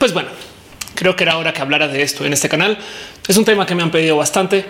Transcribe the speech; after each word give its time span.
Pues 0.00 0.14
bueno, 0.14 0.30
creo 0.94 1.14
que 1.14 1.24
era 1.24 1.36
hora 1.36 1.52
que 1.52 1.60
hablara 1.60 1.86
de 1.86 2.00
esto 2.00 2.24
en 2.24 2.32
este 2.32 2.48
canal. 2.48 2.78
Es 3.28 3.36
un 3.36 3.44
tema 3.44 3.66
que 3.66 3.74
me 3.74 3.82
han 3.82 3.90
pedido 3.90 4.16
bastante. 4.16 4.64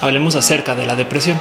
Hablemos 0.00 0.34
acerca 0.34 0.74
de 0.74 0.84
la 0.84 0.96
depresión. 0.96 1.38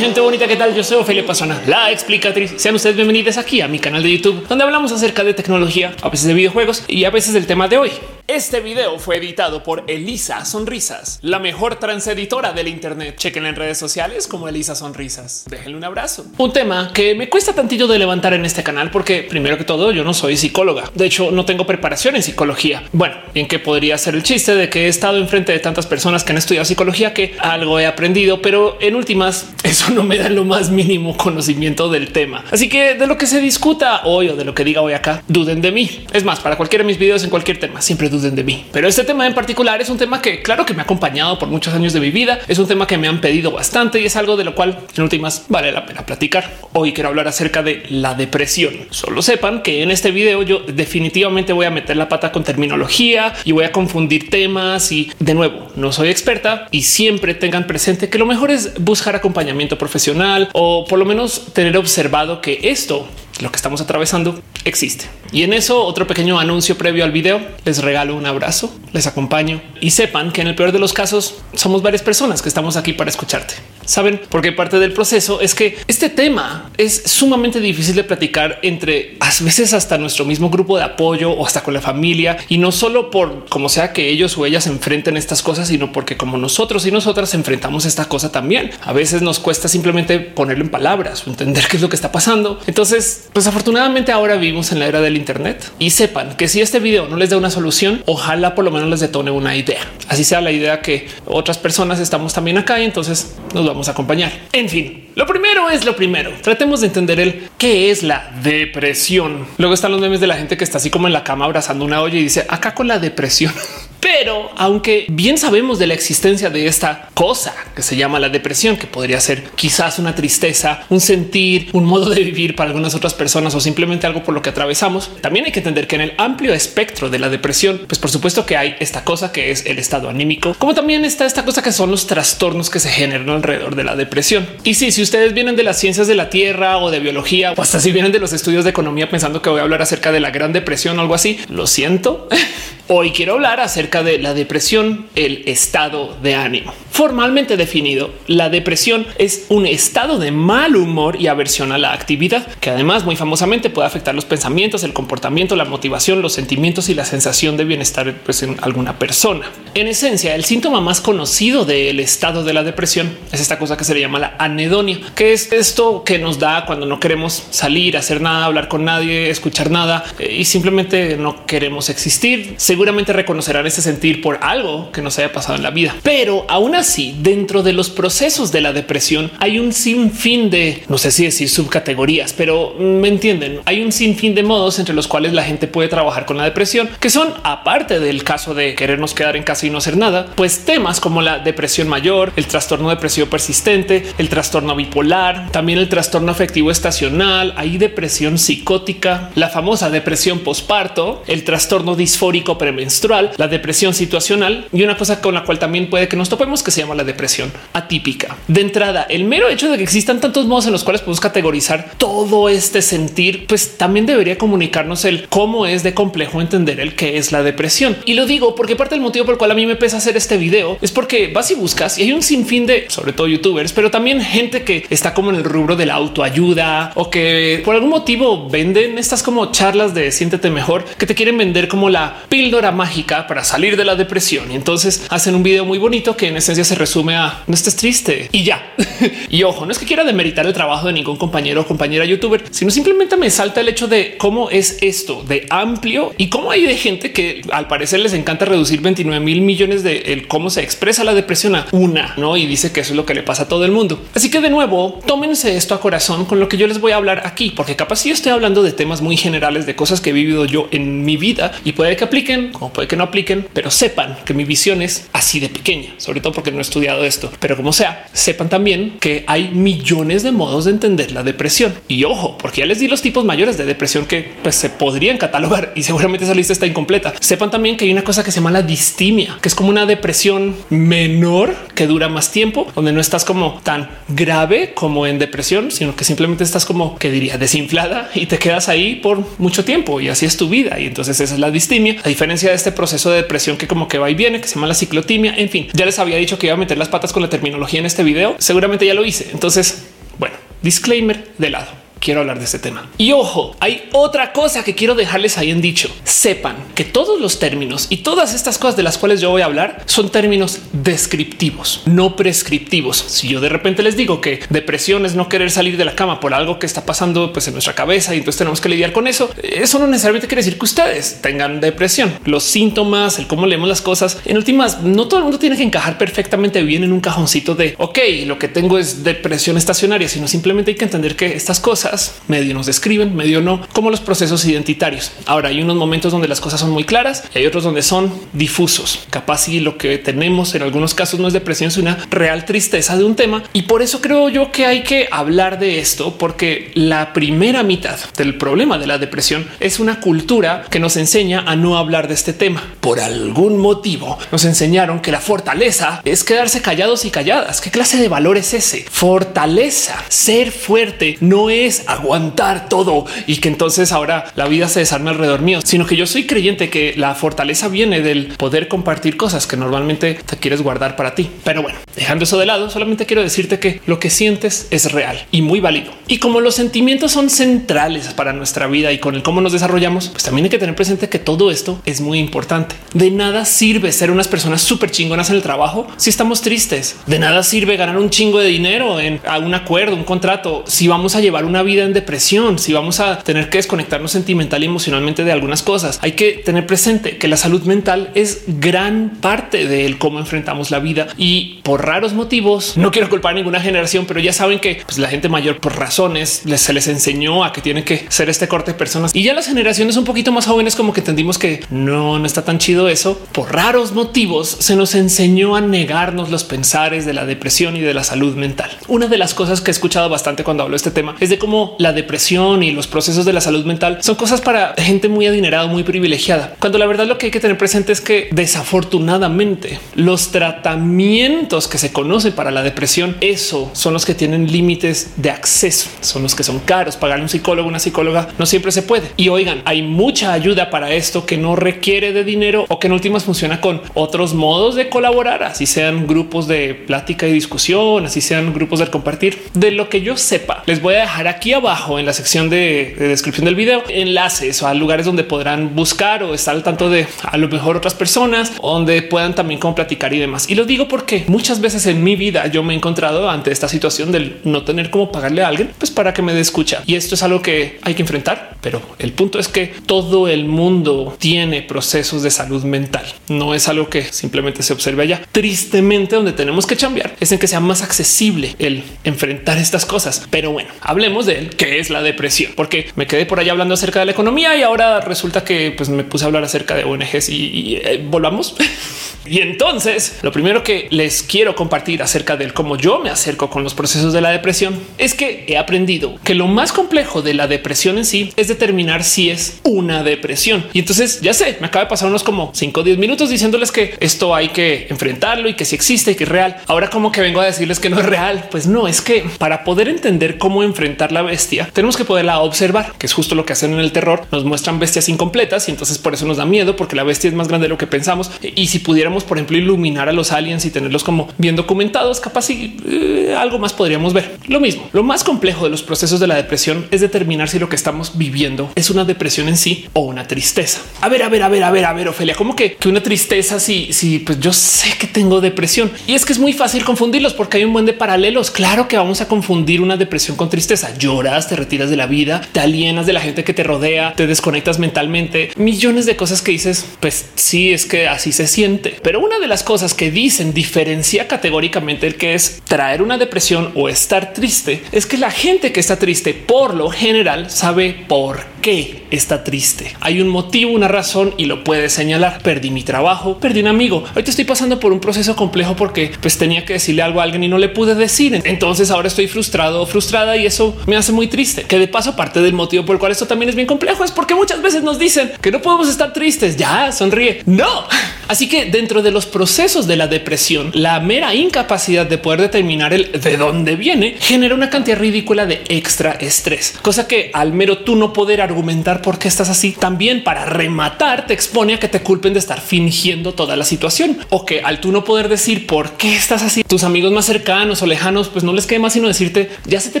gente 0.00 0.20
bonita, 0.20 0.48
¿qué 0.48 0.56
tal? 0.56 0.74
Yo 0.74 0.82
soy 0.82 0.96
Ophelia 0.96 1.26
Pasona, 1.26 1.60
la 1.66 1.90
explicatriz. 1.90 2.54
Sean 2.56 2.74
ustedes 2.74 2.96
bienvenidos 2.96 3.36
aquí 3.36 3.60
a 3.60 3.68
mi 3.68 3.78
canal 3.78 4.02
de 4.02 4.16
YouTube, 4.16 4.48
donde 4.48 4.64
hablamos 4.64 4.92
acerca 4.92 5.22
de 5.24 5.34
tecnología, 5.34 5.94
a 6.00 6.08
veces 6.08 6.26
de 6.26 6.32
videojuegos 6.32 6.84
y 6.88 7.04
a 7.04 7.10
veces 7.10 7.34
del 7.34 7.46
tema 7.46 7.68
de 7.68 7.76
hoy. 7.76 7.90
Este 8.32 8.60
video 8.60 8.96
fue 9.00 9.16
editado 9.16 9.64
por 9.64 9.82
Elisa 9.88 10.44
Sonrisas, 10.44 11.18
la 11.20 11.40
mejor 11.40 11.80
transeditora 11.80 12.52
del 12.52 12.68
Internet. 12.68 13.16
Chequen 13.16 13.44
en 13.44 13.56
redes 13.56 13.76
sociales 13.76 14.28
como 14.28 14.46
Elisa 14.46 14.76
Sonrisas. 14.76 15.46
Déjenle 15.50 15.76
un 15.76 15.82
abrazo. 15.82 16.24
Un 16.38 16.52
tema 16.52 16.92
que 16.94 17.16
me 17.16 17.28
cuesta 17.28 17.54
tantillo 17.54 17.88
de 17.88 17.98
levantar 17.98 18.32
en 18.32 18.44
este 18.44 18.62
canal 18.62 18.92
porque 18.92 19.24
primero 19.24 19.58
que 19.58 19.64
todo 19.64 19.90
yo 19.90 20.04
no 20.04 20.14
soy 20.14 20.36
psicóloga. 20.36 20.92
De 20.94 21.06
hecho, 21.06 21.32
no 21.32 21.44
tengo 21.44 21.66
preparación 21.66 22.14
en 22.14 22.22
psicología. 22.22 22.84
Bueno, 22.92 23.16
bien 23.34 23.48
que 23.48 23.58
podría 23.58 23.98
ser 23.98 24.14
el 24.14 24.22
chiste 24.22 24.54
de 24.54 24.70
que 24.70 24.84
he 24.84 24.88
estado 24.88 25.18
enfrente 25.18 25.50
de 25.50 25.58
tantas 25.58 25.88
personas 25.88 26.22
que 26.22 26.30
han 26.30 26.38
estudiado 26.38 26.64
psicología 26.64 27.12
que 27.12 27.34
algo 27.40 27.80
he 27.80 27.86
aprendido, 27.86 28.40
pero 28.40 28.78
en 28.80 28.94
últimas 28.94 29.48
eso 29.64 29.90
no 29.90 30.04
me 30.04 30.18
da 30.18 30.28
lo 30.28 30.44
más 30.44 30.70
mínimo 30.70 31.16
conocimiento 31.16 31.88
del 31.88 32.12
tema. 32.12 32.44
Así 32.52 32.68
que 32.68 32.94
de 32.94 33.08
lo 33.08 33.18
que 33.18 33.26
se 33.26 33.40
discuta 33.40 34.02
hoy 34.04 34.28
o 34.28 34.36
de 34.36 34.44
lo 34.44 34.54
que 34.54 34.62
diga 34.62 34.82
hoy 34.82 34.92
acá, 34.92 35.24
duden 35.26 35.60
de 35.60 35.72
mí. 35.72 36.04
Es 36.12 36.22
más, 36.22 36.38
para 36.38 36.56
cualquiera 36.56 36.84
de 36.84 36.86
mis 36.86 36.98
videos 36.98 37.24
en 37.24 37.30
cualquier 37.30 37.58
tema, 37.58 37.80
siempre 37.82 38.08
duden 38.08 38.19
de 38.22 38.44
mí. 38.44 38.66
Pero 38.72 38.88
este 38.88 39.04
tema 39.04 39.26
en 39.26 39.34
particular 39.34 39.80
es 39.80 39.88
un 39.88 39.98
tema 39.98 40.20
que 40.20 40.42
claro 40.42 40.66
que 40.66 40.74
me 40.74 40.80
ha 40.80 40.84
acompañado 40.84 41.38
por 41.38 41.48
muchos 41.48 41.74
años 41.74 41.92
de 41.92 42.00
mi 42.00 42.10
vida. 42.10 42.40
Es 42.48 42.58
un 42.58 42.66
tema 42.66 42.86
que 42.86 42.98
me 42.98 43.08
han 43.08 43.20
pedido 43.20 43.50
bastante 43.50 44.00
y 44.00 44.06
es 44.06 44.16
algo 44.16 44.36
de 44.36 44.44
lo 44.44 44.54
cual 44.54 44.78
en 44.94 45.02
últimas 45.02 45.46
vale 45.48 45.72
la 45.72 45.86
pena 45.86 46.04
platicar. 46.04 46.52
Hoy 46.72 46.92
quiero 46.92 47.08
hablar 47.08 47.28
acerca 47.28 47.62
de 47.62 47.84
la 47.88 48.14
depresión. 48.14 48.74
Solo 48.90 49.22
sepan 49.22 49.62
que 49.62 49.82
en 49.82 49.90
este 49.90 50.10
video 50.10 50.42
yo 50.42 50.60
definitivamente 50.60 51.52
voy 51.52 51.66
a 51.66 51.70
meter 51.70 51.96
la 51.96 52.08
pata 52.08 52.32
con 52.32 52.44
terminología 52.44 53.32
y 53.44 53.52
voy 53.52 53.64
a 53.64 53.72
confundir 53.72 54.30
temas 54.30 54.92
y 54.92 55.10
de 55.18 55.34
nuevo 55.34 55.68
no 55.76 55.92
soy 55.92 56.08
experta 56.08 56.66
y 56.70 56.82
siempre 56.82 57.34
tengan 57.34 57.66
presente 57.66 58.08
que 58.08 58.18
lo 58.18 58.26
mejor 58.26 58.50
es 58.50 58.74
buscar 58.78 59.16
acompañamiento 59.16 59.78
profesional 59.78 60.48
o 60.52 60.84
por 60.86 60.98
lo 60.98 61.04
menos 61.04 61.52
tener 61.52 61.76
observado 61.76 62.40
que 62.40 62.58
esto 62.62 63.08
lo 63.40 63.50
que 63.50 63.56
estamos 63.56 63.80
atravesando 63.80 64.40
existe. 64.64 65.06
Y 65.32 65.42
en 65.42 65.52
eso 65.52 65.84
otro 65.84 66.06
pequeño 66.06 66.38
anuncio 66.38 66.76
previo 66.76 67.04
al 67.04 67.12
video. 67.12 67.40
Les 67.64 67.82
regalo 67.82 68.16
un 68.16 68.26
abrazo, 68.26 68.72
les 68.92 69.06
acompaño 69.06 69.60
y 69.80 69.90
sepan 69.90 70.32
que 70.32 70.40
en 70.40 70.48
el 70.48 70.54
peor 70.54 70.72
de 70.72 70.78
los 70.78 70.92
casos 70.92 71.36
somos 71.54 71.82
varias 71.82 72.02
personas 72.02 72.42
que 72.42 72.48
estamos 72.48 72.76
aquí 72.76 72.92
para 72.92 73.10
escucharte. 73.10 73.54
Saben, 73.84 74.20
porque 74.28 74.52
parte 74.52 74.78
del 74.78 74.92
proceso 74.92 75.40
es 75.40 75.54
que 75.54 75.76
este 75.88 76.10
tema 76.10 76.70
es 76.76 77.02
sumamente 77.06 77.60
difícil 77.60 77.96
de 77.96 78.04
platicar 78.04 78.58
entre 78.62 79.16
a 79.20 79.30
veces 79.42 79.72
hasta 79.72 79.98
nuestro 79.98 80.24
mismo 80.24 80.50
grupo 80.50 80.76
de 80.76 80.84
apoyo 80.84 81.32
o 81.32 81.46
hasta 81.46 81.62
con 81.62 81.74
la 81.74 81.80
familia 81.80 82.36
y 82.48 82.58
no 82.58 82.72
solo 82.72 83.10
por 83.10 83.46
como 83.48 83.68
sea 83.68 83.92
que 83.92 84.08
ellos 84.08 84.36
o 84.38 84.46
ellas 84.46 84.66
enfrenten 84.66 85.16
estas 85.16 85.42
cosas, 85.42 85.68
sino 85.68 85.92
porque 85.92 86.16
como 86.16 86.36
nosotros 86.36 86.86
y 86.86 86.92
nosotras 86.92 87.34
enfrentamos 87.34 87.84
esta 87.84 88.04
cosa 88.04 88.30
también. 88.30 88.70
A 88.82 88.92
veces 88.92 89.22
nos 89.22 89.38
cuesta 89.38 89.66
simplemente 89.66 90.20
ponerlo 90.20 90.64
en 90.64 90.70
palabras 90.70 91.26
o 91.26 91.30
entender 91.30 91.64
qué 91.68 91.76
es 91.76 91.82
lo 91.82 91.88
que 91.88 91.96
está 91.96 92.12
pasando. 92.12 92.60
Entonces, 92.66 93.28
pues 93.32 93.46
afortunadamente 93.46 94.12
ahora 94.12 94.36
vivimos 94.36 94.70
en 94.72 94.78
la 94.78 94.86
era 94.86 95.00
del 95.00 95.16
Internet 95.20 95.70
y 95.78 95.90
sepan 95.90 96.36
que 96.36 96.48
si 96.48 96.60
este 96.60 96.80
video 96.80 97.06
no 97.06 97.16
les 97.16 97.30
da 97.30 97.36
una 97.36 97.50
solución, 97.50 98.02
ojalá 98.06 98.54
por 98.54 98.64
lo 98.64 98.70
menos 98.70 98.88
les 98.88 99.00
detone 99.00 99.30
una 99.30 99.54
idea. 99.54 99.80
Así 100.08 100.24
sea 100.24 100.40
la 100.40 100.50
idea 100.50 100.80
que 100.80 101.08
otras 101.26 101.58
personas 101.58 102.00
estamos 102.00 102.34
también 102.34 102.58
acá 102.58 102.80
y 102.80 102.84
entonces 102.84 103.36
nos 103.54 103.66
vamos 103.66 103.88
a 103.88 103.92
acompañar. 103.92 104.32
En 104.52 104.68
fin, 104.68 105.08
lo 105.14 105.26
primero 105.26 105.70
es 105.70 105.84
lo 105.84 105.94
primero. 105.94 106.32
Tratemos 106.42 106.80
de 106.80 106.88
entender 106.88 107.20
el 107.20 107.48
qué 107.58 107.90
es 107.90 108.02
la 108.02 108.32
depresión. 108.42 109.46
Luego 109.58 109.74
están 109.74 109.92
los 109.92 110.00
memes 110.00 110.20
de 110.20 110.26
la 110.26 110.36
gente 110.36 110.56
que 110.56 110.64
está 110.64 110.78
así 110.78 110.90
como 110.90 111.06
en 111.06 111.12
la 111.12 111.24
cama 111.24 111.44
abrazando 111.44 111.84
una 111.84 112.02
olla 112.02 112.18
y 112.18 112.22
dice 112.22 112.46
acá 112.48 112.74
con 112.74 112.88
la 112.88 112.98
depresión. 112.98 113.52
Pero 114.00 114.50
aunque 114.56 115.06
bien 115.08 115.38
sabemos 115.38 115.78
de 115.78 115.86
la 115.86 115.94
existencia 115.94 116.50
de 116.50 116.66
esta 116.66 117.08
cosa 117.14 117.54
que 117.74 117.82
se 117.82 117.96
llama 117.96 118.18
la 118.18 118.28
depresión, 118.28 118.76
que 118.76 118.86
podría 118.86 119.20
ser 119.20 119.44
quizás 119.54 119.98
una 119.98 120.14
tristeza, 120.14 120.84
un 120.88 121.00
sentir, 121.00 121.68
un 121.72 121.84
modo 121.84 122.10
de 122.10 122.22
vivir 122.22 122.56
para 122.56 122.68
algunas 122.70 122.94
otras 122.94 123.14
personas 123.14 123.54
o 123.54 123.60
simplemente 123.60 124.06
algo 124.06 124.22
por 124.22 124.34
lo 124.34 124.42
que 124.42 124.50
atravesamos, 124.50 125.10
también 125.20 125.44
hay 125.44 125.52
que 125.52 125.60
entender 125.60 125.86
que 125.86 125.96
en 125.96 126.02
el 126.02 126.14
amplio 126.18 126.54
espectro 126.54 127.10
de 127.10 127.18
la 127.18 127.28
depresión, 127.28 127.82
pues 127.86 127.98
por 127.98 128.10
supuesto 128.10 128.46
que 128.46 128.56
hay 128.56 128.76
esta 128.80 129.04
cosa 129.04 129.32
que 129.32 129.50
es 129.50 129.66
el 129.66 129.78
estado 129.78 130.08
anímico, 130.08 130.54
como 130.58 130.74
también 130.74 131.04
está 131.04 131.26
esta 131.26 131.44
cosa 131.44 131.62
que 131.62 131.72
son 131.72 131.90
los 131.90 132.06
trastornos 132.06 132.70
que 132.70 132.80
se 132.80 132.88
generan 132.88 133.28
alrededor 133.28 133.76
de 133.76 133.84
la 133.84 133.96
depresión. 133.96 134.48
Y 134.64 134.74
sí, 134.74 134.92
si 134.92 135.02
ustedes 135.02 135.34
vienen 135.34 135.56
de 135.56 135.62
las 135.62 135.78
ciencias 135.78 136.06
de 136.06 136.14
la 136.14 136.30
tierra 136.30 136.78
o 136.78 136.90
de 136.90 137.00
biología 137.00 137.52
o 137.52 137.62
hasta 137.62 137.80
si 137.80 137.92
vienen 137.92 138.12
de 138.12 138.18
los 138.18 138.32
estudios 138.32 138.64
de 138.64 138.70
economía 138.70 139.10
pensando 139.10 139.42
que 139.42 139.50
voy 139.50 139.60
a 139.60 139.62
hablar 139.62 139.82
acerca 139.82 140.12
de 140.12 140.20
la 140.20 140.30
gran 140.30 140.52
depresión 140.52 140.98
o 140.98 141.02
algo 141.02 141.14
así, 141.14 141.38
lo 141.48 141.66
siento. 141.66 142.28
Hoy 142.92 143.12
quiero 143.12 143.34
hablar 143.34 143.60
acerca 143.60 144.02
de 144.02 144.18
la 144.18 144.34
depresión, 144.34 145.06
el 145.14 145.44
estado 145.46 146.16
de 146.24 146.34
ánimo. 146.34 146.74
Formalmente 146.90 147.56
definido, 147.56 148.10
la 148.26 148.50
depresión 148.50 149.06
es 149.18 149.46
un 149.48 149.66
estado 149.66 150.18
de 150.18 150.32
mal 150.32 150.76
humor 150.76 151.20
y 151.20 151.28
aversión 151.28 151.72
a 151.72 151.78
la 151.78 151.92
actividad, 151.92 152.46
que 152.60 152.70
además 152.70 153.04
muy 153.04 153.16
famosamente 153.16 153.70
puede 153.70 153.86
afectar 153.86 154.14
los 154.14 154.24
pensamientos, 154.24 154.82
el 154.82 154.92
comportamiento, 154.92 155.56
la 155.56 155.64
motivación, 155.64 156.20
los 156.20 156.32
sentimientos 156.32 156.88
y 156.88 156.94
la 156.94 157.04
sensación 157.04 157.56
de 157.56 157.64
bienestar 157.64 158.14
pues, 158.24 158.42
en 158.42 158.56
alguna 158.62 158.98
persona. 158.98 159.46
En 159.74 159.86
esencia, 159.86 160.34
el 160.34 160.44
síntoma 160.44 160.80
más 160.80 161.00
conocido 161.00 161.64
del 161.64 162.00
estado 162.00 162.42
de 162.42 162.52
la 162.52 162.64
depresión 162.64 163.16
es 163.32 163.40
esta 163.40 163.58
cosa 163.58 163.76
que 163.76 163.84
se 163.84 163.94
le 163.94 164.00
llama 164.00 164.18
la 164.18 164.34
anedonia, 164.38 164.98
que 165.14 165.32
es 165.32 165.52
esto 165.52 166.02
que 166.04 166.18
nos 166.18 166.38
da 166.38 166.66
cuando 166.66 166.86
no 166.86 166.98
queremos 166.98 167.44
salir, 167.50 167.96
hacer 167.96 168.20
nada, 168.20 168.46
hablar 168.46 168.68
con 168.68 168.84
nadie, 168.84 169.30
escuchar 169.30 169.70
nada 169.70 170.04
eh, 170.18 170.34
y 170.38 170.44
simplemente 170.44 171.16
no 171.16 171.46
queremos 171.46 171.88
existir. 171.88 172.54
Seguramente 172.56 173.12
reconocerán 173.12 173.66
ese 173.66 173.80
sentir 173.80 174.20
por 174.20 174.38
algo 174.42 174.90
que 174.90 175.02
nos 175.02 175.18
haya 175.18 175.32
pasado 175.32 175.54
en 175.54 175.62
la 175.62 175.70
vida, 175.70 175.94
pero 176.02 176.44
aún 176.48 176.74
así, 176.80 177.14
dentro 177.20 177.62
de 177.62 177.72
los 177.72 177.90
procesos 177.90 178.50
de 178.52 178.60
la 178.60 178.72
depresión 178.72 179.30
hay 179.38 179.58
un 179.58 179.72
sinfín 179.72 180.50
de, 180.50 180.82
no 180.88 180.98
sé 180.98 181.10
si 181.10 181.24
decir 181.24 181.48
subcategorías, 181.48 182.32
pero 182.32 182.74
me 182.78 183.08
entienden, 183.08 183.60
hay 183.66 183.82
un 183.82 183.92
sinfín 183.92 184.34
de 184.34 184.42
modos 184.42 184.78
entre 184.78 184.94
los 184.94 185.06
cuales 185.06 185.32
la 185.32 185.44
gente 185.44 185.68
puede 185.68 185.88
trabajar 185.88 186.26
con 186.26 186.38
la 186.38 186.44
depresión, 186.44 186.88
que 186.98 187.10
son 187.10 187.34
aparte 187.44 188.00
del 188.00 188.24
caso 188.24 188.54
de 188.54 188.74
querernos 188.74 189.14
quedar 189.14 189.36
en 189.36 189.42
casa 189.42 189.66
y 189.66 189.70
no 189.70 189.78
hacer 189.78 189.96
nada, 189.96 190.26
pues 190.34 190.64
temas 190.64 191.00
como 191.00 191.22
la 191.22 191.38
depresión 191.38 191.86
mayor, 191.86 192.32
el 192.36 192.46
trastorno 192.46 192.88
depresivo 192.88 193.28
persistente, 193.28 194.04
el 194.18 194.28
trastorno 194.28 194.74
bipolar, 194.74 195.50
también 195.52 195.78
el 195.78 195.88
trastorno 195.88 196.32
afectivo 196.32 196.70
estacional, 196.70 197.54
hay 197.56 197.76
depresión 197.76 198.38
psicótica, 198.38 199.30
la 199.34 199.50
famosa 199.50 199.90
depresión 199.90 200.40
posparto, 200.40 201.22
el 201.26 201.44
trastorno 201.44 201.94
disfórico 201.94 202.56
premenstrual, 202.56 203.32
la 203.36 203.48
depresión 203.48 203.92
situacional 203.92 204.66
y 204.72 204.82
una 204.82 204.96
cosa 204.96 205.20
con 205.20 205.34
la 205.34 205.44
cual 205.44 205.58
también 205.58 205.90
puede 205.90 206.08
que 206.08 206.16
nos 206.16 206.28
topemos 206.28 206.62
que 206.62 206.69
se 206.70 206.80
llama 206.80 206.94
la 206.94 207.04
depresión 207.04 207.52
atípica. 207.72 208.36
De 208.48 208.60
entrada, 208.60 209.06
el 209.08 209.24
mero 209.24 209.48
hecho 209.48 209.70
de 209.70 209.76
que 209.76 209.82
existan 209.82 210.20
tantos 210.20 210.46
modos 210.46 210.66
en 210.66 210.72
los 210.72 210.84
cuales 210.84 211.00
podemos 211.00 211.20
categorizar 211.20 211.92
todo 211.98 212.48
este 212.48 212.82
sentir, 212.82 213.46
pues 213.46 213.76
también 213.76 214.06
debería 214.06 214.38
comunicarnos 214.38 215.04
el 215.04 215.28
cómo 215.28 215.66
es 215.66 215.82
de 215.82 215.94
complejo 215.94 216.40
entender 216.40 216.80
el 216.80 216.94
que 216.94 217.18
es 217.18 217.32
la 217.32 217.42
depresión. 217.42 217.96
Y 218.04 218.14
lo 218.14 218.26
digo 218.26 218.54
porque 218.54 218.76
parte 218.76 218.94
del 218.94 219.02
motivo 219.02 219.24
por 219.24 219.34
el 219.34 219.38
cual 219.38 219.50
a 219.50 219.54
mí 219.54 219.66
me 219.66 219.76
pesa 219.76 219.98
hacer 219.98 220.16
este 220.16 220.36
video 220.36 220.78
es 220.80 220.92
porque 220.92 221.28
vas 221.28 221.50
y 221.50 221.54
buscas 221.54 221.98
y 221.98 222.02
hay 222.02 222.12
un 222.12 222.22
sinfín 222.22 222.66
de, 222.66 222.86
sobre 222.88 223.12
todo 223.12 223.28
youtubers, 223.28 223.72
pero 223.72 223.90
también 223.90 224.20
gente 224.20 224.62
que 224.62 224.86
está 224.90 225.14
como 225.14 225.30
en 225.30 225.36
el 225.36 225.44
rubro 225.44 225.76
de 225.76 225.86
la 225.86 225.94
autoayuda 225.94 226.92
o 226.94 227.10
que 227.10 227.62
por 227.64 227.74
algún 227.74 227.90
motivo 227.90 228.48
venden 228.48 228.98
estas 228.98 229.22
como 229.22 229.50
charlas 229.52 229.94
de 229.94 230.12
siéntete 230.12 230.50
mejor 230.50 230.84
que 230.84 231.06
te 231.06 231.14
quieren 231.14 231.38
vender 231.38 231.68
como 231.68 231.90
la 231.90 232.22
píldora 232.28 232.72
mágica 232.72 233.26
para 233.26 233.44
salir 233.44 233.76
de 233.76 233.84
la 233.84 233.96
depresión. 233.96 234.50
Y 234.50 234.54
entonces 234.54 235.06
hacen 235.08 235.34
un 235.34 235.42
video 235.42 235.64
muy 235.64 235.78
bonito 235.78 236.16
que 236.16 236.28
en 236.28 236.36
esencia 236.36 236.59
se 236.64 236.74
resume 236.74 237.16
a 237.16 237.44
no 237.46 237.54
estés 237.54 237.76
triste 237.76 238.28
y 238.32 238.44
ya. 238.44 238.74
y 239.30 239.42
ojo, 239.42 239.66
no 239.66 239.72
es 239.72 239.78
que 239.78 239.86
quiera 239.86 240.04
demeritar 240.04 240.46
el 240.46 240.52
trabajo 240.52 240.86
de 240.86 240.92
ningún 240.92 241.16
compañero 241.16 241.62
o 241.62 241.66
compañera 241.66 242.04
youtuber, 242.04 242.42
sino 242.50 242.70
simplemente 242.70 243.16
me 243.16 243.30
salta 243.30 243.60
el 243.60 243.68
hecho 243.68 243.88
de 243.88 244.16
cómo 244.18 244.50
es 244.50 244.78
esto 244.80 245.22
de 245.26 245.46
amplio 245.50 246.12
y 246.16 246.28
cómo 246.28 246.50
hay 246.50 246.62
de 246.62 246.76
gente 246.76 247.12
que 247.12 247.42
al 247.52 247.68
parecer 247.68 248.00
les 248.00 248.12
encanta 248.12 248.44
reducir 248.44 248.80
29 248.80 249.24
mil 249.24 249.40
millones 249.42 249.82
de 249.82 249.98
el 250.12 250.26
cómo 250.28 250.50
se 250.50 250.62
expresa 250.62 251.04
la 251.04 251.14
depresión 251.14 251.54
a 251.54 251.66
una, 251.72 252.14
no? 252.16 252.36
Y 252.36 252.46
dice 252.46 252.72
que 252.72 252.80
eso 252.80 252.92
es 252.92 252.96
lo 252.96 253.06
que 253.06 253.14
le 253.14 253.22
pasa 253.22 253.44
a 253.44 253.48
todo 253.48 253.64
el 253.64 253.72
mundo. 253.72 254.02
Así 254.14 254.30
que 254.30 254.40
de 254.40 254.50
nuevo, 254.50 255.00
tómense 255.06 255.56
esto 255.56 255.74
a 255.74 255.80
corazón 255.80 256.24
con 256.24 256.40
lo 256.40 256.48
que 256.48 256.56
yo 256.56 256.66
les 256.66 256.80
voy 256.80 256.92
a 256.92 256.96
hablar 256.96 257.22
aquí, 257.24 257.50
porque 257.50 257.76
capaz 257.76 257.96
si 257.96 258.10
estoy 258.10 258.32
hablando 258.32 258.62
de 258.62 258.72
temas 258.72 259.00
muy 259.00 259.16
generales 259.16 259.66
de 259.66 259.76
cosas 259.76 260.00
que 260.00 260.10
he 260.10 260.12
vivido 260.12 260.44
yo 260.44 260.68
en 260.70 261.04
mi 261.04 261.16
vida 261.16 261.52
y 261.64 261.72
puede 261.72 261.96
que 261.96 262.04
apliquen, 262.04 262.52
como 262.52 262.72
puede 262.72 262.88
que 262.88 262.96
no 262.96 263.04
apliquen, 263.04 263.46
pero 263.52 263.70
sepan 263.70 264.16
que 264.24 264.34
mi 264.34 264.44
visión 264.44 264.82
es 264.82 265.08
así 265.12 265.40
de 265.40 265.48
pequeña, 265.48 265.94
sobre 265.96 266.20
todo 266.20 266.32
porque 266.32 266.49
no 266.52 266.58
he 266.58 266.62
estudiado 266.62 267.04
esto, 267.04 267.30
pero 267.40 267.56
como 267.56 267.72
sea, 267.72 268.06
sepan 268.12 268.48
también 268.48 268.98
que 269.00 269.24
hay 269.26 269.50
millones 269.50 270.22
de 270.22 270.32
modos 270.32 270.64
de 270.64 270.72
entender 270.72 271.12
la 271.12 271.22
depresión. 271.22 271.74
Y 271.88 272.04
ojo, 272.04 272.36
porque 272.38 272.60
ya 272.60 272.66
les 272.66 272.80
di 272.80 272.88
los 272.88 273.02
tipos 273.02 273.24
mayores 273.24 273.56
de 273.58 273.64
depresión 273.64 274.06
que 274.06 274.32
pues, 274.42 274.56
se 274.56 274.70
podrían 274.70 275.18
catalogar 275.18 275.72
y 275.74 275.82
seguramente 275.82 276.24
esa 276.24 276.34
lista 276.34 276.52
está 276.52 276.66
incompleta. 276.66 277.14
Sepan 277.20 277.50
también 277.50 277.76
que 277.76 277.84
hay 277.84 277.92
una 277.92 278.04
cosa 278.04 278.24
que 278.24 278.30
se 278.30 278.36
llama 278.36 278.50
la 278.50 278.62
distimia, 278.62 279.38
que 279.40 279.48
es 279.48 279.54
como 279.54 279.68
una 279.68 279.86
depresión 279.86 280.56
menor 280.70 281.54
que 281.74 281.86
dura 281.86 282.08
más 282.08 282.32
tiempo, 282.32 282.66
donde 282.74 282.92
no 282.92 283.00
estás 283.00 283.24
como 283.24 283.60
tan 283.62 283.90
grave 284.08 284.72
como 284.74 285.06
en 285.06 285.18
depresión, 285.18 285.70
sino 285.70 285.96
que 285.96 286.04
simplemente 286.04 286.44
estás 286.44 286.64
como 286.64 286.98
que 286.98 287.10
diría 287.10 287.38
desinflada 287.38 288.10
y 288.14 288.26
te 288.26 288.38
quedas 288.38 288.68
ahí 288.68 288.96
por 288.96 289.24
mucho 289.38 289.64
tiempo 289.64 290.00
y 290.00 290.08
así 290.08 290.26
es 290.26 290.36
tu 290.36 290.48
vida. 290.48 290.78
Y 290.78 290.86
entonces 290.86 291.20
esa 291.20 291.34
es 291.34 291.40
la 291.40 291.50
distimia, 291.50 291.96
a 292.04 292.08
diferencia 292.08 292.50
de 292.50 292.56
este 292.56 292.72
proceso 292.72 293.10
de 293.10 293.16
depresión 293.18 293.56
que 293.56 293.66
como 293.66 293.88
que 293.88 293.98
va 293.98 294.10
y 294.10 294.14
viene, 294.14 294.40
que 294.40 294.48
se 294.48 294.54
llama 294.54 294.66
la 294.66 294.74
ciclotimia. 294.74 295.34
En 295.36 295.48
fin, 295.48 295.68
ya 295.72 295.86
les 295.86 295.98
había 295.98 296.16
dicho 296.16 296.38
que 296.40 296.48
iba 296.48 296.54
a 296.54 296.58
meter 296.58 296.76
las 296.76 296.88
patas 296.88 297.12
con 297.12 297.22
la 297.22 297.28
terminología 297.28 297.78
en 297.78 297.86
este 297.86 298.02
video. 298.02 298.34
Seguramente 298.38 298.84
ya 298.84 298.94
lo 298.94 299.04
hice. 299.04 299.28
Entonces, 299.32 299.86
bueno, 300.18 300.34
disclaimer 300.62 301.28
de 301.38 301.50
lado 301.50 301.89
quiero 302.00 302.20
hablar 302.20 302.38
de 302.38 302.46
este 302.46 302.58
tema. 302.58 302.88
Y 302.98 303.12
ojo, 303.12 303.54
hay 303.60 303.88
otra 303.92 304.32
cosa 304.32 304.64
que 304.64 304.74
quiero 304.74 304.94
dejarles 304.94 305.38
ahí 305.38 305.50
en 305.50 305.60
dicho. 305.60 305.94
Sepan 306.04 306.56
que 306.74 306.84
todos 306.84 307.20
los 307.20 307.38
términos 307.38 307.86
y 307.90 307.98
todas 307.98 308.34
estas 308.34 308.58
cosas 308.58 308.76
de 308.76 308.82
las 308.82 308.98
cuales 308.98 309.20
yo 309.20 309.30
voy 309.30 309.42
a 309.42 309.44
hablar 309.44 309.82
son 309.86 310.10
términos 310.10 310.58
descriptivos, 310.72 311.82
no 311.86 312.16
prescriptivos. 312.16 312.96
Si 312.96 313.28
yo 313.28 313.40
de 313.40 313.48
repente 313.48 313.82
les 313.82 313.96
digo 313.96 314.20
que 314.20 314.40
depresión 314.48 315.06
es 315.06 315.14
no 315.14 315.28
querer 315.28 315.50
salir 315.50 315.76
de 315.76 315.84
la 315.84 315.94
cama 315.94 316.20
por 316.20 316.34
algo 316.34 316.58
que 316.58 316.66
está 316.66 316.86
pasando 316.86 317.32
pues, 317.32 317.46
en 317.48 317.54
nuestra 317.54 317.74
cabeza 317.74 318.14
y 318.14 318.18
entonces 318.18 318.38
tenemos 318.38 318.60
que 318.60 318.68
lidiar 318.68 318.92
con 318.92 319.06
eso, 319.06 319.30
eso 319.42 319.78
no 319.78 319.86
necesariamente 319.86 320.26
quiere 320.26 320.42
decir 320.42 320.58
que 320.58 320.64
ustedes 320.64 321.20
tengan 321.20 321.60
depresión. 321.60 322.14
Los 322.24 322.44
síntomas, 322.44 323.18
el 323.18 323.26
cómo 323.26 323.46
leemos 323.46 323.68
las 323.68 323.82
cosas, 323.82 324.18
en 324.24 324.36
últimas, 324.36 324.82
no 324.82 325.06
todo 325.06 325.18
el 325.18 325.24
mundo 325.24 325.38
tiene 325.38 325.56
que 325.56 325.62
encajar 325.62 325.98
perfectamente 325.98 326.62
bien 326.62 326.84
en 326.84 326.92
un 326.92 327.00
cajoncito 327.00 327.54
de 327.54 327.74
ok, 327.78 327.98
lo 328.26 328.38
que 328.38 328.48
tengo 328.48 328.78
es 328.78 329.04
depresión 329.04 329.56
estacionaria, 329.56 330.08
sino 330.08 330.26
simplemente 330.28 330.70
hay 330.70 330.76
que 330.76 330.84
entender 330.84 331.16
que 331.16 331.34
estas 331.34 331.60
cosas 331.60 331.89
medio 332.28 332.54
nos 332.54 332.66
describen, 332.66 333.14
medio 333.14 333.40
no, 333.40 333.60
como 333.72 333.90
los 333.90 334.00
procesos 334.00 334.44
identitarios. 334.44 335.12
Ahora 335.26 335.48
hay 335.48 335.62
unos 335.62 335.76
momentos 335.76 336.12
donde 336.12 336.28
las 336.28 336.40
cosas 336.40 336.60
son 336.60 336.70
muy 336.70 336.84
claras 336.84 337.24
y 337.34 337.38
hay 337.38 337.46
otros 337.46 337.64
donde 337.64 337.82
son 337.82 338.12
difusos. 338.32 339.06
Capaz 339.10 339.48
y 339.48 339.60
lo 339.60 339.78
que 339.78 339.98
tenemos 339.98 340.54
en 340.54 340.62
algunos 340.62 340.94
casos 340.94 341.20
no 341.20 341.28
es 341.28 341.32
depresión, 341.32 341.68
es 341.68 341.76
una 341.76 341.98
real 342.10 342.44
tristeza 342.44 342.96
de 342.96 343.04
un 343.04 343.16
tema. 343.16 343.42
Y 343.52 343.62
por 343.62 343.82
eso 343.82 344.00
creo 344.00 344.28
yo 344.28 344.52
que 344.52 344.66
hay 344.66 344.82
que 344.82 345.08
hablar 345.10 345.58
de 345.58 345.78
esto, 345.78 346.16
porque 346.18 346.70
la 346.74 347.12
primera 347.12 347.62
mitad 347.62 347.98
del 348.16 348.36
problema 348.36 348.78
de 348.78 348.86
la 348.86 348.98
depresión 348.98 349.46
es 349.60 349.80
una 349.80 350.00
cultura 350.00 350.64
que 350.70 350.80
nos 350.80 350.96
enseña 350.96 351.44
a 351.46 351.56
no 351.56 351.76
hablar 351.76 352.08
de 352.08 352.14
este 352.14 352.32
tema. 352.32 352.62
Por 352.80 353.00
algún 353.00 353.58
motivo 353.58 354.18
nos 354.32 354.44
enseñaron 354.44 355.00
que 355.00 355.12
la 355.12 355.20
fortaleza 355.20 356.00
es 356.04 356.24
quedarse 356.24 356.62
callados 356.62 357.04
y 357.04 357.10
calladas. 357.10 357.60
¿Qué 357.60 357.70
clase 357.70 357.98
de 357.98 358.08
valor 358.08 358.36
es 358.36 358.54
ese? 358.54 358.84
Fortaleza, 358.90 360.02
ser 360.08 360.52
fuerte 360.52 361.16
no 361.20 361.50
es 361.50 361.79
aguantar 361.86 362.68
todo 362.68 363.06
y 363.26 363.36
que 363.36 363.48
entonces 363.48 363.92
ahora 363.92 364.32
la 364.36 364.48
vida 364.48 364.68
se 364.68 364.80
desarme 364.80 365.10
alrededor 365.10 365.40
mío, 365.40 365.60
sino 365.64 365.86
que 365.86 365.96
yo 365.96 366.06
soy 366.06 366.26
creyente 366.26 366.70
que 366.70 366.94
la 366.96 367.14
fortaleza 367.14 367.68
viene 367.68 368.00
del 368.00 368.28
poder 368.36 368.68
compartir 368.68 369.16
cosas 369.16 369.46
que 369.46 369.56
normalmente 369.56 370.14
te 370.14 370.36
quieres 370.36 370.62
guardar 370.62 370.96
para 370.96 371.14
ti. 371.14 371.30
Pero 371.44 371.62
bueno, 371.62 371.78
dejando 371.96 372.24
eso 372.24 372.38
de 372.38 372.46
lado, 372.46 372.70
solamente 372.70 373.06
quiero 373.06 373.22
decirte 373.22 373.58
que 373.58 373.80
lo 373.86 373.98
que 373.98 374.10
sientes 374.10 374.68
es 374.70 374.92
real 374.92 375.26
y 375.30 375.42
muy 375.42 375.60
válido. 375.60 375.92
Y 376.08 376.18
como 376.18 376.40
los 376.40 376.54
sentimientos 376.54 377.12
son 377.12 377.30
centrales 377.30 378.08
para 378.14 378.32
nuestra 378.32 378.66
vida 378.66 378.92
y 378.92 378.98
con 378.98 379.14
el 379.14 379.22
cómo 379.22 379.40
nos 379.40 379.52
desarrollamos, 379.52 380.08
pues 380.08 380.24
también 380.24 380.44
hay 380.44 380.50
que 380.50 380.58
tener 380.58 380.74
presente 380.74 381.08
que 381.08 381.18
todo 381.18 381.50
esto 381.50 381.80
es 381.84 382.00
muy 382.00 382.18
importante. 382.18 382.74
De 382.94 383.10
nada 383.10 383.44
sirve 383.44 383.92
ser 383.92 384.10
unas 384.10 384.28
personas 384.28 384.62
súper 384.62 384.90
chingonas 384.90 385.30
en 385.30 385.36
el 385.36 385.42
trabajo 385.42 385.86
si 385.96 386.10
estamos 386.10 386.40
tristes. 386.40 386.96
De 387.06 387.18
nada 387.18 387.42
sirve 387.42 387.76
ganar 387.76 387.96
un 387.98 388.10
chingo 388.10 388.38
de 388.38 388.48
dinero 388.48 389.00
en 389.00 389.20
un 389.44 389.54
acuerdo, 389.54 389.96
un 389.96 390.04
contrato, 390.04 390.64
si 390.66 390.88
vamos 390.88 391.14
a 391.14 391.20
llevar 391.20 391.44
una 391.44 391.62
vida 391.62 391.69
vida 391.70 391.84
en 391.84 391.92
depresión, 391.92 392.58
si 392.58 392.72
vamos 392.72 392.98
a 392.98 393.18
tener 393.20 393.48
que 393.48 393.58
desconectarnos 393.58 394.10
sentimental 394.10 394.62
y 394.62 394.66
emocionalmente 394.66 395.22
de 395.22 395.30
algunas 395.30 395.62
cosas, 395.62 395.98
hay 396.02 396.12
que 396.12 396.32
tener 396.32 396.66
presente 396.66 397.16
que 397.16 397.28
la 397.28 397.36
salud 397.36 397.62
mental 397.62 398.10
es 398.14 398.42
gran 398.46 399.10
parte 399.20 399.68
del 399.68 399.98
cómo 399.98 400.18
enfrentamos 400.18 400.70
la 400.72 400.80
vida 400.80 401.06
y 401.16 401.60
por 401.62 401.86
raros 401.86 402.12
motivos, 402.12 402.76
no 402.76 402.90
quiero 402.90 403.08
culpar 403.08 403.32
a 403.32 403.34
ninguna 403.36 403.60
generación, 403.60 404.06
pero 404.06 404.18
ya 404.18 404.32
saben 404.32 404.58
que 404.58 404.82
pues, 404.84 404.98
la 404.98 405.08
gente 405.08 405.28
mayor 405.28 405.60
por 405.60 405.78
razones 405.78 406.42
se 406.56 406.72
les 406.72 406.88
enseñó 406.88 407.44
a 407.44 407.52
que 407.52 407.60
tienen 407.60 407.84
que 407.84 408.06
ser 408.08 408.28
este 408.28 408.48
corte 408.48 408.72
de 408.72 408.78
personas 408.78 409.14
y 409.14 409.22
ya 409.22 409.34
las 409.34 409.46
generaciones 409.46 409.96
un 409.96 410.04
poquito 410.04 410.32
más 410.32 410.46
jóvenes 410.46 410.74
como 410.74 410.92
que 410.92 411.00
entendimos 411.00 411.38
que 411.38 411.64
no, 411.70 412.18
no 412.18 412.26
está 412.26 412.44
tan 412.44 412.58
chido 412.58 412.88
eso. 412.88 413.20
Por 413.32 413.52
raros 413.52 413.92
motivos 413.92 414.48
se 414.48 414.76
nos 414.76 414.94
enseñó 414.94 415.56
a 415.56 415.60
negarnos 415.60 416.30
los 416.30 416.44
pensares 416.44 417.06
de 417.06 417.14
la 417.14 417.26
depresión 417.26 417.76
y 417.76 417.80
de 417.80 417.94
la 417.94 418.04
salud 418.04 418.34
mental. 418.34 418.70
Una 418.88 419.06
de 419.06 419.18
las 419.18 419.34
cosas 419.34 419.60
que 419.60 419.70
he 419.70 419.72
escuchado 419.72 420.08
bastante 420.08 420.44
cuando 420.44 420.62
hablo 420.62 420.72
de 420.72 420.78
este 420.78 420.90
tema 420.90 421.16
es 421.20 421.30
de 421.30 421.38
cómo 421.38 421.49
la 421.78 421.92
depresión 421.92 422.62
y 422.62 422.70
los 422.70 422.86
procesos 422.86 423.24
de 423.24 423.32
la 423.32 423.40
salud 423.40 423.64
mental 423.64 423.98
son 424.00 424.16
cosas 424.16 424.40
para 424.40 424.74
gente 424.76 425.08
muy 425.08 425.26
adinerada, 425.26 425.66
muy 425.66 425.82
privilegiada. 425.82 426.54
Cuando 426.58 426.78
la 426.78 426.86
verdad 426.86 427.06
lo 427.06 427.18
que 427.18 427.26
hay 427.26 427.32
que 427.32 427.40
tener 427.40 427.58
presente 427.58 427.92
es 427.92 428.00
que 428.00 428.28
desafortunadamente 428.32 429.78
los 429.94 430.30
tratamientos 430.30 431.68
que 431.68 431.78
se 431.78 431.92
conocen 431.92 432.32
para 432.32 432.50
la 432.50 432.62
depresión, 432.62 433.16
eso 433.20 433.70
son 433.72 433.92
los 433.92 434.04
que 434.04 434.14
tienen 434.14 434.50
límites 434.50 435.14
de 435.16 435.30
acceso, 435.30 435.88
son 436.00 436.22
los 436.22 436.34
que 436.34 436.42
son 436.42 436.60
caros. 436.60 436.96
Pagarle 436.96 437.24
un 437.24 437.28
psicólogo, 437.28 437.68
una 437.68 437.78
psicóloga 437.78 438.28
no 438.38 438.46
siempre 438.46 438.72
se 438.72 438.82
puede. 438.82 439.10
Y 439.16 439.28
oigan, 439.28 439.62
hay 439.64 439.82
mucha 439.82 440.32
ayuda 440.32 440.70
para 440.70 440.92
esto 440.92 441.26
que 441.26 441.36
no 441.36 441.56
requiere 441.56 442.12
de 442.12 442.24
dinero 442.24 442.66
o 442.68 442.78
que 442.78 442.86
en 442.86 442.92
últimas 442.92 443.24
funciona 443.24 443.60
con 443.60 443.82
otros 443.94 444.34
modos 444.34 444.74
de 444.74 444.88
colaborar, 444.88 445.42
así 445.42 445.66
sean 445.66 446.06
grupos 446.06 446.46
de 446.46 446.74
plática 446.74 447.26
y 447.26 447.32
discusión, 447.32 448.06
así 448.06 448.20
sean 448.20 448.52
grupos 448.52 448.78
de 448.80 448.86
compartir. 448.88 449.38
De 449.54 449.70
lo 449.70 449.88
que 449.88 450.02
yo 450.02 450.16
sepa, 450.16 450.62
les 450.66 450.82
voy 450.82 450.94
a 450.94 451.00
dejar 451.00 451.28
aquí 451.28 451.39
abajo 451.54 451.98
en 451.98 452.06
la 452.06 452.12
sección 452.12 452.50
de, 452.50 452.94
descripción 452.98 453.46
del 453.46 453.54
video 453.54 453.82
enlaces 453.88 454.62
a 454.62 454.74
lugares 454.74 455.06
donde 455.06 455.24
podrán 455.24 455.74
buscar 455.74 456.22
o 456.22 456.34
estar 456.34 456.54
al 456.54 456.62
tanto 456.62 456.90
de 456.90 457.06
a 457.22 457.36
lo 457.38 457.48
mejor 457.48 457.76
otras 457.76 457.94
personas 457.94 458.52
donde 458.60 459.02
puedan 459.02 459.34
también 459.34 459.58
como 459.58 459.74
platicar 459.74 460.12
y 460.12 460.18
demás. 460.18 460.48
Y 460.50 460.54
lo 460.54 460.64
digo 460.64 460.86
porque 460.86 461.24
muchas 461.26 461.60
veces 461.60 461.86
en 461.86 462.04
mi 462.04 462.16
vida 462.16 462.46
yo 462.48 462.62
me 462.62 462.74
he 462.74 462.76
encontrado 462.76 463.28
ante 463.30 463.50
esta 463.50 463.68
situación 463.68 464.12
del 464.12 464.40
no 464.44 464.62
tener 464.62 464.90
cómo 464.90 465.10
pagarle 465.10 465.42
a 465.42 465.48
alguien 465.48 465.70
pues 465.78 465.90
para 465.90 466.12
que 466.12 466.22
me 466.22 466.34
dé 466.34 466.40
escucha. 466.40 466.82
Y 466.86 466.94
esto 466.94 467.14
es 467.14 467.22
algo 467.22 467.40
que 467.40 467.78
hay 467.82 467.94
que 467.94 468.02
enfrentar. 468.02 468.50
Pero 468.60 468.82
el 468.98 469.12
punto 469.12 469.38
es 469.38 469.48
que 469.48 469.72
todo 469.86 470.28
el 470.28 470.44
mundo 470.44 471.16
tiene 471.18 471.62
procesos 471.62 472.22
de 472.22 472.30
salud 472.30 472.62
mental. 472.64 473.04
No 473.28 473.54
es 473.54 473.68
algo 473.68 473.88
que 473.88 474.02
simplemente 474.02 474.62
se 474.62 474.72
observe 474.72 475.02
allá. 475.02 475.22
Tristemente, 475.32 476.16
donde 476.16 476.32
tenemos 476.32 476.66
que 476.66 476.76
cambiar 476.76 477.16
es 477.20 477.32
en 477.32 477.38
que 477.38 477.46
sea 477.46 477.60
más 477.60 477.82
accesible 477.82 478.54
el 478.58 478.84
enfrentar 479.04 479.58
estas 479.58 479.86
cosas. 479.86 480.26
Pero 480.30 480.52
bueno, 480.52 480.70
hablemos 480.82 481.26
de 481.26 481.29
que 481.56 481.78
es 481.78 481.90
la 481.90 482.02
depresión, 482.02 482.52
porque 482.54 482.90
me 482.96 483.06
quedé 483.06 483.26
por 483.26 483.40
allá 483.40 483.52
hablando 483.52 483.74
acerca 483.74 484.00
de 484.00 484.06
la 484.06 484.12
economía 484.12 484.56
y 484.56 484.62
ahora 484.62 485.00
resulta 485.00 485.44
que 485.44 485.72
pues, 485.76 485.88
me 485.88 486.04
puse 486.04 486.24
a 486.24 486.26
hablar 486.26 486.44
acerca 486.44 486.74
de 486.74 486.84
ONGs 486.84 487.28
y, 487.28 487.76
eh, 487.76 488.04
volvamos. 488.04 488.56
y 489.26 489.40
entonces 489.40 490.18
lo 490.22 490.32
primero 490.32 490.62
que 490.62 490.88
les 490.90 491.22
quiero 491.22 491.54
compartir 491.54 492.02
acerca 492.02 492.36
del 492.36 492.52
cómo 492.52 492.76
yo 492.76 493.00
me 493.00 493.10
acerco 493.10 493.50
con 493.50 493.64
los 493.64 493.74
procesos 493.74 494.12
de 494.12 494.20
la 494.20 494.30
depresión 494.30 494.78
es 494.98 495.14
que 495.14 495.44
he 495.46 495.56
aprendido 495.56 496.18
que 496.24 496.34
lo 496.34 496.46
más 496.46 496.72
complejo 496.72 497.22
de 497.22 497.34
la 497.34 497.46
depresión 497.46 497.98
en 497.98 498.04
sí 498.04 498.32
es 498.36 498.48
determinar 498.48 499.04
si 499.04 499.30
es 499.30 499.60
una 499.64 500.02
depresión. 500.02 500.66
Y 500.72 500.80
entonces 500.80 501.20
ya 501.20 501.34
sé, 501.34 501.56
me 501.60 501.66
acaba 501.66 501.84
de 501.84 501.90
pasar 501.90 502.08
unos 502.08 502.22
como 502.22 502.50
5 502.54 502.80
o 502.80 502.82
10 502.82 502.98
minutos 502.98 503.30
diciéndoles 503.30 503.72
que 503.72 503.94
esto 504.00 504.34
hay 504.34 504.48
que 504.48 504.86
enfrentarlo 504.90 505.48
y 505.48 505.54
que 505.54 505.64
si 505.64 505.74
existe 505.74 506.12
y 506.12 506.14
que 506.14 506.24
es 506.24 506.30
real. 506.30 506.56
Ahora 506.66 506.90
como 506.90 507.12
que 507.12 507.20
vengo 507.20 507.40
a 507.40 507.46
decirles 507.46 507.80
que 507.80 507.90
no 507.90 507.98
es 508.00 508.06
real, 508.06 508.48
pues 508.50 508.66
no, 508.66 508.88
es 508.88 509.00
que 509.00 509.24
para 509.38 509.64
poder 509.64 509.88
entender 509.88 510.38
cómo 510.38 510.62
enfrentar 510.62 511.12
la 511.12 511.19
bestia, 511.22 511.70
tenemos 511.72 511.96
que 511.96 512.04
poderla 512.04 512.40
observar, 512.40 512.94
que 512.98 513.06
es 513.06 513.12
justo 513.12 513.34
lo 513.34 513.44
que 513.44 513.52
hacen 513.52 513.72
en 513.72 513.80
el 513.80 513.92
terror. 513.92 514.26
Nos 514.30 514.44
muestran 514.44 514.78
bestias 514.78 515.08
incompletas 515.08 515.68
y 515.68 515.70
entonces 515.70 515.98
por 515.98 516.14
eso 516.14 516.26
nos 516.26 516.36
da 516.36 516.44
miedo, 516.44 516.76
porque 516.76 516.96
la 516.96 517.04
bestia 517.04 517.28
es 517.28 517.34
más 517.34 517.48
grande 517.48 517.66
de 517.66 517.68
lo 517.68 517.78
que 517.78 517.86
pensamos. 517.86 518.30
Y 518.42 518.68
si 518.68 518.78
pudiéramos, 518.78 519.24
por 519.24 519.38
ejemplo, 519.38 519.56
iluminar 519.56 520.08
a 520.08 520.12
los 520.12 520.32
aliens 520.32 520.64
y 520.64 520.70
tenerlos 520.70 521.04
como 521.04 521.28
bien 521.38 521.56
documentados, 521.56 522.20
capaz 522.20 522.50
y 522.50 522.76
eh, 522.86 523.34
algo 523.38 523.58
más 523.58 523.72
podríamos 523.72 524.12
ver. 524.12 524.36
Lo 524.46 524.60
mismo, 524.60 524.88
lo 524.92 525.02
más 525.02 525.24
complejo 525.24 525.64
de 525.64 525.70
los 525.70 525.82
procesos 525.82 526.20
de 526.20 526.26
la 526.26 526.36
depresión 526.36 526.86
es 526.90 527.00
determinar 527.00 527.48
si 527.48 527.58
lo 527.58 527.68
que 527.68 527.76
estamos 527.76 528.18
viviendo 528.18 528.70
es 528.74 528.90
una 528.90 529.04
depresión 529.04 529.48
en 529.48 529.56
sí 529.56 529.86
o 529.92 530.00
una 530.00 530.26
tristeza. 530.26 530.80
A 531.00 531.08
ver, 531.08 531.22
a 531.22 531.28
ver, 531.28 531.42
a 531.42 531.48
ver, 531.48 531.64
a 531.64 531.70
ver, 531.70 531.84
a 531.84 531.92
ver, 531.92 532.08
Ofelia, 532.08 532.34
como 532.34 532.56
que, 532.56 532.74
que 532.74 532.88
una 532.88 533.02
tristeza 533.02 533.60
si, 533.60 533.92
si 533.92 534.18
pues 534.18 534.40
yo 534.40 534.52
sé 534.52 534.96
que 534.98 535.06
tengo 535.06 535.40
depresión 535.40 535.90
y 536.06 536.14
es 536.14 536.24
que 536.24 536.32
es 536.32 536.38
muy 536.38 536.52
fácil 536.52 536.84
confundirlos 536.84 537.34
porque 537.34 537.58
hay 537.58 537.64
un 537.64 537.72
buen 537.72 537.86
de 537.86 537.92
paralelos. 537.92 538.50
Claro 538.50 538.88
que 538.88 538.96
vamos 538.96 539.20
a 539.20 539.28
confundir 539.28 539.80
una 539.80 539.96
depresión 539.96 540.36
con 540.36 540.48
tristeza. 540.48 540.96
Te 541.10 541.56
retiras 541.56 541.90
de 541.90 541.96
la 541.96 542.06
vida, 542.06 542.40
te 542.52 542.60
alienas 542.60 543.04
de 543.04 543.12
la 543.12 543.20
gente 543.20 543.42
que 543.42 543.52
te 543.52 543.64
rodea, 543.64 544.14
te 544.14 544.28
desconectas 544.28 544.78
mentalmente, 544.78 545.50
millones 545.56 546.06
de 546.06 546.14
cosas 546.14 546.40
que 546.40 546.52
dices, 546.52 546.86
pues 547.00 547.26
sí, 547.34 547.72
es 547.72 547.84
que 547.84 548.06
así 548.06 548.30
se 548.30 548.46
siente. 548.46 548.96
Pero 549.02 549.18
una 549.18 549.40
de 549.40 549.48
las 549.48 549.64
cosas 549.64 549.92
que 549.92 550.12
dicen 550.12 550.54
diferencia 550.54 551.26
categóricamente 551.26 552.06
el 552.06 552.14
que 552.14 552.34
es 552.34 552.62
traer 552.64 553.02
una 553.02 553.18
depresión 553.18 553.72
o 553.74 553.88
estar 553.88 554.32
triste 554.34 554.82
es 554.92 555.04
que 555.04 555.18
la 555.18 555.32
gente 555.32 555.72
que 555.72 555.80
está 555.80 555.98
triste 555.98 556.32
por 556.32 556.74
lo 556.74 556.90
general 556.90 557.50
sabe 557.50 558.04
por 558.06 558.44
qué 558.60 559.04
está 559.10 559.44
triste. 559.44 559.94
Hay 560.00 560.20
un 560.20 560.28
motivo, 560.28 560.72
una 560.72 560.88
razón 560.88 561.34
y 561.36 561.46
lo 561.46 561.64
puedes 561.64 561.92
señalar. 561.92 562.42
Perdí 562.42 562.70
mi 562.70 562.82
trabajo, 562.82 563.38
perdí 563.38 563.60
un 563.60 563.68
amigo. 563.68 564.04
Ahorita 564.08 564.30
estoy 564.30 564.44
pasando 564.44 564.80
por 564.80 564.92
un 564.92 565.00
proceso 565.00 565.36
complejo 565.36 565.76
porque 565.76 566.12
pues 566.20 566.38
tenía 566.38 566.64
que 566.64 566.74
decirle 566.74 567.02
algo 567.02 567.20
a 567.20 567.24
alguien 567.24 567.44
y 567.44 567.48
no 567.48 567.58
le 567.58 567.68
pude 567.68 567.94
decir. 567.94 568.40
Entonces 568.44 568.90
ahora 568.90 569.08
estoy 569.08 569.28
frustrado 569.28 569.82
o 569.82 569.86
frustrada 569.86 570.36
y 570.36 570.46
eso 570.46 570.76
me 570.86 570.96
hace 570.96 571.12
muy 571.12 571.26
triste. 571.26 571.64
Que 571.64 571.78
de 571.78 571.88
paso 571.88 572.16
parte 572.16 572.40
del 572.40 572.52
motivo 572.52 572.84
por 572.84 572.96
el 572.96 573.00
cual 573.00 573.12
esto 573.12 573.26
también 573.26 573.48
es 573.48 573.54
bien 573.54 573.66
complejo 573.66 574.04
es 574.04 574.12
porque 574.12 574.34
muchas 574.34 574.62
veces 574.62 574.82
nos 574.82 574.98
dicen 574.98 575.32
que 575.40 575.50
no 575.50 575.60
podemos 575.60 575.88
estar 575.88 576.12
tristes. 576.12 576.56
Ya 576.56 576.92
sonríe. 576.92 577.42
No. 577.46 577.86
Así 578.28 578.48
que 578.48 578.66
dentro 578.66 579.02
de 579.02 579.10
los 579.10 579.26
procesos 579.26 579.86
de 579.86 579.96
la 579.96 580.06
depresión, 580.06 580.70
la 580.74 581.00
mera 581.00 581.34
incapacidad 581.34 582.06
de 582.06 582.18
poder 582.18 582.40
determinar 582.40 582.92
el 582.92 583.10
de 583.12 583.36
dónde 583.36 583.76
viene 583.76 584.14
genera 584.20 584.54
una 584.54 584.70
cantidad 584.70 584.98
ridícula 584.98 585.46
de 585.46 585.62
extra 585.68 586.12
estrés, 586.12 586.78
cosa 586.82 587.08
que 587.08 587.30
al 587.34 587.52
mero 587.52 587.78
tú 587.78 587.96
no 587.96 588.12
poder 588.12 588.40
argumentar 588.50 589.02
por 589.02 589.18
qué 589.18 589.28
estás 589.28 589.48
así, 589.48 589.72
también 589.72 590.24
para 590.24 590.44
rematar 590.44 591.26
te 591.26 591.34
expone 591.34 591.74
a 591.74 591.80
que 591.80 591.88
te 591.88 592.02
culpen 592.02 592.32
de 592.32 592.38
estar 592.38 592.60
fingiendo 592.60 593.32
toda 593.34 593.56
la 593.56 593.64
situación 593.64 594.18
o 594.30 594.44
que 594.44 594.60
al 594.60 594.80
tú 594.80 594.92
no 594.92 595.04
poder 595.04 595.28
decir 595.28 595.66
por 595.66 595.92
qué 595.92 596.14
estás 596.14 596.42
así, 596.42 596.62
tus 596.64 596.84
amigos 596.84 597.12
más 597.12 597.24
cercanos 597.24 597.82
o 597.82 597.86
lejanos, 597.86 598.28
pues 598.28 598.44
no 598.44 598.52
les 598.52 598.66
quede 598.66 598.78
más 598.78 598.92
sino 598.92 599.08
decirte 599.08 599.50
ya 599.66 599.80
se 599.80 599.90
te 599.90 600.00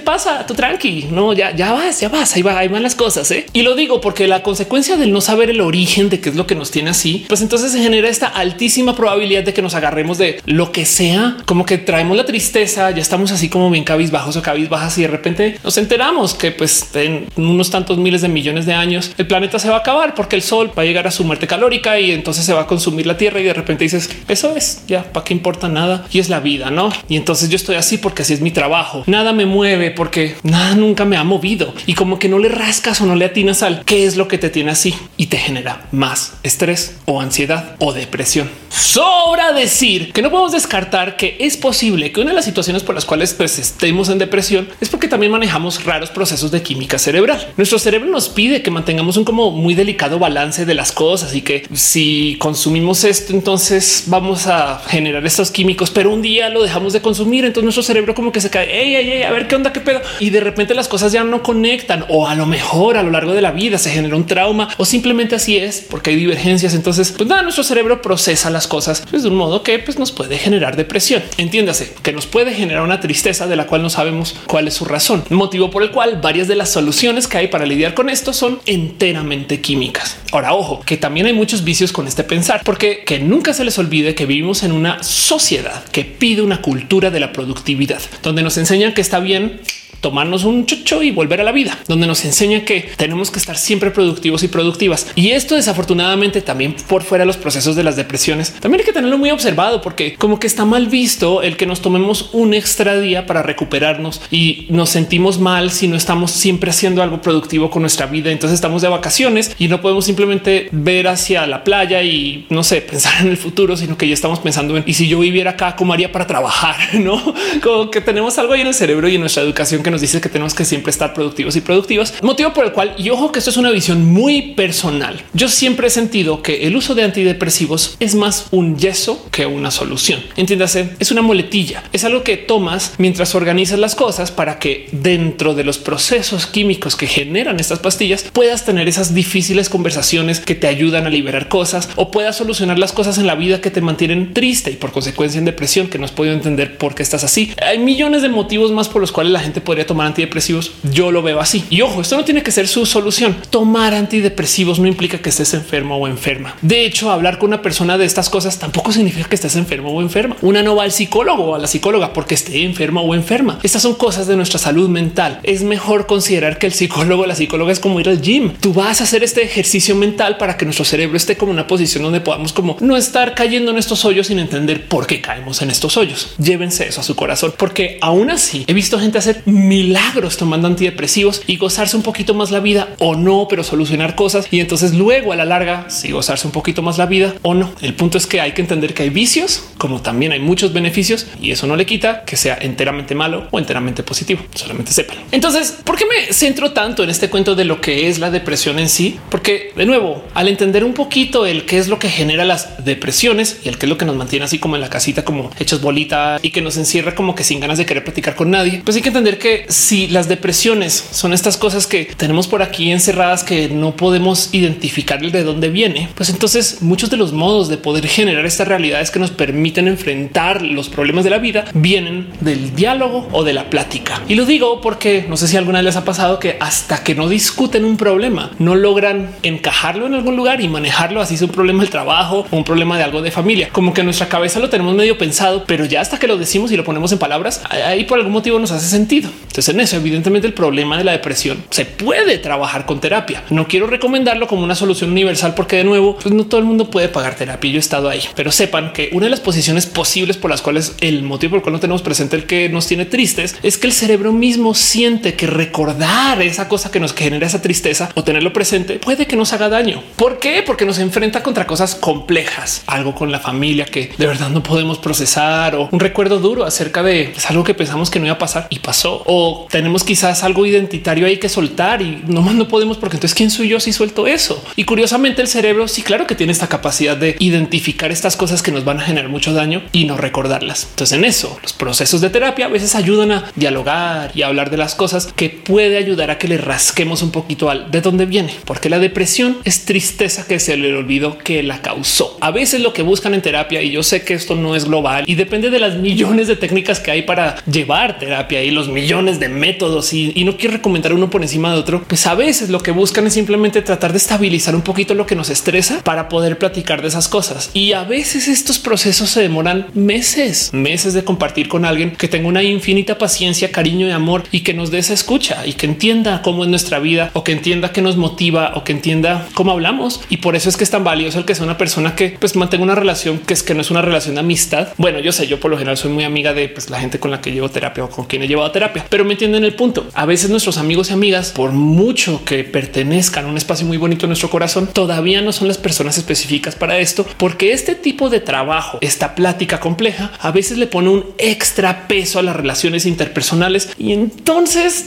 pasa, 0.00 0.46
tú 0.46 0.54
tranqui, 0.54 1.08
no, 1.10 1.32
ya, 1.32 1.54
ya 1.54 1.72
vas, 1.72 2.00
ya 2.00 2.08
vas, 2.08 2.34
ahí 2.34 2.42
va, 2.42 2.58
ahí 2.58 2.68
van 2.68 2.82
las 2.82 2.94
cosas. 2.94 3.30
¿eh? 3.30 3.46
Y 3.52 3.62
lo 3.62 3.74
digo 3.74 4.00
porque 4.00 4.26
la 4.26 4.42
consecuencia 4.42 4.96
del 4.96 5.12
no 5.12 5.20
saber 5.20 5.50
el 5.50 5.60
origen 5.60 6.08
de 6.08 6.20
qué 6.20 6.30
es 6.30 6.36
lo 6.36 6.46
que 6.46 6.54
nos 6.54 6.70
tiene 6.70 6.90
así, 6.90 7.24
pues 7.28 7.40
entonces 7.40 7.72
se 7.72 7.80
genera 7.80 8.08
esta 8.08 8.26
altísima 8.26 8.94
probabilidad 8.94 9.44
de 9.44 9.54
que 9.54 9.62
nos 9.62 9.74
agarremos 9.74 10.18
de 10.18 10.40
lo 10.46 10.72
que 10.72 10.84
sea, 10.84 11.36
como 11.46 11.66
que 11.66 11.78
traemos 11.78 12.16
la 12.16 12.24
tristeza, 12.24 12.90
ya 12.90 13.02
estamos 13.02 13.32
así 13.32 13.48
como 13.48 13.70
bien 13.70 13.84
cabizbajos 13.84 14.36
o 14.36 14.42
cabizbajas 14.42 14.98
y 14.98 15.02
de 15.02 15.08
repente 15.08 15.58
nos 15.62 15.76
enteramos 15.78 16.34
que 16.34 16.50
pues 16.50 16.94
en 16.94 17.26
unos 17.36 17.70
tantos 17.70 17.98
miles 17.98 18.22
de 18.22 18.28
millones 18.28 18.39
de 18.40 18.74
años 18.74 19.12
el 19.18 19.26
planeta 19.26 19.58
se 19.58 19.68
va 19.68 19.76
a 19.76 19.78
acabar 19.80 20.14
porque 20.14 20.34
el 20.34 20.42
sol 20.42 20.72
va 20.76 20.82
a 20.82 20.86
llegar 20.86 21.06
a 21.06 21.10
su 21.10 21.24
muerte 21.24 21.46
calórica 21.46 22.00
y 22.00 22.10
entonces 22.10 22.44
se 22.44 22.52
va 22.52 22.62
a 22.62 22.66
consumir 22.66 23.06
la 23.06 23.16
tierra 23.16 23.38
y 23.38 23.44
de 23.44 23.52
repente 23.52 23.84
dices 23.84 24.10
eso 24.28 24.56
es 24.56 24.82
ya 24.88 25.04
para 25.04 25.24
qué 25.24 25.34
importa 25.34 25.68
nada 25.68 26.06
y 26.10 26.18
es 26.18 26.28
la 26.28 26.40
vida, 26.40 26.70
no? 26.70 26.90
Y 27.08 27.16
entonces 27.16 27.48
yo 27.50 27.56
estoy 27.56 27.76
así 27.76 27.98
porque 27.98 28.22
así 28.22 28.32
es 28.32 28.40
mi 28.40 28.50
trabajo. 28.50 29.04
Nada 29.06 29.32
me 29.32 29.46
mueve 29.46 29.90
porque 29.90 30.36
nada 30.42 30.74
nunca 30.74 31.04
me 31.04 31.16
ha 31.16 31.24
movido 31.24 31.74
y 31.86 31.94
como 31.94 32.18
que 32.18 32.28
no 32.28 32.38
le 32.38 32.48
rascas 32.48 33.00
o 33.00 33.06
no 33.06 33.14
le 33.14 33.26
atinas 33.26 33.62
al 33.62 33.84
qué 33.84 34.06
es 34.06 34.16
lo 34.16 34.26
que 34.26 34.38
te 34.38 34.50
tiene 34.50 34.70
así 34.70 34.94
y 35.16 35.26
te 35.26 35.36
genera 35.36 35.86
más 35.92 36.34
estrés 36.42 36.96
o 37.04 37.20
ansiedad 37.20 37.76
o 37.78 37.92
depresión. 37.92 38.48
Sobra 38.70 39.52
decir 39.52 40.12
que 40.12 40.22
no 40.22 40.30
podemos 40.30 40.52
descartar 40.52 41.16
que 41.16 41.36
es 41.40 41.56
posible 41.56 42.10
que 42.10 42.20
una 42.20 42.30
de 42.30 42.36
las 42.36 42.44
situaciones 42.44 42.82
por 42.82 42.94
las 42.94 43.04
cuales 43.04 43.34
pues, 43.34 43.58
estemos 43.58 44.08
en 44.08 44.18
depresión 44.18 44.68
es 44.80 44.88
porque 44.88 45.08
también 45.08 45.32
manejamos 45.32 45.84
raros 45.84 46.10
procesos 46.10 46.50
de 46.50 46.62
química 46.62 46.98
cerebral. 46.98 47.52
Nuestro 47.56 47.78
cerebro 47.78 48.08
nos 48.10 48.29
pide 48.30 48.62
que 48.62 48.70
mantengamos 48.70 49.16
un 49.16 49.24
como 49.24 49.50
muy 49.50 49.74
delicado 49.74 50.18
balance 50.18 50.64
de 50.64 50.74
las 50.74 50.92
cosas 50.92 51.34
y 51.34 51.42
que 51.42 51.66
si 51.72 52.36
consumimos 52.38 53.04
esto, 53.04 53.32
entonces 53.32 54.04
vamos 54.06 54.46
a 54.46 54.82
generar 54.88 55.24
estos 55.26 55.50
químicos, 55.50 55.90
pero 55.90 56.10
un 56.10 56.22
día 56.22 56.48
lo 56.48 56.62
dejamos 56.62 56.92
de 56.92 57.00
consumir. 57.00 57.44
Entonces 57.44 57.64
nuestro 57.64 57.82
cerebro 57.82 58.14
como 58.14 58.32
que 58.32 58.40
se 58.40 58.50
cae, 58.50 59.24
a 59.24 59.30
ver 59.30 59.48
qué 59.48 59.56
onda, 59.56 59.72
qué 59.72 59.80
pedo. 59.80 60.00
Y 60.18 60.30
de 60.30 60.40
repente 60.40 60.74
las 60.74 60.88
cosas 60.88 61.12
ya 61.12 61.24
no 61.24 61.42
conectan 61.42 62.04
o 62.08 62.26
a 62.26 62.34
lo 62.34 62.46
mejor 62.46 62.96
a 62.96 63.02
lo 63.02 63.10
largo 63.10 63.32
de 63.32 63.42
la 63.42 63.52
vida 63.52 63.78
se 63.78 63.90
genera 63.90 64.16
un 64.16 64.26
trauma 64.26 64.68
o 64.76 64.84
simplemente 64.84 65.34
así 65.34 65.56
es 65.56 65.84
porque 65.88 66.10
hay 66.10 66.16
divergencias. 66.16 66.74
Entonces, 66.74 67.12
pues 67.16 67.28
nada, 67.28 67.42
nuestro 67.42 67.64
cerebro 67.64 68.02
procesa 68.02 68.50
las 68.50 68.66
cosas 68.66 69.04
pues, 69.10 69.22
de 69.22 69.28
un 69.28 69.36
modo 69.36 69.62
que 69.62 69.78
pues, 69.78 69.98
nos 69.98 70.12
puede 70.12 70.38
generar 70.38 70.76
depresión. 70.76 71.22
Entiéndase 71.36 71.92
que 72.02 72.12
nos 72.12 72.26
puede 72.26 72.54
generar 72.54 72.82
una 72.82 73.00
tristeza 73.00 73.46
de 73.46 73.56
la 73.56 73.66
cual 73.66 73.82
no 73.82 73.90
sabemos 73.90 74.36
cuál 74.46 74.68
es 74.68 74.74
su 74.74 74.84
razón, 74.84 75.24
motivo 75.30 75.70
por 75.70 75.82
el 75.82 75.90
cual 75.90 76.20
varias 76.22 76.48
de 76.48 76.56
las 76.56 76.70
soluciones 76.70 77.26
que 77.26 77.38
hay 77.38 77.48
para 77.48 77.66
lidiar 77.66 77.94
con 77.94 78.08
esto 78.20 78.34
son 78.34 78.60
enteramente 78.66 79.62
químicas. 79.62 80.18
Ahora, 80.30 80.52
ojo, 80.52 80.82
que 80.84 80.98
también 80.98 81.24
hay 81.24 81.32
muchos 81.32 81.64
vicios 81.64 81.90
con 81.90 82.06
este 82.06 82.22
pensar, 82.22 82.60
porque 82.66 83.02
que 83.06 83.18
nunca 83.18 83.54
se 83.54 83.64
les 83.64 83.78
olvide 83.78 84.14
que 84.14 84.26
vivimos 84.26 84.62
en 84.62 84.72
una 84.72 85.02
sociedad 85.02 85.82
que 85.86 86.04
pide 86.04 86.42
una 86.42 86.60
cultura 86.60 87.10
de 87.10 87.18
la 87.18 87.32
productividad, 87.32 88.02
donde 88.22 88.42
nos 88.42 88.58
enseñan 88.58 88.92
que 88.92 89.00
está 89.00 89.20
bien 89.20 89.62
tomarnos 90.00 90.44
un 90.44 90.66
chucho 90.66 91.02
y 91.02 91.10
volver 91.10 91.40
a 91.40 91.44
la 91.44 91.52
vida, 91.52 91.78
donde 91.88 92.06
nos 92.06 92.24
enseña 92.24 92.64
que 92.64 92.88
tenemos 92.96 93.30
que 93.30 93.38
estar 93.38 93.56
siempre 93.56 93.90
productivos 93.90 94.42
y 94.42 94.48
productivas. 94.48 95.06
Y 95.14 95.30
esto 95.30 95.54
desafortunadamente 95.54 96.42
también 96.42 96.74
por 96.88 97.02
fuera 97.02 97.22
de 97.22 97.26
los 97.26 97.36
procesos 97.36 97.76
de 97.76 97.84
las 97.84 97.96
depresiones, 97.96 98.52
también 98.60 98.80
hay 98.80 98.86
que 98.86 98.92
tenerlo 98.92 99.18
muy 99.18 99.30
observado 99.30 99.80
porque 99.80 100.14
como 100.14 100.38
que 100.38 100.46
está 100.46 100.64
mal 100.64 100.86
visto 100.86 101.42
el 101.42 101.56
que 101.56 101.66
nos 101.66 101.80
tomemos 101.80 102.30
un 102.32 102.54
extra 102.54 102.98
día 102.98 103.26
para 103.26 103.42
recuperarnos 103.42 104.20
y 104.30 104.66
nos 104.70 104.90
sentimos 104.90 105.38
mal 105.38 105.70
si 105.70 105.88
no 105.88 105.96
estamos 105.96 106.30
siempre 106.30 106.70
haciendo 106.70 107.02
algo 107.02 107.20
productivo 107.20 107.70
con 107.70 107.82
nuestra 107.82 108.06
vida. 108.06 108.30
Entonces 108.30 108.54
estamos 108.54 108.82
de 108.82 108.88
vacaciones 108.88 109.54
y 109.58 109.68
no 109.68 109.80
podemos 109.80 110.04
simplemente 110.04 110.68
ver 110.72 111.08
hacia 111.08 111.46
la 111.46 111.64
playa 111.64 112.02
y 112.02 112.46
no 112.48 112.62
sé, 112.62 112.80
pensar 112.80 113.20
en 113.20 113.28
el 113.28 113.36
futuro, 113.36 113.76
sino 113.76 113.96
que 113.96 114.08
ya 114.08 114.14
estamos 114.14 114.40
pensando 114.40 114.76
en 114.76 114.84
y 114.86 114.94
si 114.94 115.08
yo 115.08 115.18
viviera 115.20 115.52
acá, 115.52 115.76
cómo 115.76 115.92
haría 115.92 116.12
para 116.12 116.26
trabajar, 116.26 116.76
no 116.94 117.34
como 117.62 117.90
que 117.90 118.00
tenemos 118.00 118.38
algo 118.38 118.52
ahí 118.52 118.62
en 118.62 118.68
el 118.68 118.74
cerebro 118.74 119.08
y 119.08 119.14
en 119.14 119.20
nuestra 119.20 119.42
educación 119.42 119.82
que 119.82 119.89
nos 119.90 120.00
dice 120.00 120.20
que 120.20 120.28
tenemos 120.28 120.54
que 120.54 120.64
siempre 120.64 120.90
estar 120.90 121.14
productivos 121.14 121.56
y 121.56 121.60
productivos, 121.60 122.14
motivo 122.22 122.52
por 122.52 122.64
el 122.64 122.72
cual, 122.72 122.94
y 122.98 123.10
ojo 123.10 123.32
que 123.32 123.38
esto 123.38 123.50
es 123.50 123.56
una 123.56 123.70
visión 123.70 124.04
muy 124.04 124.54
personal. 124.54 125.22
Yo 125.32 125.48
siempre 125.48 125.88
he 125.88 125.90
sentido 125.90 126.42
que 126.42 126.66
el 126.66 126.76
uso 126.76 126.94
de 126.94 127.04
antidepresivos 127.04 127.96
es 128.00 128.14
más 128.14 128.46
un 128.50 128.78
yeso 128.78 129.26
que 129.30 129.46
una 129.46 129.70
solución. 129.70 130.22
Entiéndase, 130.36 130.90
es 130.98 131.10
una 131.10 131.22
muletilla, 131.22 131.84
es 131.92 132.04
algo 132.04 132.22
que 132.22 132.36
tomas 132.36 132.94
mientras 132.98 133.34
organizas 133.34 133.78
las 133.78 133.94
cosas 133.94 134.30
para 134.30 134.58
que 134.58 134.88
dentro 134.92 135.54
de 135.54 135.64
los 135.64 135.78
procesos 135.78 136.46
químicos 136.46 136.96
que 136.96 137.06
generan 137.06 137.60
estas 137.60 137.78
pastillas 137.78 138.24
puedas 138.32 138.64
tener 138.64 138.88
esas 138.88 139.14
difíciles 139.14 139.68
conversaciones 139.68 140.40
que 140.40 140.54
te 140.54 140.66
ayudan 140.66 141.06
a 141.06 141.10
liberar 141.10 141.48
cosas 141.48 141.88
o 141.96 142.10
puedas 142.10 142.36
solucionar 142.36 142.78
las 142.78 142.92
cosas 142.92 143.18
en 143.18 143.26
la 143.26 143.34
vida 143.34 143.60
que 143.60 143.70
te 143.70 143.80
mantienen 143.80 144.34
triste 144.34 144.70
y 144.70 144.76
por 144.76 144.92
consecuencia 144.92 145.38
en 145.38 145.44
depresión, 145.44 145.88
que 145.88 145.98
no 145.98 146.04
has 146.04 146.12
podido 146.12 146.34
entender 146.34 146.78
por 146.78 146.94
qué 146.94 147.02
estás 147.02 147.24
así. 147.24 147.52
Hay 147.66 147.78
millones 147.78 148.22
de 148.22 148.28
motivos 148.28 148.72
más 148.72 148.88
por 148.88 149.00
los 149.00 149.12
cuales 149.12 149.32
la 149.32 149.40
gente 149.40 149.60
podría 149.60 149.79
tomar 149.86 150.06
antidepresivos. 150.06 150.72
Yo 150.92 151.10
lo 151.10 151.22
veo 151.22 151.40
así. 151.40 151.64
Y 151.70 151.82
ojo, 151.82 152.00
esto 152.00 152.16
no 152.16 152.24
tiene 152.24 152.42
que 152.42 152.50
ser 152.50 152.68
su 152.68 152.86
solución. 152.86 153.36
Tomar 153.50 153.94
antidepresivos 153.94 154.78
no 154.78 154.86
implica 154.86 155.18
que 155.18 155.30
estés 155.30 155.54
enfermo 155.54 155.96
o 155.96 156.08
enferma. 156.08 156.56
De 156.62 156.84
hecho, 156.84 157.10
hablar 157.10 157.38
con 157.38 157.48
una 157.48 157.62
persona 157.62 157.98
de 157.98 158.04
estas 158.04 158.30
cosas 158.30 158.58
tampoco 158.58 158.92
significa 158.92 159.28
que 159.28 159.34
estés 159.34 159.56
enfermo 159.56 159.90
o 159.90 160.02
enferma. 160.02 160.36
Una 160.42 160.62
no 160.62 160.76
va 160.76 160.84
al 160.84 160.92
psicólogo 160.92 161.44
o 161.44 161.54
a 161.54 161.58
la 161.58 161.66
psicóloga 161.66 162.12
porque 162.12 162.34
esté 162.34 162.62
enferma 162.64 163.00
o 163.00 163.14
enferma. 163.14 163.58
Estas 163.62 163.82
son 163.82 163.94
cosas 163.94 164.26
de 164.26 164.36
nuestra 164.36 164.58
salud 164.58 164.88
mental. 164.88 165.40
Es 165.42 165.62
mejor 165.62 166.06
considerar 166.06 166.58
que 166.58 166.66
el 166.66 166.72
psicólogo 166.72 167.22
o 167.22 167.26
la 167.26 167.34
psicóloga 167.34 167.72
es 167.72 167.80
como 167.80 168.00
ir 168.00 168.08
al 168.08 168.20
gym. 168.20 168.52
Tú 168.60 168.72
vas 168.72 169.00
a 169.00 169.04
hacer 169.04 169.22
este 169.22 169.42
ejercicio 169.42 169.94
mental 169.94 170.36
para 170.36 170.56
que 170.56 170.64
nuestro 170.64 170.84
cerebro 170.84 171.16
esté 171.16 171.36
como 171.36 171.52
una 171.52 171.66
posición 171.66 172.02
donde 172.02 172.20
podamos 172.20 172.52
como 172.52 172.76
no 172.80 172.96
estar 172.96 173.34
cayendo 173.34 173.70
en 173.70 173.78
estos 173.78 174.04
hoyos 174.04 174.26
sin 174.26 174.38
entender 174.38 174.86
por 174.86 175.06
qué 175.06 175.20
caemos 175.20 175.62
en 175.62 175.70
estos 175.70 175.96
hoyos. 175.96 176.34
Llévense 176.38 176.88
eso 176.88 177.00
a 177.00 177.04
su 177.04 177.16
corazón, 177.16 177.54
porque 177.56 177.98
aún 178.00 178.30
así 178.30 178.64
he 178.66 178.72
visto 178.72 178.98
gente 178.98 179.18
hacer 179.18 179.42
milagros 179.70 180.36
tomando 180.36 180.66
antidepresivos 180.66 181.42
y 181.46 181.56
gozarse 181.56 181.96
un 181.96 182.02
poquito 182.02 182.34
más 182.34 182.50
la 182.50 182.58
vida 182.58 182.88
o 182.98 183.14
no, 183.14 183.46
pero 183.48 183.62
solucionar 183.62 184.16
cosas. 184.16 184.48
Y 184.50 184.58
entonces 184.58 184.94
luego 184.94 185.32
a 185.32 185.36
la 185.36 185.44
larga, 185.44 185.88
si 185.90 186.10
gozarse 186.10 186.44
un 186.48 186.52
poquito 186.52 186.82
más 186.82 186.98
la 186.98 187.06
vida 187.06 187.34
o 187.42 187.54
no. 187.54 187.70
El 187.80 187.94
punto 187.94 188.18
es 188.18 188.26
que 188.26 188.40
hay 188.40 188.50
que 188.50 188.62
entender 188.62 188.94
que 188.94 189.04
hay 189.04 189.10
vicios, 189.10 189.62
como 189.78 190.02
también 190.02 190.32
hay 190.32 190.40
muchos 190.40 190.72
beneficios 190.72 191.28
y 191.40 191.52
eso 191.52 191.68
no 191.68 191.76
le 191.76 191.86
quita 191.86 192.24
que 192.24 192.36
sea 192.36 192.58
enteramente 192.60 193.14
malo 193.14 193.46
o 193.52 193.60
enteramente 193.60 194.02
positivo. 194.02 194.40
Solamente 194.56 194.90
sepan. 194.90 195.18
Entonces, 195.30 195.76
¿por 195.84 195.96
qué 195.96 196.04
me 196.04 196.32
centro 196.32 196.72
tanto 196.72 197.04
en 197.04 197.10
este 197.10 197.30
cuento 197.30 197.54
de 197.54 197.64
lo 197.64 197.80
que 197.80 198.08
es 198.08 198.18
la 198.18 198.32
depresión 198.32 198.80
en 198.80 198.88
sí? 198.88 199.20
Porque 199.30 199.72
de 199.76 199.86
nuevo, 199.86 200.24
al 200.34 200.48
entender 200.48 200.82
un 200.82 200.94
poquito 200.94 201.46
el 201.46 201.64
qué 201.64 201.78
es 201.78 201.86
lo 201.86 202.00
que 202.00 202.08
genera 202.08 202.44
las 202.44 202.84
depresiones 202.84 203.60
y 203.64 203.68
el 203.68 203.78
qué 203.78 203.86
es 203.86 203.90
lo 203.90 203.98
que 203.98 204.04
nos 204.04 204.16
mantiene 204.16 204.46
así 204.46 204.58
como 204.58 204.74
en 204.74 204.80
la 204.80 204.90
casita, 204.90 205.24
como 205.24 205.48
hechos 205.60 205.80
bolita 205.80 206.40
y 206.42 206.50
que 206.50 206.60
nos 206.60 206.76
encierra 206.76 207.14
como 207.14 207.36
que 207.36 207.44
sin 207.44 207.60
ganas 207.60 207.78
de 207.78 207.86
querer 207.86 208.02
platicar 208.02 208.34
con 208.34 208.50
nadie, 208.50 208.82
pues 208.84 208.96
hay 208.96 209.02
que 209.02 209.10
entender 209.10 209.38
que 209.38 209.59
si 209.68 210.08
las 210.08 210.28
depresiones 210.28 211.04
son 211.10 211.32
estas 211.32 211.56
cosas 211.56 211.86
que 211.86 212.04
tenemos 212.16 212.48
por 212.48 212.62
aquí 212.62 212.90
encerradas 212.90 213.44
que 213.44 213.68
no 213.68 213.96
podemos 213.96 214.50
identificar 214.52 215.20
de 215.20 215.44
dónde 215.44 215.68
viene, 215.68 216.08
pues 216.14 216.30
entonces 216.30 216.82
muchos 216.82 217.10
de 217.10 217.16
los 217.16 217.32
modos 217.32 217.68
de 217.68 217.76
poder 217.76 218.06
generar 218.06 218.46
estas 218.46 218.68
realidades 218.68 219.10
que 219.10 219.18
nos 219.18 219.30
permiten 219.30 219.88
enfrentar 219.88 220.62
los 220.62 220.88
problemas 220.88 221.24
de 221.24 221.30
la 221.30 221.38
vida 221.38 221.64
vienen 221.74 222.28
del 222.40 222.74
diálogo 222.74 223.28
o 223.32 223.44
de 223.44 223.52
la 223.52 223.68
plática. 223.68 224.22
Y 224.28 224.34
lo 224.34 224.46
digo 224.46 224.80
porque 224.80 225.26
no 225.28 225.36
sé 225.36 225.48
si 225.48 225.56
alguna 225.56 225.78
vez 225.78 225.86
les 225.86 225.96
ha 225.96 226.04
pasado 226.04 226.38
que 226.38 226.56
hasta 226.60 227.02
que 227.02 227.14
no 227.14 227.28
discuten 227.28 227.84
un 227.84 227.96
problema, 227.96 228.52
no 228.58 228.74
logran 228.74 229.30
encajarlo 229.42 230.06
en 230.06 230.14
algún 230.14 230.36
lugar 230.36 230.60
y 230.60 230.68
manejarlo 230.68 231.20
así 231.20 231.34
es 231.34 231.42
un 231.42 231.50
problema 231.50 231.82
del 231.82 231.90
trabajo 231.90 232.46
o 232.50 232.56
un 232.56 232.64
problema 232.64 232.96
de 232.96 233.04
algo 233.04 233.22
de 233.22 233.30
familia. 233.30 233.68
Como 233.72 233.92
que 233.92 234.00
en 234.00 234.06
nuestra 234.06 234.28
cabeza 234.28 234.60
lo 234.60 234.70
tenemos 234.70 234.94
medio 234.94 235.18
pensado, 235.18 235.64
pero 235.66 235.84
ya 235.84 236.00
hasta 236.00 236.18
que 236.18 236.26
lo 236.26 236.36
decimos 236.36 236.72
y 236.72 236.76
lo 236.76 236.84
ponemos 236.84 237.12
en 237.12 237.18
palabras, 237.18 237.62
ahí 237.68 238.04
por 238.04 238.18
algún 238.18 238.32
motivo 238.32 238.58
nos 238.58 238.70
hace 238.70 238.86
sentido. 238.86 239.30
Entonces 239.50 239.74
en 239.74 239.80
eso 239.80 239.96
evidentemente 239.96 240.46
el 240.46 240.54
problema 240.54 240.96
de 240.96 241.02
la 241.02 241.12
depresión 241.12 241.64
se 241.70 241.84
puede 241.84 242.38
trabajar 242.38 242.86
con 242.86 243.00
terapia. 243.00 243.42
No 243.50 243.66
quiero 243.66 243.88
recomendarlo 243.88 244.46
como 244.46 244.62
una 244.62 244.76
solución 244.76 245.10
universal 245.10 245.54
porque 245.54 245.76
de 245.76 245.84
nuevo 245.84 246.16
pues 246.22 246.32
no 246.32 246.46
todo 246.46 246.60
el 246.60 246.66
mundo 246.66 246.88
puede 246.88 247.08
pagar 247.08 247.34
terapia. 247.34 247.70
Yo 247.72 247.76
he 247.76 247.80
estado 247.80 248.08
ahí, 248.08 248.22
pero 248.36 248.52
sepan 248.52 248.92
que 248.92 249.10
una 249.12 249.26
de 249.26 249.30
las 249.30 249.40
posiciones 249.40 249.86
posibles 249.86 250.36
por 250.36 250.50
las 250.50 250.62
cuales 250.62 250.94
el 251.00 251.24
motivo 251.24 251.50
por 251.50 251.58
el 251.58 251.62
cual 251.62 251.72
no 251.72 251.80
tenemos 251.80 252.02
presente 252.02 252.36
el 252.36 252.44
que 252.44 252.68
nos 252.68 252.86
tiene 252.86 253.06
tristes 253.06 253.56
es 253.64 253.76
que 253.76 253.88
el 253.88 253.92
cerebro 253.92 254.32
mismo 254.32 254.74
siente 254.74 255.34
que 255.34 255.48
recordar 255.48 256.40
esa 256.42 256.68
cosa 256.68 256.92
que 256.92 257.00
nos 257.00 257.12
genera 257.12 257.46
esa 257.46 257.60
tristeza 257.60 258.10
o 258.14 258.22
tenerlo 258.22 258.52
presente 258.52 259.00
puede 259.00 259.26
que 259.26 259.34
nos 259.34 259.52
haga 259.52 259.68
daño. 259.68 260.00
¿Por 260.14 260.38
qué? 260.38 260.62
Porque 260.64 260.86
nos 260.86 261.00
enfrenta 261.00 261.42
contra 261.42 261.66
cosas 261.66 261.96
complejas, 261.96 262.82
algo 262.86 263.16
con 263.16 263.32
la 263.32 263.40
familia 263.40 263.84
que 263.84 264.12
de 264.16 264.26
verdad 264.26 264.50
no 264.50 264.62
podemos 264.62 264.98
procesar 264.98 265.74
o 265.74 265.88
un 265.90 265.98
recuerdo 265.98 266.38
duro 266.38 266.64
acerca 266.64 267.02
de 267.02 267.32
algo 267.48 267.64
que 267.64 267.74
pensamos 267.74 268.10
que 268.10 268.20
no 268.20 268.26
iba 268.26 268.34
a 268.34 268.38
pasar 268.38 268.68
y 268.70 268.78
pasó 268.78 269.22
o 269.26 269.39
tenemos 269.70 270.04
quizás 270.04 270.42
algo 270.42 270.66
identitario 270.66 271.26
ahí 271.26 271.38
que 271.38 271.48
soltar 271.48 272.02
y 272.02 272.22
no 272.26 272.42
más 272.42 272.54
no 272.54 272.68
podemos 272.68 272.98
porque 272.98 273.16
entonces 273.16 273.36
quién 273.36 273.50
soy 273.50 273.68
yo 273.68 273.80
si 273.80 273.92
suelto 273.92 274.26
eso. 274.26 274.62
Y 274.76 274.84
curiosamente 274.84 275.42
el 275.42 275.48
cerebro 275.48 275.88
sí 275.88 276.02
claro 276.02 276.26
que 276.26 276.34
tiene 276.34 276.52
esta 276.52 276.68
capacidad 276.68 277.16
de 277.16 277.36
identificar 277.38 278.10
estas 278.10 278.36
cosas 278.36 278.62
que 278.62 278.72
nos 278.72 278.84
van 278.84 278.98
a 279.00 279.02
generar 279.02 279.30
mucho 279.30 279.52
daño 279.52 279.82
y 279.92 280.04
no 280.04 280.16
recordarlas. 280.16 280.86
Entonces 280.90 281.18
en 281.18 281.24
eso 281.24 281.58
los 281.62 281.72
procesos 281.72 282.20
de 282.20 282.30
terapia 282.30 282.66
a 282.66 282.68
veces 282.68 282.94
ayudan 282.94 283.32
a 283.32 283.50
dialogar 283.56 284.32
y 284.34 284.42
hablar 284.42 284.70
de 284.70 284.76
las 284.76 284.94
cosas 284.94 285.32
que 285.34 285.50
puede 285.50 285.96
ayudar 285.96 286.30
a 286.30 286.38
que 286.38 286.48
le 286.48 286.58
rasquemos 286.58 287.22
un 287.22 287.30
poquito 287.30 287.70
al 287.70 287.90
de 287.90 288.00
dónde 288.00 288.26
viene, 288.26 288.54
porque 288.64 288.88
la 288.88 288.98
depresión 288.98 289.58
es 289.64 289.84
tristeza 289.84 290.46
que 290.46 290.58
se 290.58 290.76
le 290.76 290.94
olvidó 290.94 291.38
que 291.38 291.62
la 291.62 291.82
causó. 291.82 292.36
A 292.40 292.50
veces 292.50 292.80
lo 292.80 292.92
que 292.92 293.02
buscan 293.02 293.34
en 293.34 293.42
terapia 293.42 293.82
y 293.82 293.90
yo 293.90 294.02
sé 294.02 294.22
que 294.22 294.34
esto 294.34 294.54
no 294.54 294.74
es 294.74 294.84
global 294.84 295.24
y 295.26 295.34
depende 295.34 295.70
de 295.70 295.78
las 295.78 295.96
millones 295.96 296.48
de 296.48 296.56
técnicas 296.56 297.00
que 297.00 297.10
hay 297.10 297.22
para 297.22 297.56
llevar 297.64 298.18
terapia 298.18 298.62
y 298.62 298.70
los 298.70 298.88
millones 298.88 299.29
de 299.38 299.48
métodos 299.48 300.12
y, 300.12 300.32
y 300.34 300.44
no 300.44 300.56
quiero 300.56 300.74
recomendar 300.74 301.12
uno 301.12 301.30
por 301.30 301.42
encima 301.42 301.72
de 301.72 301.78
otro, 301.78 302.02
pues 302.06 302.26
a 302.26 302.34
veces 302.34 302.70
lo 302.70 302.80
que 302.80 302.90
buscan 302.90 303.26
es 303.26 303.34
simplemente 303.34 303.82
tratar 303.82 304.12
de 304.12 304.18
estabilizar 304.18 304.74
un 304.74 304.82
poquito 304.82 305.14
lo 305.14 305.26
que 305.26 305.36
nos 305.36 305.50
estresa 305.50 306.02
para 306.02 306.28
poder 306.28 306.58
platicar 306.58 307.02
de 307.02 307.08
esas 307.08 307.28
cosas. 307.28 307.70
Y 307.74 307.92
a 307.92 308.04
veces 308.04 308.48
estos 308.48 308.78
procesos 308.78 309.30
se 309.30 309.42
demoran 309.42 309.86
meses, 309.94 310.70
meses 310.72 311.14
de 311.14 311.24
compartir 311.24 311.68
con 311.68 311.84
alguien 311.84 312.12
que 312.12 312.28
tenga 312.28 312.48
una 312.48 312.62
infinita 312.62 313.18
paciencia, 313.18 313.70
cariño 313.70 314.08
y 314.08 314.10
amor 314.10 314.44
y 314.50 314.60
que 314.60 314.74
nos 314.74 314.90
dé 314.90 314.98
esa 314.98 315.14
escucha 315.14 315.66
y 315.66 315.74
que 315.74 315.86
entienda 315.86 316.42
cómo 316.42 316.64
es 316.64 316.70
nuestra 316.70 316.98
vida 316.98 317.30
o 317.34 317.44
que 317.44 317.52
entienda 317.52 317.92
que 317.92 318.02
nos 318.02 318.16
motiva 318.16 318.72
o 318.74 318.84
que 318.84 318.92
entienda 318.92 319.46
cómo 319.54 319.72
hablamos. 319.72 320.20
Y 320.28 320.38
por 320.38 320.56
eso 320.56 320.68
es 320.68 320.76
que 320.76 320.84
es 320.84 320.90
tan 320.90 321.04
valioso 321.04 321.38
el 321.38 321.44
que 321.44 321.54
sea 321.54 321.64
una 321.64 321.78
persona 321.78 322.14
que 322.14 322.36
pues 322.38 322.56
mantenga 322.56 322.84
una 322.84 322.94
relación 322.94 323.38
que 323.38 323.54
es 323.54 323.62
que 323.62 323.74
no 323.74 323.80
es 323.80 323.90
una 323.90 324.02
relación 324.02 324.34
de 324.34 324.40
amistad. 324.40 324.88
Bueno, 324.96 325.20
yo 325.20 325.32
sé, 325.32 325.46
yo 325.46 325.60
por 325.60 325.70
lo 325.70 325.78
general 325.78 325.96
soy 325.96 326.10
muy 326.10 326.24
amiga 326.24 326.54
de 326.54 326.68
pues, 326.68 326.90
la 326.90 327.00
gente 327.00 327.18
con 327.18 327.30
la 327.30 327.40
que 327.40 327.52
llevo 327.52 327.68
terapia 327.68 328.04
o 328.04 328.10
con 328.10 328.26
quien 328.26 328.42
he 328.42 328.48
llevado 328.48 328.70
terapia, 328.70 329.04
pero 329.08 329.19
me 329.24 329.32
entienden 329.32 329.64
el 329.64 329.74
punto. 329.74 330.08
A 330.14 330.26
veces 330.26 330.50
nuestros 330.50 330.78
amigos 330.78 331.10
y 331.10 331.12
amigas, 331.12 331.52
por 331.52 331.72
mucho 331.72 332.44
que 332.44 332.64
pertenezcan 332.64 333.44
a 333.44 333.48
un 333.48 333.56
espacio 333.56 333.86
muy 333.86 333.96
bonito 333.96 334.26
en 334.26 334.30
nuestro 334.30 334.50
corazón, 334.50 334.88
todavía 334.92 335.42
no 335.42 335.52
son 335.52 335.68
las 335.68 335.78
personas 335.78 336.18
específicas 336.18 336.74
para 336.74 336.98
esto, 336.98 337.26
porque 337.36 337.72
este 337.72 337.94
tipo 337.94 338.30
de 338.30 338.40
trabajo, 338.40 338.98
esta 339.00 339.34
plática 339.34 339.80
compleja, 339.80 340.32
a 340.40 340.50
veces 340.50 340.78
le 340.78 340.86
pone 340.86 341.10
un 341.10 341.26
extra 341.38 342.08
peso 342.08 342.38
a 342.38 342.42
las 342.42 342.56
relaciones 342.56 343.06
interpersonales 343.06 343.90
y 343.98 344.12
entonces 344.12 345.06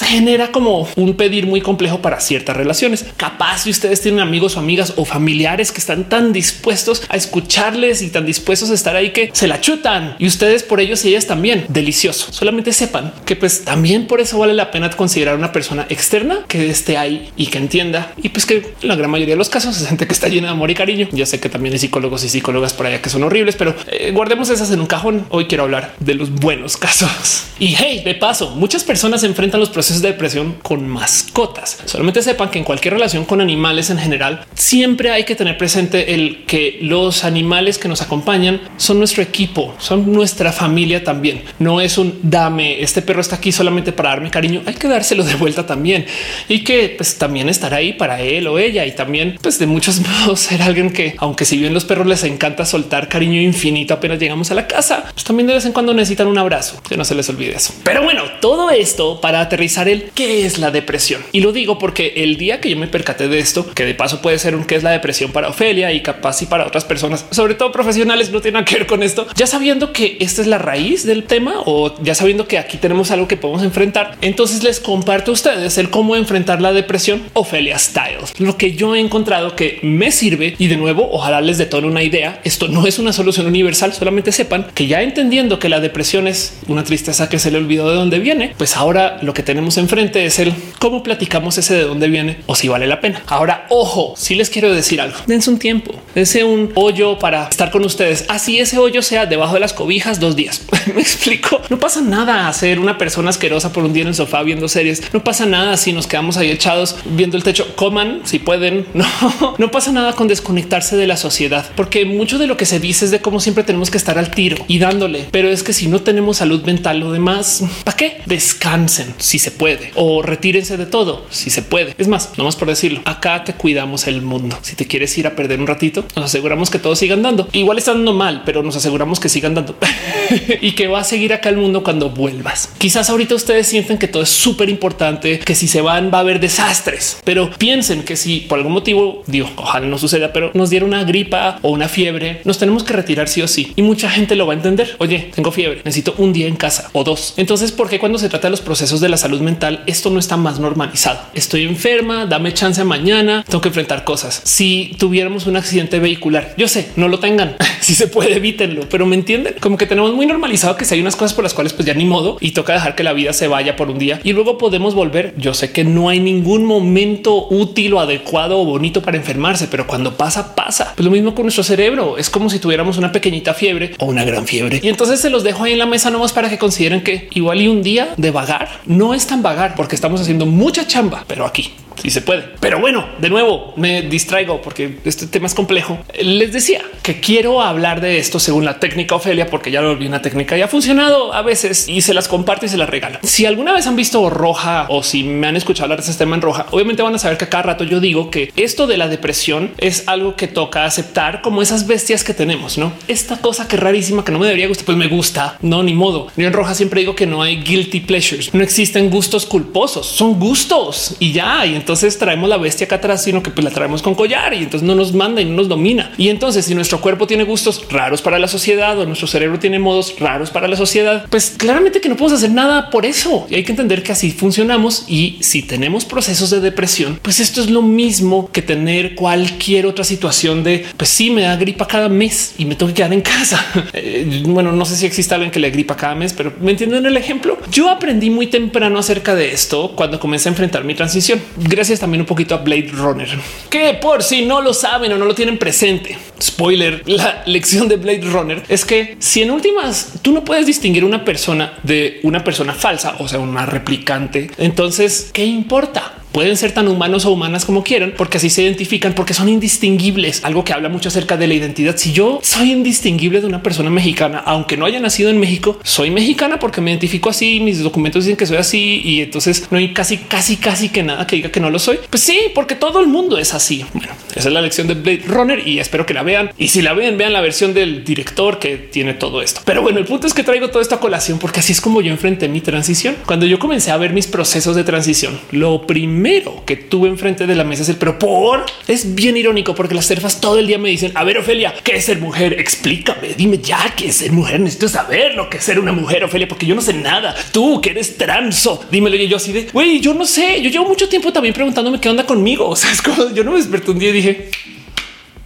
genera 0.00 0.52
como 0.52 0.88
un 0.96 1.14
pedir 1.14 1.46
muy 1.46 1.60
complejo 1.60 2.00
para 2.00 2.20
ciertas 2.20 2.56
relaciones. 2.56 3.06
Capaz 3.16 3.62
si 3.62 3.70
ustedes 3.70 4.00
tienen 4.00 4.20
amigos 4.20 4.56
o 4.56 4.60
amigas 4.60 4.94
o 4.96 5.04
familiares 5.04 5.72
que 5.72 5.78
están 5.78 6.08
tan 6.08 6.32
dispuestos 6.32 7.02
a 7.08 7.16
escucharles 7.16 8.02
y 8.02 8.10
tan 8.10 8.26
dispuestos 8.26 8.70
a 8.70 8.74
estar 8.74 8.96
ahí 8.96 9.10
que 9.10 9.30
se 9.32 9.46
la 9.46 9.60
chutan 9.60 10.16
y 10.18 10.26
ustedes 10.26 10.62
por 10.62 10.80
ellos 10.80 11.04
y 11.04 11.08
ellas 11.08 11.26
también. 11.26 11.66
Delicioso. 11.68 12.32
Solamente 12.32 12.72
sepan 12.72 13.12
que 13.24 13.36
pues 13.36 13.51
también 13.60 14.06
por 14.06 14.20
eso 14.20 14.38
vale 14.38 14.54
la 14.54 14.70
pena 14.70 14.90
considerar 14.90 15.36
una 15.36 15.52
persona 15.52 15.86
externa 15.88 16.40
que 16.48 16.68
esté 16.68 16.96
ahí 16.96 17.30
y 17.36 17.46
que 17.46 17.58
entienda 17.58 18.12
y 18.22 18.30
pues 18.30 18.46
que 18.46 18.74
la 18.82 18.96
gran 18.96 19.10
mayoría 19.10 19.34
de 19.34 19.38
los 19.38 19.48
casos 19.48 19.80
es 19.80 19.86
gente 19.86 20.06
que 20.06 20.12
está 20.12 20.28
llena 20.28 20.48
de 20.48 20.52
amor 20.52 20.70
y 20.70 20.74
cariño. 20.74 21.08
Ya 21.12 21.26
sé 21.26 21.40
que 21.40 21.48
también 21.48 21.72
hay 21.72 21.78
psicólogos 21.78 22.24
y 22.24 22.28
psicólogas 22.28 22.72
por 22.72 22.86
allá 22.86 23.00
que 23.00 23.10
son 23.10 23.22
horribles, 23.22 23.56
pero 23.56 23.74
eh, 23.90 24.10
guardemos 24.12 24.50
esas 24.50 24.70
en 24.70 24.80
un 24.80 24.86
cajón. 24.86 25.26
Hoy 25.30 25.46
quiero 25.46 25.64
hablar 25.64 25.94
de 26.00 26.14
los 26.14 26.30
buenos 26.30 26.76
casos. 26.76 27.44
Y 27.58 27.74
hey, 27.78 28.02
de 28.04 28.14
paso, 28.14 28.50
muchas 28.50 28.84
personas 28.84 29.22
enfrentan 29.24 29.60
los 29.60 29.70
procesos 29.70 30.02
de 30.02 30.08
depresión 30.08 30.56
con 30.62 30.88
mascotas. 30.88 31.78
Solamente 31.84 32.22
sepan 32.22 32.50
que 32.50 32.58
en 32.58 32.64
cualquier 32.64 32.94
relación 32.94 33.24
con 33.24 33.40
animales 33.40 33.90
en 33.90 33.98
general, 33.98 34.44
siempre 34.54 35.10
hay 35.10 35.24
que 35.24 35.34
tener 35.34 35.56
presente 35.58 36.14
el 36.14 36.44
que 36.46 36.78
los 36.82 37.24
animales 37.24 37.78
que 37.78 37.88
nos 37.88 38.02
acompañan 38.02 38.60
son 38.76 38.98
nuestro 38.98 39.22
equipo, 39.22 39.74
son 39.78 40.12
nuestra 40.12 40.52
familia 40.52 41.04
también. 41.04 41.42
No 41.58 41.80
es 41.80 41.98
un 41.98 42.18
dame, 42.22 42.82
este 42.82 43.02
perro 43.02 43.20
está 43.20 43.36
aquí 43.42 43.50
solamente 43.50 43.90
para 43.90 44.10
darme 44.10 44.30
cariño, 44.30 44.62
hay 44.66 44.74
que 44.74 44.86
dárselo 44.86 45.24
de 45.24 45.34
vuelta 45.34 45.66
también 45.66 46.06
y 46.48 46.62
que 46.62 46.94
pues 46.96 47.18
también 47.18 47.48
estar 47.48 47.74
ahí 47.74 47.92
para 47.92 48.20
él 48.20 48.46
o 48.46 48.56
ella 48.56 48.86
y 48.86 48.92
también 48.92 49.36
pues 49.42 49.58
de 49.58 49.66
muchos 49.66 50.00
modos 50.06 50.38
ser 50.38 50.62
alguien 50.62 50.92
que 50.92 51.16
aunque 51.18 51.44
si 51.44 51.58
bien 51.58 51.74
los 51.74 51.84
perros 51.84 52.06
les 52.06 52.22
encanta 52.22 52.64
soltar 52.64 53.08
cariño 53.08 53.40
infinito 53.40 53.94
apenas 53.94 54.20
llegamos 54.20 54.52
a 54.52 54.54
la 54.54 54.68
casa, 54.68 55.06
pues 55.12 55.24
también 55.24 55.48
de 55.48 55.54
vez 55.54 55.66
en 55.66 55.72
cuando 55.72 55.92
necesitan 55.92 56.28
un 56.28 56.38
abrazo, 56.38 56.80
que 56.88 56.96
no 56.96 57.04
se 57.04 57.16
les 57.16 57.28
olvide 57.28 57.56
eso. 57.56 57.74
Pero 57.82 58.04
bueno, 58.04 58.22
todo 58.40 58.70
esto 58.70 59.20
para 59.20 59.40
aterrizar 59.40 59.88
el 59.88 60.10
qué 60.14 60.46
es 60.46 60.58
la 60.58 60.70
depresión. 60.70 61.20
Y 61.32 61.40
lo 61.40 61.50
digo 61.50 61.78
porque 61.80 62.12
el 62.18 62.36
día 62.36 62.60
que 62.60 62.70
yo 62.70 62.76
me 62.76 62.86
percaté 62.86 63.26
de 63.26 63.40
esto, 63.40 63.68
que 63.74 63.84
de 63.84 63.94
paso 63.94 64.22
puede 64.22 64.38
ser 64.38 64.54
un 64.54 64.64
qué 64.64 64.76
es 64.76 64.84
la 64.84 64.92
depresión 64.92 65.32
para 65.32 65.48
Ofelia 65.48 65.92
y 65.92 66.00
capaz 66.00 66.42
y 66.42 66.46
para 66.46 66.64
otras 66.64 66.84
personas, 66.84 67.26
sobre 67.32 67.54
todo 67.54 67.72
profesionales, 67.72 68.30
no 68.30 68.40
tienen 68.40 68.64
que 68.64 68.76
ver 68.76 68.86
con 68.86 69.02
esto, 69.02 69.26
ya 69.34 69.48
sabiendo 69.48 69.92
que 69.92 70.16
esta 70.20 70.42
es 70.42 70.46
la 70.46 70.58
raíz 70.58 71.04
del 71.04 71.24
tema 71.24 71.54
o 71.66 72.00
ya 72.02 72.14
sabiendo 72.14 72.46
que 72.46 72.58
aquí 72.58 72.76
tenemos 72.76 73.10
algo 73.10 73.26
que 73.26 73.31
podemos 73.36 73.62
enfrentar, 73.62 74.16
entonces 74.20 74.62
les 74.62 74.80
comparto 74.80 75.30
a 75.30 75.34
ustedes 75.34 75.78
el 75.78 75.90
cómo 75.90 76.16
enfrentar 76.16 76.60
la 76.60 76.72
depresión 76.72 77.22
Ofelia 77.32 77.78
Styles, 77.78 78.38
lo 78.38 78.56
que 78.56 78.72
yo 78.72 78.94
he 78.94 79.00
encontrado 79.00 79.56
que 79.56 79.78
me 79.82 80.10
sirve 80.10 80.54
y 80.58 80.68
de 80.68 80.76
nuevo, 80.76 81.08
ojalá 81.12 81.40
les 81.40 81.58
detone 81.58 81.86
una 81.86 82.02
idea. 82.02 82.40
Esto 82.44 82.68
no 82.68 82.86
es 82.86 82.98
una 82.98 83.12
solución 83.12 83.46
universal, 83.46 83.92
solamente 83.92 84.32
sepan 84.32 84.66
que 84.74 84.86
ya 84.86 85.02
entendiendo 85.02 85.58
que 85.58 85.68
la 85.68 85.80
depresión 85.80 86.28
es 86.28 86.58
una 86.68 86.84
tristeza 86.84 87.28
que 87.28 87.38
se 87.38 87.50
le 87.50 87.58
olvidó 87.58 87.90
de 87.90 87.96
dónde 87.96 88.18
viene, 88.18 88.54
pues 88.56 88.76
ahora 88.76 89.18
lo 89.22 89.34
que 89.34 89.42
tenemos 89.42 89.76
enfrente 89.78 90.24
es 90.24 90.38
el 90.38 90.52
cómo 90.78 91.02
platicamos 91.02 91.58
ese 91.58 91.74
de 91.74 91.82
dónde 91.82 92.08
viene 92.08 92.38
o 92.46 92.54
si 92.54 92.68
vale 92.68 92.86
la 92.86 93.00
pena. 93.00 93.22
Ahora, 93.26 93.66
ojo, 93.68 94.14
si 94.16 94.34
les 94.34 94.50
quiero 94.50 94.72
decir 94.74 95.00
algo, 95.00 95.16
dense 95.26 95.50
un 95.50 95.58
tiempo, 95.58 95.94
dense 96.14 96.44
un 96.44 96.72
hoyo 96.74 97.18
para 97.18 97.48
estar 97.48 97.70
con 97.70 97.84
ustedes. 97.84 98.24
Así 98.28 98.58
ese 98.58 98.78
hoyo 98.78 99.02
sea 99.02 99.26
debajo 99.26 99.54
de 99.54 99.60
las 99.60 99.72
cobijas 99.72 100.20
dos 100.20 100.36
días. 100.36 100.62
Me 100.94 101.00
explico. 101.00 101.60
No 101.70 101.78
pasa 101.78 102.00
nada 102.00 102.48
a 102.48 102.52
ser 102.52 102.78
una 102.78 102.98
persona 102.98 103.11
asquerosa 103.20 103.72
por 103.72 103.84
un 103.84 103.92
día 103.92 104.02
en 104.02 104.08
el 104.08 104.14
sofá 104.14 104.42
viendo 104.42 104.68
series. 104.68 105.02
No 105.12 105.22
pasa 105.22 105.46
nada 105.46 105.76
si 105.76 105.92
nos 105.92 106.06
quedamos 106.06 106.36
ahí 106.36 106.50
echados 106.50 106.96
viendo 107.04 107.36
el 107.36 107.42
techo. 107.42 107.74
Coman 107.76 108.22
si 108.24 108.38
pueden. 108.38 108.86
No, 109.02 109.56
no 109.58 109.70
pasa 109.70 109.90
nada 109.90 110.12
con 110.12 110.28
desconectarse 110.28 110.96
de 110.96 111.06
la 111.06 111.16
sociedad, 111.16 111.68
porque 111.74 112.04
mucho 112.04 112.38
de 112.38 112.46
lo 112.46 112.56
que 112.56 112.66
se 112.66 112.78
dice 112.78 113.04
es 113.04 113.10
de 113.10 113.20
cómo 113.20 113.40
siempre 113.40 113.64
tenemos 113.64 113.90
que 113.90 113.98
estar 113.98 114.16
al 114.16 114.30
tiro 114.30 114.56
y 114.68 114.78
dándole. 114.78 115.26
Pero 115.30 115.48
es 115.48 115.62
que 115.62 115.72
si 115.72 115.88
no 115.88 116.02
tenemos 116.02 116.36
salud 116.36 116.62
mental 116.64 117.02
o 117.02 117.10
demás, 117.10 117.64
¿para 117.84 117.96
qué? 117.96 118.20
Descansen 118.26 119.14
si 119.18 119.38
se 119.38 119.50
puede 119.50 119.90
o 119.94 120.22
retírense 120.22 120.76
de 120.76 120.86
todo 120.86 121.26
si 121.30 121.50
se 121.50 121.62
puede. 121.62 121.94
Es 121.98 122.08
más, 122.08 122.30
no 122.36 122.44
más 122.44 122.56
por 122.56 122.68
decirlo. 122.68 123.00
Acá 123.04 123.44
te 123.44 123.54
cuidamos 123.54 124.06
el 124.06 124.22
mundo. 124.22 124.58
Si 124.62 124.76
te 124.76 124.86
quieres 124.86 125.16
ir 125.18 125.26
a 125.26 125.34
perder 125.34 125.60
un 125.60 125.66
ratito, 125.66 126.04
nos 126.14 126.26
aseguramos 126.26 126.70
que 126.70 126.78
todos 126.78 126.98
sigan 126.98 127.22
dando. 127.22 127.48
Igual 127.52 127.78
están 127.78 127.96
dando 127.96 128.12
mal, 128.12 128.42
pero 128.44 128.62
nos 128.62 128.76
aseguramos 128.76 129.20
que 129.20 129.28
sigan 129.28 129.54
dando 129.54 129.76
y 130.60 130.72
que 130.72 130.86
va 130.86 131.00
a 131.00 131.04
seguir 131.04 131.32
acá 131.32 131.48
el 131.48 131.56
mundo 131.56 131.82
cuando 131.82 132.10
vuelvas. 132.10 132.70
Quizás 132.78 133.01
ahorita 133.10 133.34
ustedes 133.34 133.66
sienten 133.66 133.98
que 133.98 134.08
todo 134.08 134.22
es 134.22 134.28
súper 134.28 134.68
importante, 134.68 135.38
que 135.38 135.54
si 135.54 135.68
se 135.68 135.80
van 135.80 136.10
va 136.12 136.18
a 136.18 136.20
haber 136.20 136.40
desastres, 136.40 137.18
pero 137.24 137.50
piensen 137.50 138.02
que 138.02 138.16
si 138.16 138.40
por 138.40 138.58
algún 138.58 138.72
motivo, 138.72 139.22
digo, 139.26 139.48
ojalá 139.56 139.86
no 139.86 139.98
suceda, 139.98 140.32
pero 140.32 140.50
nos 140.54 140.70
diera 140.70 140.84
una 140.84 141.04
gripa 141.04 141.58
o 141.62 141.70
una 141.70 141.88
fiebre, 141.88 142.40
nos 142.44 142.58
tenemos 142.58 142.84
que 142.84 142.92
retirar 142.92 143.28
sí 143.28 143.42
o 143.42 143.48
sí. 143.48 143.72
Y 143.76 143.82
mucha 143.82 144.10
gente 144.10 144.36
lo 144.36 144.46
va 144.46 144.52
a 144.52 144.56
entender. 144.56 144.96
Oye, 144.98 145.30
tengo 145.34 145.52
fiebre, 145.52 145.82
necesito 145.84 146.14
un 146.18 146.32
día 146.32 146.46
en 146.46 146.56
casa 146.56 146.90
o 146.92 147.04
dos. 147.04 147.34
Entonces, 147.36 147.72
¿por 147.72 147.88
qué 147.88 147.98
cuando 147.98 148.18
se 148.18 148.28
trata 148.28 148.48
de 148.48 148.52
los 148.52 148.60
procesos 148.60 149.00
de 149.00 149.08
la 149.08 149.16
salud 149.16 149.40
mental, 149.40 149.82
esto 149.86 150.10
no 150.10 150.18
está 150.18 150.36
más 150.36 150.58
normalizado? 150.58 151.20
Estoy 151.34 151.64
enferma, 151.64 152.26
dame 152.26 152.52
chance 152.54 152.82
mañana, 152.84 153.44
tengo 153.48 153.60
que 153.60 153.68
enfrentar 153.68 154.04
cosas. 154.04 154.40
Si 154.44 154.94
tuviéramos 154.98 155.46
un 155.46 155.56
accidente 155.56 155.98
vehicular, 155.98 156.54
yo 156.56 156.68
sé, 156.68 156.90
no 156.96 157.08
lo 157.08 157.18
tengan. 157.18 157.56
si 157.80 157.94
se 157.94 158.06
puede, 158.06 158.36
evítenlo, 158.36 158.88
pero 158.88 159.06
me 159.06 159.16
entienden 159.16 159.54
como 159.60 159.76
que 159.76 159.86
tenemos 159.86 160.14
muy 160.14 160.26
normalizado 160.26 160.76
que 160.76 160.84
si 160.84 160.94
hay 160.94 161.00
unas 161.00 161.16
cosas 161.16 161.34
por 161.34 161.44
las 161.44 161.54
cuales 161.54 161.72
pues 161.72 161.86
ya 161.86 161.94
ni 161.94 162.04
modo 162.04 162.36
y 162.40 162.52
toca 162.52 162.72
dejar 162.72 162.91
que 162.94 163.02
la 163.02 163.12
vida 163.12 163.32
se 163.32 163.48
vaya 163.48 163.76
por 163.76 163.90
un 163.90 163.98
día 163.98 164.20
y 164.24 164.32
luego 164.32 164.58
podemos 164.58 164.94
volver. 164.94 165.34
Yo 165.36 165.54
sé 165.54 165.72
que 165.72 165.84
no 165.84 166.08
hay 166.08 166.20
ningún 166.20 166.64
momento 166.64 167.46
útil 167.48 167.94
o 167.94 168.00
adecuado 168.00 168.60
o 168.60 168.64
bonito 168.64 169.02
para 169.02 169.16
enfermarse, 169.16 169.68
pero 169.68 169.86
cuando 169.86 170.16
pasa, 170.16 170.54
pasa. 170.54 170.92
Pues 170.96 171.04
lo 171.04 171.10
mismo 171.10 171.34
con 171.34 171.44
nuestro 171.44 171.64
cerebro. 171.64 172.18
Es 172.18 172.30
como 172.30 172.50
si 172.50 172.58
tuviéramos 172.58 172.98
una 172.98 173.12
pequeñita 173.12 173.54
fiebre 173.54 173.94
o 173.98 174.06
una 174.06 174.24
gran 174.24 174.46
fiebre. 174.46 174.80
Y 174.82 174.88
entonces 174.88 175.20
se 175.20 175.30
los 175.30 175.44
dejo 175.44 175.64
ahí 175.64 175.72
en 175.72 175.78
la 175.78 175.86
mesa 175.86 176.10
nomás 176.10 176.32
para 176.32 176.48
que 176.48 176.58
consideren 176.58 177.02
que 177.02 177.28
igual 177.32 177.60
y 177.60 177.68
un 177.68 177.82
día 177.82 178.14
de 178.16 178.30
vagar 178.30 178.68
no 178.86 179.14
es 179.14 179.26
tan 179.26 179.42
vagar 179.42 179.74
porque 179.76 179.94
estamos 179.94 180.20
haciendo 180.20 180.46
mucha 180.46 180.86
chamba, 180.86 181.24
pero 181.26 181.46
aquí 181.46 181.72
si 182.02 182.10
se 182.10 182.20
puede. 182.20 182.44
Pero 182.60 182.80
bueno, 182.80 183.06
de 183.20 183.30
nuevo 183.30 183.74
me 183.76 184.02
distraigo 184.02 184.60
porque 184.60 184.98
este 185.04 185.26
tema 185.26 185.46
es 185.46 185.54
complejo. 185.54 185.98
Les 186.20 186.52
decía 186.52 186.82
que 187.02 187.20
quiero 187.20 187.62
hablar 187.62 188.00
de 188.00 188.18
esto 188.18 188.38
según 188.38 188.64
la 188.64 188.80
técnica 188.80 189.14
Ofelia, 189.14 189.46
porque 189.46 189.70
ya 189.70 189.80
lo 189.80 189.90
volví 189.90 190.06
una 190.06 190.22
técnica 190.22 190.56
y 190.56 190.62
ha 190.62 190.68
funcionado 190.68 191.32
a 191.32 191.42
veces 191.42 191.88
y 191.88 192.00
se 192.00 192.14
las 192.14 192.28
comparto 192.28 192.66
y 192.66 192.68
se 192.68 192.76
las 192.76 192.81
regalo. 192.86 193.18
Si 193.22 193.46
alguna 193.46 193.72
vez 193.72 193.86
han 193.86 193.96
visto 193.96 194.28
roja 194.30 194.86
o 194.88 195.02
si 195.02 195.24
me 195.24 195.46
han 195.46 195.56
escuchado 195.56 195.84
hablar 195.84 196.02
de 196.02 196.10
ese 196.10 196.18
tema 196.18 196.36
en 196.36 196.42
roja, 196.42 196.66
obviamente 196.70 197.02
van 197.02 197.14
a 197.14 197.18
saber 197.18 197.38
que 197.38 197.48
cada 197.48 197.62
rato 197.62 197.84
yo 197.84 198.00
digo 198.00 198.30
que 198.30 198.52
esto 198.56 198.86
de 198.86 198.96
la 198.96 199.08
depresión 199.08 199.72
es 199.78 200.04
algo 200.06 200.36
que 200.36 200.48
toca 200.48 200.84
aceptar 200.84 201.42
como 201.42 201.62
esas 201.62 201.86
bestias 201.86 202.24
que 202.24 202.34
tenemos, 202.34 202.78
no 202.78 202.92
esta 203.08 203.36
cosa 203.38 203.68
que 203.68 203.76
rarísima 203.76 204.24
que 204.24 204.32
no 204.32 204.38
me 204.38 204.46
debería 204.46 204.68
gustar, 204.68 204.86
pues 204.86 204.98
me 204.98 205.08
gusta, 205.08 205.58
no 205.62 205.82
ni 205.82 205.94
modo. 205.94 206.28
Yo 206.36 206.46
en 206.46 206.52
roja 206.52 206.74
siempre 206.74 207.00
digo 207.00 207.14
que 207.14 207.26
no 207.26 207.42
hay 207.42 207.62
guilty 207.62 208.00
pleasures, 208.00 208.52
no 208.54 208.62
existen 208.62 209.10
gustos 209.10 209.46
culposos, 209.46 210.06
son 210.06 210.38
gustos 210.38 211.16
y 211.18 211.32
ya. 211.32 211.64
Y 211.66 211.74
entonces 211.74 212.18
traemos 212.18 212.48
la 212.48 212.56
bestia 212.56 212.86
acá 212.86 212.96
atrás, 212.96 213.22
sino 213.24 213.42
que 213.42 213.50
pues 213.50 213.64
la 213.64 213.70
traemos 213.70 214.02
con 214.02 214.14
collar 214.14 214.54
y 214.54 214.58
entonces 214.58 214.82
no 214.82 214.94
nos 214.94 215.12
manda 215.12 215.40
y 215.40 215.44
no 215.44 215.56
nos 215.56 215.68
domina. 215.68 216.12
Y 216.16 216.28
entonces 216.28 216.64
si 216.64 216.74
nuestro 216.74 217.00
cuerpo 217.00 217.26
tiene 217.26 217.44
gustos 217.44 217.84
raros 217.90 218.22
para 218.22 218.38
la 218.38 218.48
sociedad 218.48 218.98
o 218.98 219.06
nuestro 219.06 219.28
cerebro 219.28 219.58
tiene 219.58 219.78
modos 219.78 220.18
raros 220.18 220.50
para 220.50 220.68
la 220.68 220.76
sociedad, 220.76 221.26
pues 221.30 221.54
claramente 221.56 222.00
que 222.00 222.08
no 222.08 222.16
podemos 222.16 222.38
hacer 222.38 222.50
nada 222.50 222.71
por 222.90 223.06
eso. 223.06 223.46
Y 223.50 223.56
hay 223.56 223.64
que 223.64 223.72
entender 223.72 224.02
que 224.02 224.12
así 224.12 224.30
funcionamos. 224.30 225.04
Y 225.08 225.38
si 225.40 225.62
tenemos 225.62 226.04
procesos 226.04 226.50
de 226.50 226.60
depresión, 226.60 227.18
pues 227.22 227.40
esto 227.40 227.60
es 227.60 227.70
lo 227.70 227.82
mismo 227.82 228.50
que 228.52 228.62
tener 228.62 229.14
cualquier 229.14 229.86
otra 229.86 230.04
situación 230.04 230.62
de 230.64 230.84
pues 230.96 231.10
sí 231.10 231.30
me 231.30 231.42
da 231.42 231.56
gripa 231.56 231.86
cada 231.86 232.08
mes 232.08 232.54
y 232.58 232.64
me 232.64 232.74
tengo 232.74 232.88
que 232.88 232.96
quedar 232.96 233.12
en 233.12 233.22
casa. 233.22 233.64
Eh, 233.94 234.42
bueno, 234.46 234.72
no 234.72 234.84
sé 234.86 234.96
si 234.96 235.04
existe 235.04 235.34
alguien 235.34 235.50
que 235.50 235.60
le 235.60 235.70
gripa 235.70 235.96
cada 235.96 236.14
mes, 236.14 236.32
pero 236.32 236.52
me 236.60 236.70
entienden 236.70 237.04
el 237.04 237.16
ejemplo. 237.16 237.58
Yo 237.70 237.90
aprendí 237.90 238.30
muy 238.30 238.46
temprano 238.46 238.98
acerca 238.98 239.34
de 239.34 239.52
esto 239.52 239.92
cuando 239.94 240.18
comencé 240.18 240.48
a 240.48 240.52
enfrentar 240.52 240.84
mi 240.84 240.94
transición. 240.94 241.40
Gracias 241.56 242.00
también 242.00 242.22
un 242.22 242.26
poquito 242.26 242.54
a 242.54 242.58
Blade 242.58 242.88
Runner, 242.92 243.28
que 243.68 243.94
por 243.94 244.22
si 244.22 244.44
no 244.44 244.62
lo 244.62 244.72
saben 244.72 245.12
o 245.12 245.18
no 245.18 245.26
lo 245.26 245.34
tienen 245.34 245.58
presente, 245.58 246.16
spoiler, 246.40 247.02
la 247.06 247.42
lección 247.46 247.88
de 247.88 247.96
Blade 247.96 248.22
Runner 248.22 248.62
es 248.68 248.84
que 248.84 249.16
si 249.18 249.42
en 249.42 249.50
últimas 249.50 250.14
tú 250.22 250.32
no 250.32 250.44
puedes 250.44 250.66
distinguir 250.66 251.04
una 251.04 251.24
persona 251.24 251.78
de 251.82 252.20
una 252.22 252.44
persona 252.44 252.61
falsa, 252.72 253.16
o 253.18 253.28
sea, 253.28 253.40
una 253.40 253.66
replicante, 253.66 254.50
entonces, 254.58 255.30
¿qué 255.32 255.44
importa? 255.44 256.21
Pueden 256.32 256.56
ser 256.56 256.72
tan 256.72 256.88
humanos 256.88 257.24
o 257.24 257.30
humanas 257.30 257.64
como 257.64 257.84
quieran, 257.84 258.14
porque 258.16 258.38
así 258.38 258.50
se 258.50 258.62
identifican, 258.62 259.14
porque 259.14 259.34
son 259.34 259.48
indistinguibles. 259.48 260.44
Algo 260.44 260.64
que 260.64 260.72
habla 260.72 260.88
mucho 260.88 261.08
acerca 261.08 261.36
de 261.36 261.46
la 261.46 261.54
identidad. 261.54 261.96
Si 261.96 262.12
yo 262.12 262.40
soy 262.42 262.72
indistinguible 262.72 263.40
de 263.40 263.46
una 263.46 263.62
persona 263.62 263.90
mexicana, 263.90 264.42
aunque 264.44 264.76
no 264.76 264.86
haya 264.86 264.98
nacido 264.98 265.30
en 265.30 265.38
México, 265.38 265.78
soy 265.84 266.10
mexicana 266.10 266.58
porque 266.58 266.80
me 266.80 266.90
identifico 266.90 267.28
así. 267.28 267.60
Mis 267.60 267.82
documentos 267.82 268.24
dicen 268.24 268.36
que 268.36 268.46
soy 268.46 268.56
así 268.56 269.02
y 269.04 269.20
entonces 269.20 269.66
no 269.70 269.78
hay 269.78 269.92
casi, 269.92 270.18
casi, 270.18 270.56
casi 270.56 270.88
que 270.88 271.02
nada 271.02 271.26
que 271.26 271.36
diga 271.36 271.50
que 271.50 271.60
no 271.60 271.70
lo 271.70 271.78
soy. 271.78 271.98
Pues 272.08 272.22
sí, 272.22 272.38
porque 272.54 272.74
todo 272.74 273.00
el 273.00 273.08
mundo 273.08 273.38
es 273.38 273.54
así. 273.54 273.84
Bueno, 273.92 274.12
esa 274.34 274.48
es 274.48 274.54
la 274.54 274.62
lección 274.62 274.86
de 274.86 274.94
Blade 274.94 275.24
Runner 275.26 275.66
y 275.66 275.78
espero 275.78 276.06
que 276.06 276.14
la 276.14 276.22
vean. 276.22 276.50
Y 276.56 276.68
si 276.68 276.82
la 276.82 276.94
ven, 276.94 277.18
vean 277.18 277.32
la 277.32 277.40
versión 277.40 277.74
del 277.74 278.04
director 278.04 278.58
que 278.58 278.78
tiene 278.78 279.14
todo 279.14 279.42
esto. 279.42 279.60
Pero 279.64 279.82
bueno, 279.82 279.98
el 279.98 280.06
punto 280.06 280.26
es 280.26 280.34
que 280.34 280.42
traigo 280.42 280.68
toda 280.68 280.82
esta 280.82 280.98
colación 280.98 281.38
porque 281.38 281.60
así 281.60 281.72
es 281.72 281.80
como 281.80 282.00
yo 282.00 282.10
enfrenté 282.10 282.48
mi 282.48 282.60
transición. 282.60 283.16
Cuando 283.26 283.46
yo 283.46 283.58
comencé 283.58 283.90
a 283.90 283.96
ver 283.96 284.12
mis 284.12 284.26
procesos 284.26 284.76
de 284.76 284.84
transición, 284.84 285.38
lo 285.50 285.86
primero 285.86 286.21
primero 286.22 286.62
que 286.64 286.76
tuve 286.76 287.08
enfrente 287.08 287.48
de 287.48 287.54
la 287.56 287.64
mesa 287.64 287.82
es 287.82 287.88
el 287.88 287.96
pero 287.96 288.16
por 288.16 288.64
es 288.86 289.16
bien 289.16 289.36
irónico 289.36 289.74
porque 289.74 289.96
las 289.96 290.06
serfas 290.06 290.40
todo 290.40 290.60
el 290.60 290.68
día 290.68 290.78
me 290.78 290.88
dicen 290.88 291.10
a 291.16 291.24
ver 291.24 291.38
Ofelia, 291.38 291.74
¿qué 291.82 291.96
es 291.96 292.04
ser 292.04 292.18
mujer? 292.20 292.52
Explícame, 292.60 293.34
dime 293.36 293.58
ya 293.58 293.92
qué 293.96 294.06
es 294.06 294.16
ser 294.16 294.30
mujer. 294.30 294.60
Necesito 294.60 294.88
saber 294.88 295.34
lo 295.34 295.50
que 295.50 295.56
es 295.56 295.64
ser 295.64 295.80
una 295.80 295.90
mujer, 295.90 296.22
Ofelia, 296.22 296.46
porque 296.46 296.64
yo 296.64 296.76
no 296.76 296.80
sé 296.80 296.92
nada. 296.92 297.34
Tú 297.50 297.80
que 297.80 297.90
eres 297.90 298.16
transo, 298.16 298.84
dímelo. 298.88 299.16
Y 299.16 299.26
yo 299.26 299.38
así 299.38 299.52
de 299.52 299.64
güey, 299.72 299.98
yo 300.00 300.14
no 300.14 300.24
sé. 300.24 300.62
Yo 300.62 300.70
llevo 300.70 300.86
mucho 300.86 301.08
tiempo 301.08 301.32
también 301.32 301.54
preguntándome 301.54 301.98
qué 302.00 302.08
onda 302.08 302.24
conmigo. 302.24 302.68
O 302.72 302.76
sea, 302.76 302.90
es 302.90 303.02
como 303.02 303.30
yo 303.34 303.44
no 303.44 303.50
me 303.50 303.58
desperté 303.58 303.90
un 303.90 303.98
día 303.98 304.10
y 304.10 304.12
dije, 304.12 304.50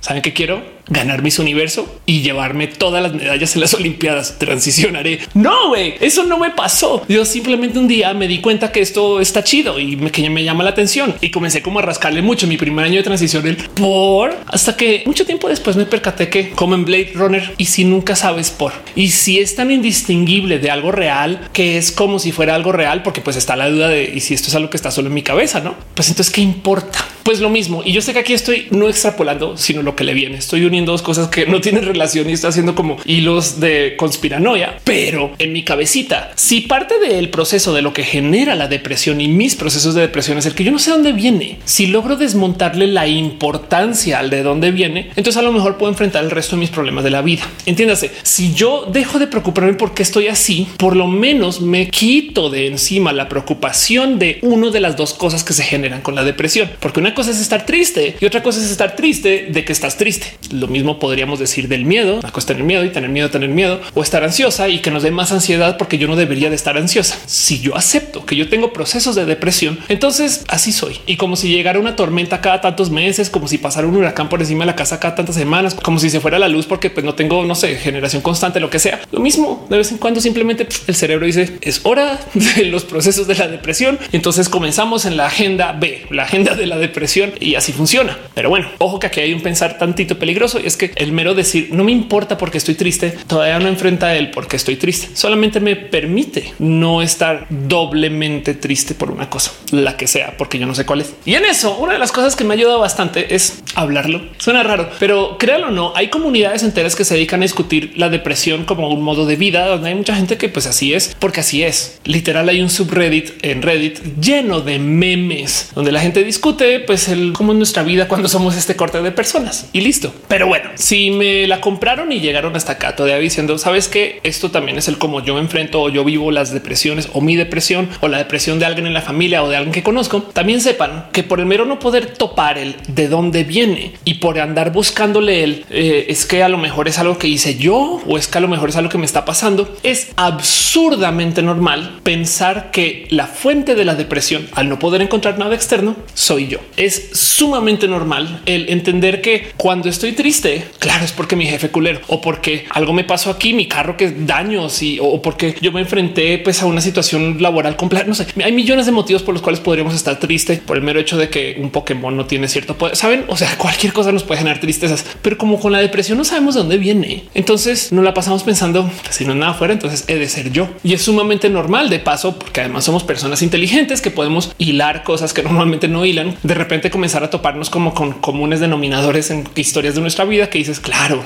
¿saben 0.01 0.23
qué 0.23 0.33
quiero? 0.33 0.76
Ganar 0.89 1.23
mis 1.23 1.39
universo 1.39 2.01
y 2.07 2.23
llevarme 2.23 2.67
todas 2.67 3.03
las 3.03 3.15
medallas 3.15 3.55
en 3.55 3.61
las 3.61 3.75
Olimpiadas. 3.87 4.39
Transicionaré. 4.39 5.21
No, 5.35 5.69
güey, 5.69 5.95
eso 6.01 6.25
no 6.25 6.39
me 6.39 6.51
pasó. 6.51 7.05
Yo 7.09 7.25
simplemente 7.25 7.79
un 7.79 7.89
día 7.89 8.15
me 8.15 8.29
di 8.29 8.41
cuenta 8.41 8.73
que 8.73 8.81
esto 8.81 9.21
está 9.21 9.45
chido 9.45 9.79
y 9.79 9.97
me, 9.97 10.11
que 10.11 10.29
me 10.31 10.45
llama 10.45 10.65
la 10.65 10.71
atención 10.71 11.15
y 11.21 11.31
comencé 11.31 11.63
como 11.63 11.79
a 11.79 11.83
rascarle 11.83 12.23
mucho 12.23 12.47
mi 12.47 12.57
primer 12.57 12.85
año 12.85 12.97
de 12.97 13.03
transición 13.03 13.47
el 13.47 13.57
por 13.57 14.37
hasta 14.47 14.77
que 14.77 15.03
mucho 15.07 15.27
tiempo 15.27 15.49
después 15.49 15.77
me 15.77 15.87
percaté 15.87 16.29
que 16.29 16.51
como 16.51 16.75
en 16.75 16.85
Blade 16.85 17.13
Runner 17.15 17.55
y 17.59 17.67
si 17.67 17.85
nunca 17.85 18.17
sabes 18.17 18.51
por 18.51 18.73
y 18.95 19.09
si 19.09 19.39
es 19.39 19.55
tan 19.55 19.71
indistinguible 19.71 20.59
de 20.59 20.71
algo 20.71 20.93
real 20.93 21.49
que 21.53 21.79
es 21.79 21.93
como 21.93 22.19
si 22.19 22.33
fuera 22.33 22.55
algo 22.55 22.73
real, 22.73 23.03
porque 23.03 23.21
pues 23.21 23.37
está 23.37 23.57
la 23.57 23.69
duda 23.69 23.89
de 23.89 24.05
y 24.15 24.21
si 24.21 24.35
esto 24.35 24.49
es 24.49 24.55
algo 24.55 24.71
que 24.71 24.77
está 24.77 24.91
solo 24.91 25.09
en 25.09 25.15
mi 25.15 25.23
cabeza, 25.23 25.61
no? 25.61 25.75
Pues 25.95 26.09
entonces 26.09 26.33
qué 26.33 26.41
importa? 26.41 27.05
Pues 27.23 27.41
lo 27.41 27.51
mismo. 27.51 27.83
Y 27.85 27.93
yo 27.93 28.01
sé 28.03 28.13
que 28.13 28.21
aquí 28.21 28.35
estoy 28.35 28.69
no 28.71 28.89
extrapolando, 28.89 29.57
sino 29.57 29.83
lo 29.83 29.97
que 29.97 30.05
le 30.05 30.15
viene. 30.15 30.39
Estoy 30.39 30.65
dos 30.85 31.03
cosas 31.03 31.29
que 31.29 31.47
no 31.47 31.61
tienen 31.61 31.85
relación 31.85 32.29
y 32.29 32.33
está 32.33 32.49
haciendo 32.49 32.75
como 32.75 32.97
hilos 33.05 33.61
de 33.61 33.95
conspiranoia, 33.97 34.79
pero 34.85 35.33
en 35.39 35.53
mi 35.53 35.63
cabecita, 35.63 36.33
si 36.35 36.63
parte 36.63 36.99
del 36.99 37.31
proceso 37.31 37.73
de 37.73 37.83
lo 37.83 37.93
que 37.93 38.05
genera 38.05 38.55
la 38.55 38.69
depresión 38.69 39.21
y 39.21 39.29
mis 39.29 39.57
procesos 39.57 39.95
de 39.95 40.03
depresión 40.03 40.39
es 40.39 40.47
el 40.47 40.55
que 40.55 40.65
yo 40.65 40.73
no 40.73 40.79
sé 40.79 40.91
dónde 40.91 41.13
viene, 41.13 41.59
si 41.65 41.87
logro 41.87 42.17
desmontarle 42.17 42.87
la 42.87 43.07
importancia 43.07 44.19
al 44.19 44.31
de 44.31 44.43
dónde 44.43 44.71
viene, 44.71 45.11
entonces 45.17 45.37
a 45.37 45.43
lo 45.43 45.53
mejor 45.53 45.77
puedo 45.77 45.93
enfrentar 45.93 46.25
el 46.25 46.31
resto 46.31 46.57
de 46.57 46.61
mis 46.61 46.71
problemas 46.71 47.05
de 47.05 47.11
la 47.11 47.23
vida. 47.23 47.43
Entiéndase, 47.67 48.11
si 48.23 48.55
yo 48.55 48.87
dejo 48.91 49.19
de 49.19 49.27
preocuparme 49.27 49.75
por 49.75 49.95
qué 49.95 50.03
estoy 50.03 50.29
así, 50.29 50.67
por 50.77 50.97
lo 50.97 51.07
menos 51.07 51.61
me 51.61 51.89
quito 51.89 52.51
de 52.51 52.67
encima 52.67 53.13
la 53.13 53.29
preocupación 53.29 54.19
de 54.19 54.39
uno 54.43 54.71
de 54.71 54.81
las 54.81 54.97
dos 54.97 55.15
cosas 55.15 55.45
que 55.45 55.53
se 55.53 55.63
generan 55.63 56.03
con 56.03 56.15
la 56.15 56.25
depresión, 56.25 56.71
porque 56.81 57.01
una 57.01 57.15
cosa 57.15 57.31
es 57.31 57.41
estar 57.41 57.67
triste 57.67 58.17
y 58.21 58.25
otra 58.25 58.43
cosa 58.43 58.61
es 58.61 58.71
estar 58.71 58.97
triste 58.97 59.49
de 59.51 59.65
que 59.65 59.73
estás 59.73 59.97
triste. 59.97 60.27
Mismo 60.69 60.99
podríamos 60.99 61.39
decir 61.39 61.69
del 61.69 61.85
miedo, 61.85 62.21
a 62.23 62.33
tener 62.47 62.63
miedo 62.63 62.85
y 62.85 62.91
tener 62.91 63.11
miedo, 63.11 63.31
tener 63.31 63.49
miedo 63.49 63.81
o 63.95 64.03
estar 64.03 64.23
ansiosa 64.23 64.69
y 64.69 64.81
que 64.81 64.91
nos 64.91 65.03
dé 65.03 65.11
más 65.11 65.33
ansiedad 65.33 65.77
porque 65.77 65.99
yo 65.99 66.07
no 66.07 66.17
debería 66.17 66.51
de 66.51 66.57
estar 66.57 66.77
ansiosa. 66.77 67.19
Si 67.27 67.61
yo 67.61 67.77
acepto 67.77 68.25
que 68.25 68.37
yo 68.37 68.49
tengo 68.49 68.73
procesos 68.73 69.15
de 69.15 69.27
depresión, 69.27 69.79
entonces 69.89 70.45
así 70.49 70.73
soy. 70.73 70.99
Y 71.07 71.17
como 71.17 71.37
si 71.37 71.49
llegara 71.49 71.79
una 71.79 71.97
tormenta 71.97 72.41
cada 72.41 72.61
tantos 72.61 72.91
meses, 72.91 73.31
como 73.31 73.49
si 73.49 73.59
pasara 73.59 73.87
un 73.87 73.97
huracán 73.97 74.29
por 74.29 74.41
encima 74.41 74.65
de 74.65 74.67
la 74.67 74.77
casa 74.77 75.01
cada 75.01 75.15
tantas 75.15 75.35
semanas, 75.35 75.75
como 75.75 75.99
si 75.99 76.11
se 76.11 76.21
fuera 76.21 76.39
la 76.39 76.49
luz 76.49 76.67
porque 76.67 76.91
pues 76.91 77.05
no 77.05 77.15
tengo, 77.15 77.45
no 77.45 77.55
sé, 77.55 77.77
generación 77.77 78.23
constante, 78.23 78.61
lo 78.61 78.71
que 78.71 78.79
sea. 78.79 79.01
Lo 79.13 79.21
mismo 79.21 79.67
de 79.69 79.79
vez 79.79 79.91
en 79.91 79.99
cuando 79.99 80.21
simplemente 80.21 80.67
el 80.87 80.95
cerebro 80.95 81.27
dice 81.27 81.59
es 81.63 81.81
hora 81.85 82.19
de 82.35 82.65
los 82.67 82.85
procesos 82.85 83.27
de 83.27 83.35
la 83.35 83.49
depresión. 83.49 83.99
Entonces 84.13 84.49
comenzamos 84.49 85.05
en 85.05 85.17
la 85.17 85.27
agenda 85.27 85.73
B, 85.73 86.07
la 86.11 86.25
agenda 86.25 86.55
de 86.55 86.67
la 86.67 86.79
depresión 86.79 87.33
y 87.41 87.55
así 87.55 87.73
funciona. 87.73 88.19
Pero 88.35 88.51
bueno, 88.51 88.69
ojo 88.79 88.99
que 88.99 89.07
aquí 89.07 89.21
hay 89.21 89.33
un 89.33 89.41
pensar 89.41 89.79
tantito 89.79 90.19
peligroso 90.19 90.56
y 90.59 90.67
es 90.67 90.77
que 90.77 90.93
el 90.97 91.13
mero 91.13 91.35
decir 91.35 91.69
no 91.73 91.85
me 91.85 91.93
importa 91.93 92.39
porque 92.39 92.59
estoy 92.59 92.75
triste, 92.75 93.15
todavía 93.27 93.59
no 93.59 93.69
enfrenta 93.69 94.09
a 94.09 94.17
él 94.17 94.31
porque 94.31 94.57
estoy 94.57 94.77
triste. 94.77 95.09
Solamente 95.15 95.61
me 95.61 95.77
permite 95.77 96.55
no 96.59 97.03
estar 97.03 97.47
doblemente 97.51 98.55
triste 98.55 98.95
por 98.95 99.11
una 99.11 99.31
cosa, 99.31 99.53
la 99.71 99.97
que 99.97 100.07
sea, 100.07 100.37
porque 100.37 100.59
yo 100.59 100.67
no 100.67 100.75
sé 100.75 100.85
cuál 100.85 101.01
es. 101.01 101.15
Y 101.25 101.35
en 101.35 101.45
eso, 101.45 101.77
una 101.79 101.95
de 101.95 101.99
las 101.99 102.13
cosas 102.13 102.37
que 102.37 102.45
me 102.45 102.55
ayuda 102.55 102.77
bastante 102.77 103.35
es 103.35 103.63
hablarlo. 103.75 104.23
Suena 104.39 104.63
raro, 104.63 104.91
pero 104.99 105.39
créalo 105.39 105.69
o 105.69 105.71
no, 105.71 105.93
hay 105.95 106.09
comunidades 106.09 106.63
enteras 106.63 106.97
que 106.97 107.05
se 107.05 107.15
dedican 107.15 107.41
a 107.41 107.45
discutir 107.45 107.93
la 107.97 108.09
depresión 108.09 108.65
como 108.65 108.89
un 108.89 109.03
modo 109.03 109.27
de 109.27 109.37
vida, 109.37 109.67
donde 109.67 109.89
hay 109.89 109.95
mucha 109.95 110.15
gente 110.15 110.37
que 110.37 110.49
pues 110.49 110.67
así 110.67 110.95
es, 110.95 111.17
porque 111.19 111.41
así 111.41 111.63
es. 111.63 112.01
Literal 112.05 112.49
hay 112.49 112.61
un 112.61 112.71
subreddit 112.71 113.45
en 113.45 113.63
Reddit 113.63 114.01
lleno 114.21 114.61
de 114.61 114.79
memes 114.79 115.71
donde 115.75 115.93
la 115.93 116.01
gente 116.01 116.25
discute 116.25 116.81
pues 116.81 117.09
el 117.09 117.33
cómo 117.33 117.53
es 117.53 117.59
nuestra 117.59 117.83
vida 117.83 118.09
cuando 118.09 118.29
somos 118.29 118.57
este 118.57 118.77
corte 118.77 119.01
de 119.03 119.13
personas 119.13 119.69
y 119.73 119.81
listo. 119.81 120.13
Pero 120.29 120.46
bueno, 120.47 120.71
si 120.75 121.11
me 121.11 121.47
la 121.47 121.61
compraron 121.61 122.13
y 122.13 122.21
llegaron 122.21 122.57
hasta 122.57 122.73
acá 122.73 122.97
todavía 122.97 123.19
diciendo, 123.19 123.59
sabes 123.59 123.89
que 123.89 124.21
esto 124.23 124.51
también 124.51 124.79
es 124.79 124.89
el 124.89 124.99
cómo 124.99 125.23
yo 125.23 125.39
enfrento 125.39 125.83
o 125.83 125.89
yo 125.89 126.05
vivo 126.05 126.31
las 126.31 126.53
depresiones 126.53 127.09
o 127.13 127.21
mi 127.21 127.37
depresión 127.37 127.89
o 128.01 128.09
la 128.09 128.19
depresión 128.19 128.59
de 128.59 128.67
alguien 128.67 128.87
en 128.87 128.95
la 128.95 129.03
familia 129.03 129.43
o 129.43 129.49
de 129.49 129.57
alguien 129.57 129.73
que 129.73 129.83
conozco, 129.83 130.23
también 130.23 130.61
sepan 130.61 131.07
que 131.13 131.23
por 131.23 131.41
el 131.41 131.47
mero 131.47 131.65
no 131.65 131.79
poder 131.79 132.07
topar 132.07 132.59
el 132.59 132.77
de 132.89 133.09
dónde 133.09 133.45
viene 133.45 133.93
y 134.05 134.15
por 134.15 134.39
andar 134.39 134.73
buscándole 134.73 135.43
el 135.43 135.65
eh, 135.71 136.07
es 136.09 136.27
que 136.27 136.43
a 136.43 136.49
lo 136.49 136.59
mejor 136.59 136.89
es 136.89 136.99
algo 136.99 137.19
que 137.19 137.29
hice 137.29 137.57
yo 137.57 138.03
o 138.07 138.19
es 138.19 138.29
que 138.29 138.39
a 138.39 138.41
lo 138.41 138.49
mejor 138.49 138.69
es 138.69 138.77
algo 138.77 138.91
que 138.91 138.99
me 138.99 139.07
está 139.07 139.25
pasando, 139.25 139.77
es 139.83 140.11
absurdamente 140.17 141.43
normal 141.43 142.01
pensar 142.03 142.71
que 142.71 143.07
la 143.11 143.27
fuente 143.27 143.75
de 143.75 143.85
la 143.85 143.95
depresión 143.95 144.47
al 144.53 144.69
no 144.69 144.79
poder 144.79 145.03
encontrar 145.03 145.39
nada 145.39 145.55
externo 145.55 145.97
soy 146.15 146.49
yo. 146.49 146.59
es 146.77 147.11
sumamente 147.13 147.89
normal 147.89 148.43
el 148.47 148.69
entender 148.69 149.21
que 149.21 149.49
cuando 149.57 149.89
estoy 149.89 150.13
triste, 150.13 150.36
claro, 150.79 151.05
es 151.05 151.13
porque 151.13 151.37
mi 151.37 151.47
jefe 151.47 151.71
culero 151.71 152.01
o 152.09 152.21
porque 152.21 152.67
algo 152.71 152.93
me 152.93 153.05
pasó 153.05 153.31
aquí, 153.31 153.55
mi 153.55 153.67
carro 153.67 153.97
que 153.97 154.11
daños 154.11 154.83
y 154.83 154.99
o 155.01 155.23
porque 155.23 155.55
yo 155.61 155.73
me 155.73 155.81
enfrenté 155.81 156.39
pues 156.39 156.63
a 156.63 156.67
una 156.67 156.81
situación 156.81 157.37
laboral 157.41 157.77
completa. 157.77 158.07
No 158.07 158.15
sé, 158.15 158.27
hay 158.43 158.53
millones 158.53 158.87
de 158.87 158.93
motivos 158.93 159.23
por 159.23 159.35
los 159.35 159.43
cuales 159.43 159.61
podríamos 159.61 159.95
estar 159.95 160.19
tristes 160.19 160.61
por 160.61 160.77
el 160.77 160.83
mero 160.83 161.01
hecho 161.01 161.17
de 161.17 161.29
que 161.29 161.57
un 161.59 161.71
Pokémon 161.71 162.17
no 162.17 162.27
tiene 162.27 162.49
cierto 162.49 162.77
poder. 162.77 162.97
Saben? 162.97 163.25
O 163.29 163.37
sea, 163.37 163.57
cualquier 163.59 163.93
cosa 163.93 164.13
nos 164.13 164.25
puede 164.25 164.39
generar 164.39 164.61
tristezas, 164.61 165.05
pero 165.23 165.39
como 165.39 165.61
con 165.61 165.73
la 165.73 165.79
depresión 165.79 166.19
no 166.19 166.25
sabemos 166.25 166.55
de 166.55 166.61
dónde 166.61 166.79
viene, 166.79 167.25
entonces 167.35 167.93
no 167.93 168.03
la 168.03 168.15
pasamos 168.15 168.43
pensando 168.43 168.91
si 169.11 169.25
no 169.25 169.33
es 169.33 169.39
nada 169.39 169.55
fuera, 169.55 169.73
entonces 169.73 170.05
he 170.09 170.17
de 170.17 170.29
ser 170.29 170.53
yo 170.53 170.69
y 170.83 170.95
es 170.95 171.03
sumamente 171.03 171.49
normal 171.49 171.91
de 171.91 171.99
paso, 171.99 172.39
porque 172.39 172.61
además 172.61 172.85
somos 172.85 173.05
personas 173.05 173.43
inteligentes 173.43 174.01
que 174.01 174.11
podemos 174.11 174.53
hilar 174.59 175.05
cosas 175.05 175.33
que 175.33 175.43
normalmente 175.47 175.89
no 175.89 176.05
hilan. 176.05 176.37
De 176.43 176.55
repente 176.55 176.91
comenzar 176.91 177.25
a 177.25 177.31
toparnos 177.31 177.71
como 177.71 177.95
con 177.95 178.13
comunes 178.13 178.61
denominadores 178.61 179.31
en 179.31 179.45
historias 179.55 179.95
de 179.95 180.01
nuestra 180.01 180.16
vida 180.25 180.51
que 180.51 180.59
dices, 180.59 180.81
claro, 180.81 181.23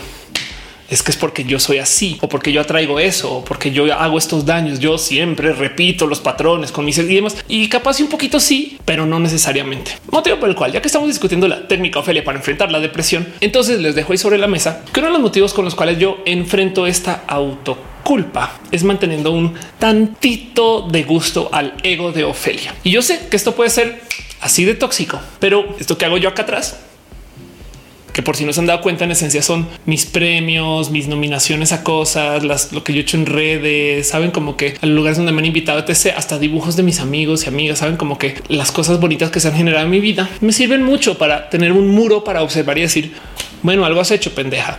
es 0.90 1.04
que 1.04 1.12
es 1.12 1.16
porque 1.16 1.44
yo 1.44 1.60
soy 1.60 1.78
así 1.78 2.18
o 2.20 2.28
porque 2.28 2.52
yo 2.52 2.60
atraigo 2.60 2.98
eso 2.98 3.32
o 3.32 3.44
porque 3.44 3.70
yo 3.70 3.94
hago 3.94 4.18
estos 4.18 4.44
daños. 4.44 4.80
Yo 4.80 4.98
siempre 4.98 5.52
repito 5.52 6.06
los 6.06 6.18
patrones 6.18 6.72
con 6.72 6.84
mis 6.84 6.98
y 6.98 7.14
demás 7.14 7.36
y 7.48 7.68
capaz 7.68 8.00
un 8.00 8.08
poquito 8.08 8.40
sí, 8.40 8.76
pero 8.84 9.06
no 9.06 9.20
necesariamente. 9.20 9.92
Motivo 10.10 10.38
por 10.38 10.48
el 10.48 10.56
cual, 10.56 10.72
ya 10.72 10.82
que 10.82 10.88
estamos 10.88 11.08
discutiendo 11.08 11.46
la 11.46 11.68
técnica 11.68 12.00
Ofelia 12.00 12.24
para 12.24 12.38
enfrentar 12.38 12.72
la 12.72 12.80
depresión, 12.80 13.26
entonces 13.40 13.78
les 13.78 13.94
dejo 13.94 14.12
ahí 14.12 14.18
sobre 14.18 14.36
la 14.36 14.48
mesa 14.48 14.84
que 14.92 14.98
uno 14.98 15.08
de 15.08 15.12
los 15.12 15.22
motivos 15.22 15.54
con 15.54 15.64
los 15.64 15.76
cuales 15.76 15.98
yo 15.98 16.18
enfrento 16.26 16.86
esta 16.86 17.22
autoculpa 17.28 18.58
es 18.72 18.82
manteniendo 18.82 19.30
un 19.30 19.54
tantito 19.78 20.88
de 20.90 21.04
gusto 21.04 21.50
al 21.52 21.74
ego 21.84 22.10
de 22.10 22.24
Ofelia. 22.24 22.74
Y 22.82 22.90
yo 22.90 23.00
sé 23.02 23.28
que 23.30 23.36
esto 23.36 23.54
puede 23.54 23.70
ser 23.70 24.02
así 24.40 24.64
de 24.64 24.74
tóxico, 24.74 25.20
pero 25.38 25.76
esto 25.78 25.96
que 25.96 26.04
hago 26.04 26.18
yo 26.18 26.28
acá 26.28 26.42
atrás 26.42 26.80
que 28.12 28.22
por 28.22 28.36
si 28.36 28.44
no 28.44 28.52
se 28.52 28.60
han 28.60 28.66
dado 28.66 28.80
cuenta, 28.80 29.04
en 29.04 29.10
esencia 29.10 29.42
son 29.42 29.68
mis 29.86 30.06
premios, 30.06 30.90
mis 30.90 31.08
nominaciones 31.08 31.72
a 31.72 31.82
cosas, 31.82 32.44
las, 32.44 32.72
lo 32.72 32.84
que 32.84 32.92
yo 32.92 32.98
he 33.00 33.02
hecho 33.02 33.16
en 33.16 33.26
redes, 33.26 34.08
saben 34.08 34.30
como 34.30 34.56
que 34.56 34.76
a 34.80 34.86
lugares 34.86 35.16
donde 35.16 35.32
me 35.32 35.40
han 35.40 35.46
invitado, 35.46 35.78
etc. 35.80 36.14
Hasta 36.16 36.38
dibujos 36.38 36.76
de 36.76 36.82
mis 36.82 37.00
amigos 37.00 37.44
y 37.44 37.48
amigas, 37.48 37.78
saben 37.78 37.96
como 37.96 38.18
que 38.18 38.34
las 38.48 38.72
cosas 38.72 39.00
bonitas 39.00 39.30
que 39.30 39.40
se 39.40 39.48
han 39.48 39.54
generado 39.54 39.84
en 39.84 39.90
mi 39.90 40.00
vida 40.00 40.28
me 40.40 40.52
sirven 40.52 40.82
mucho 40.82 41.18
para 41.18 41.50
tener 41.50 41.72
un 41.72 41.88
muro 41.88 42.24
para 42.24 42.42
observar 42.42 42.78
y 42.78 42.82
decir, 42.82 43.12
bueno, 43.62 43.84
algo 43.84 44.00
has 44.00 44.10
hecho, 44.10 44.34
pendeja. 44.34 44.78